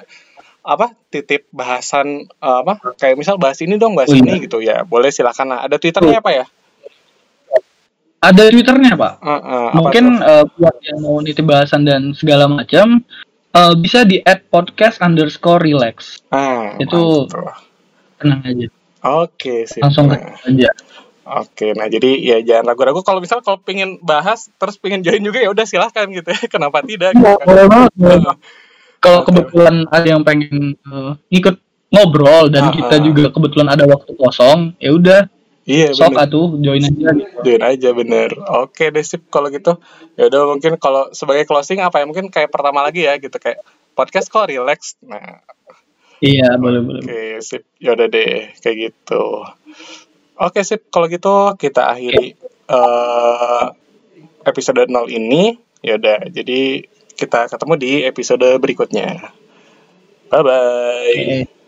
apa 0.61 0.93
titip 1.09 1.49
bahasan 1.49 2.29
eh, 2.29 2.57
apa 2.61 2.77
kayak 3.01 3.17
misal 3.17 3.41
bahas 3.41 3.57
ini 3.65 3.81
dong 3.81 3.97
bahas 3.97 4.13
Oh, 4.13 4.17
iya. 4.17 4.21
ini 4.21 4.45
gitu 4.45 4.61
ya 4.61 4.85
boleh 4.85 5.09
silakan 5.09 5.57
lah 5.57 5.65
ada 5.65 5.81
twitternya 5.81 6.21
apa 6.21 6.29
ya 6.37 6.45
Ada 8.21 8.53
twitternya 8.53 8.93
Pak. 8.93 9.13
Eh, 9.17 9.29
apa 9.33 9.73
Mungkin 9.73 10.05
eh, 10.15 10.43
buat 10.47 10.75
yang 10.79 10.99
mau 11.01 11.17
nitip 11.19 11.41
bahasan 11.41 11.81
dan 11.83 12.13
segala 12.13 12.45
macam 12.45 13.01
eh, 13.51 13.73
bisa 13.75 14.05
di 14.05 14.21
add 14.21 14.45
podcast 14.47 15.01
underscore 15.01 15.57
relax. 15.59 16.21
ah, 16.29 16.77
itu- 16.77 17.25
mantap. 17.25 17.65
Tenang 18.15 18.45
aja, 18.45 18.67
oke 19.01 19.65
sip 19.65 19.81
langsung 19.81 20.05
Nah, 20.07 20.37
aja. 20.39 20.69
Oke, 21.23 21.73
nah 21.73 21.89
jadi 21.89 22.11
ya 22.17 22.37
jangan 22.39 22.69
ragu-ragu 22.69 23.01
kalau 23.01 23.17
misal 23.17 23.41
kalau 23.41 23.57
pengen 23.57 23.97
bahas 23.99 24.53
terus 24.53 24.77
pengen 24.77 25.01
join 25.01 25.21
juga 25.21 25.41
ya 25.41 25.49
udah 25.49 25.65
silahkan 25.65 26.05
gitu 26.05 26.29
ya. 26.29 26.37
Kenapa 26.53 26.85
tidak? 26.85 27.17
Gitu 27.17 27.25
kan? 27.25 27.41
Boleh 27.41 27.65
banget. 27.65 27.89
Kalau 29.01 29.25
kebetulan 29.25 29.89
ada 29.89 30.05
yang 30.05 30.21
pengen 30.21 30.77
eh, 30.77 31.11
ikut 31.33 31.57
ngobrol 31.89 32.53
dan 32.53 32.69
Ah, 32.69 32.71
kita 32.71 33.01
juga 33.01 33.33
kebetulan 33.33 33.67
ada 33.67 33.89
waktu 33.89 34.13
kosong, 34.13 34.77
ya 34.77 34.93
udah 34.93 35.25
Iya 35.61 35.93
sok 35.93 36.17
bener. 36.17 36.25
atuh 36.25 36.47
join 36.57 36.81
aja 36.81 37.09
gitu. 37.13 37.37
Join 37.45 37.61
aja 37.61 37.89
bener. 37.93 38.29
Oke 38.65 38.89
deh 38.89 39.05
sip 39.05 39.21
kalau 39.29 39.53
gitu. 39.53 39.77
Ya 40.17 40.25
udah 40.27 40.57
mungkin 40.57 40.73
kalau 40.81 41.13
sebagai 41.13 41.45
closing 41.45 41.85
apa 41.85 42.01
ya 42.01 42.05
mungkin 42.09 42.33
kayak 42.33 42.49
pertama 42.49 42.81
lagi 42.81 43.05
ya 43.05 43.21
gitu 43.21 43.37
kayak 43.37 43.61
podcast 43.93 44.33
kok 44.33 44.49
relax. 44.49 44.97
Nah, 45.05 45.45
Iya, 46.21 46.53
boleh 46.57 46.81
boleh. 46.85 47.01
oke 47.05 47.21
sip. 47.41 47.65
Ya 47.77 47.93
udah 47.93 48.09
deh 48.09 48.53
kayak 48.61 48.77
gitu. 48.89 49.45
Oke 50.37 50.65
sip 50.65 50.89
kalau 50.89 51.05
gitu 51.05 51.53
kita 51.61 51.93
akhiri 51.93 52.33
eh 52.69 53.65
episode 54.45 54.89
0 54.89 55.09
ini. 55.09 55.57
Ya 55.81 55.97
udah 55.97 56.25
jadi 56.29 56.85
kita 57.17 57.49
ketemu 57.53 57.73
di 57.77 57.91
episode 58.05 58.45
berikutnya. 58.57 59.29
Bye 60.29 60.41
bye. 60.41 61.13
Oke. 61.45 61.60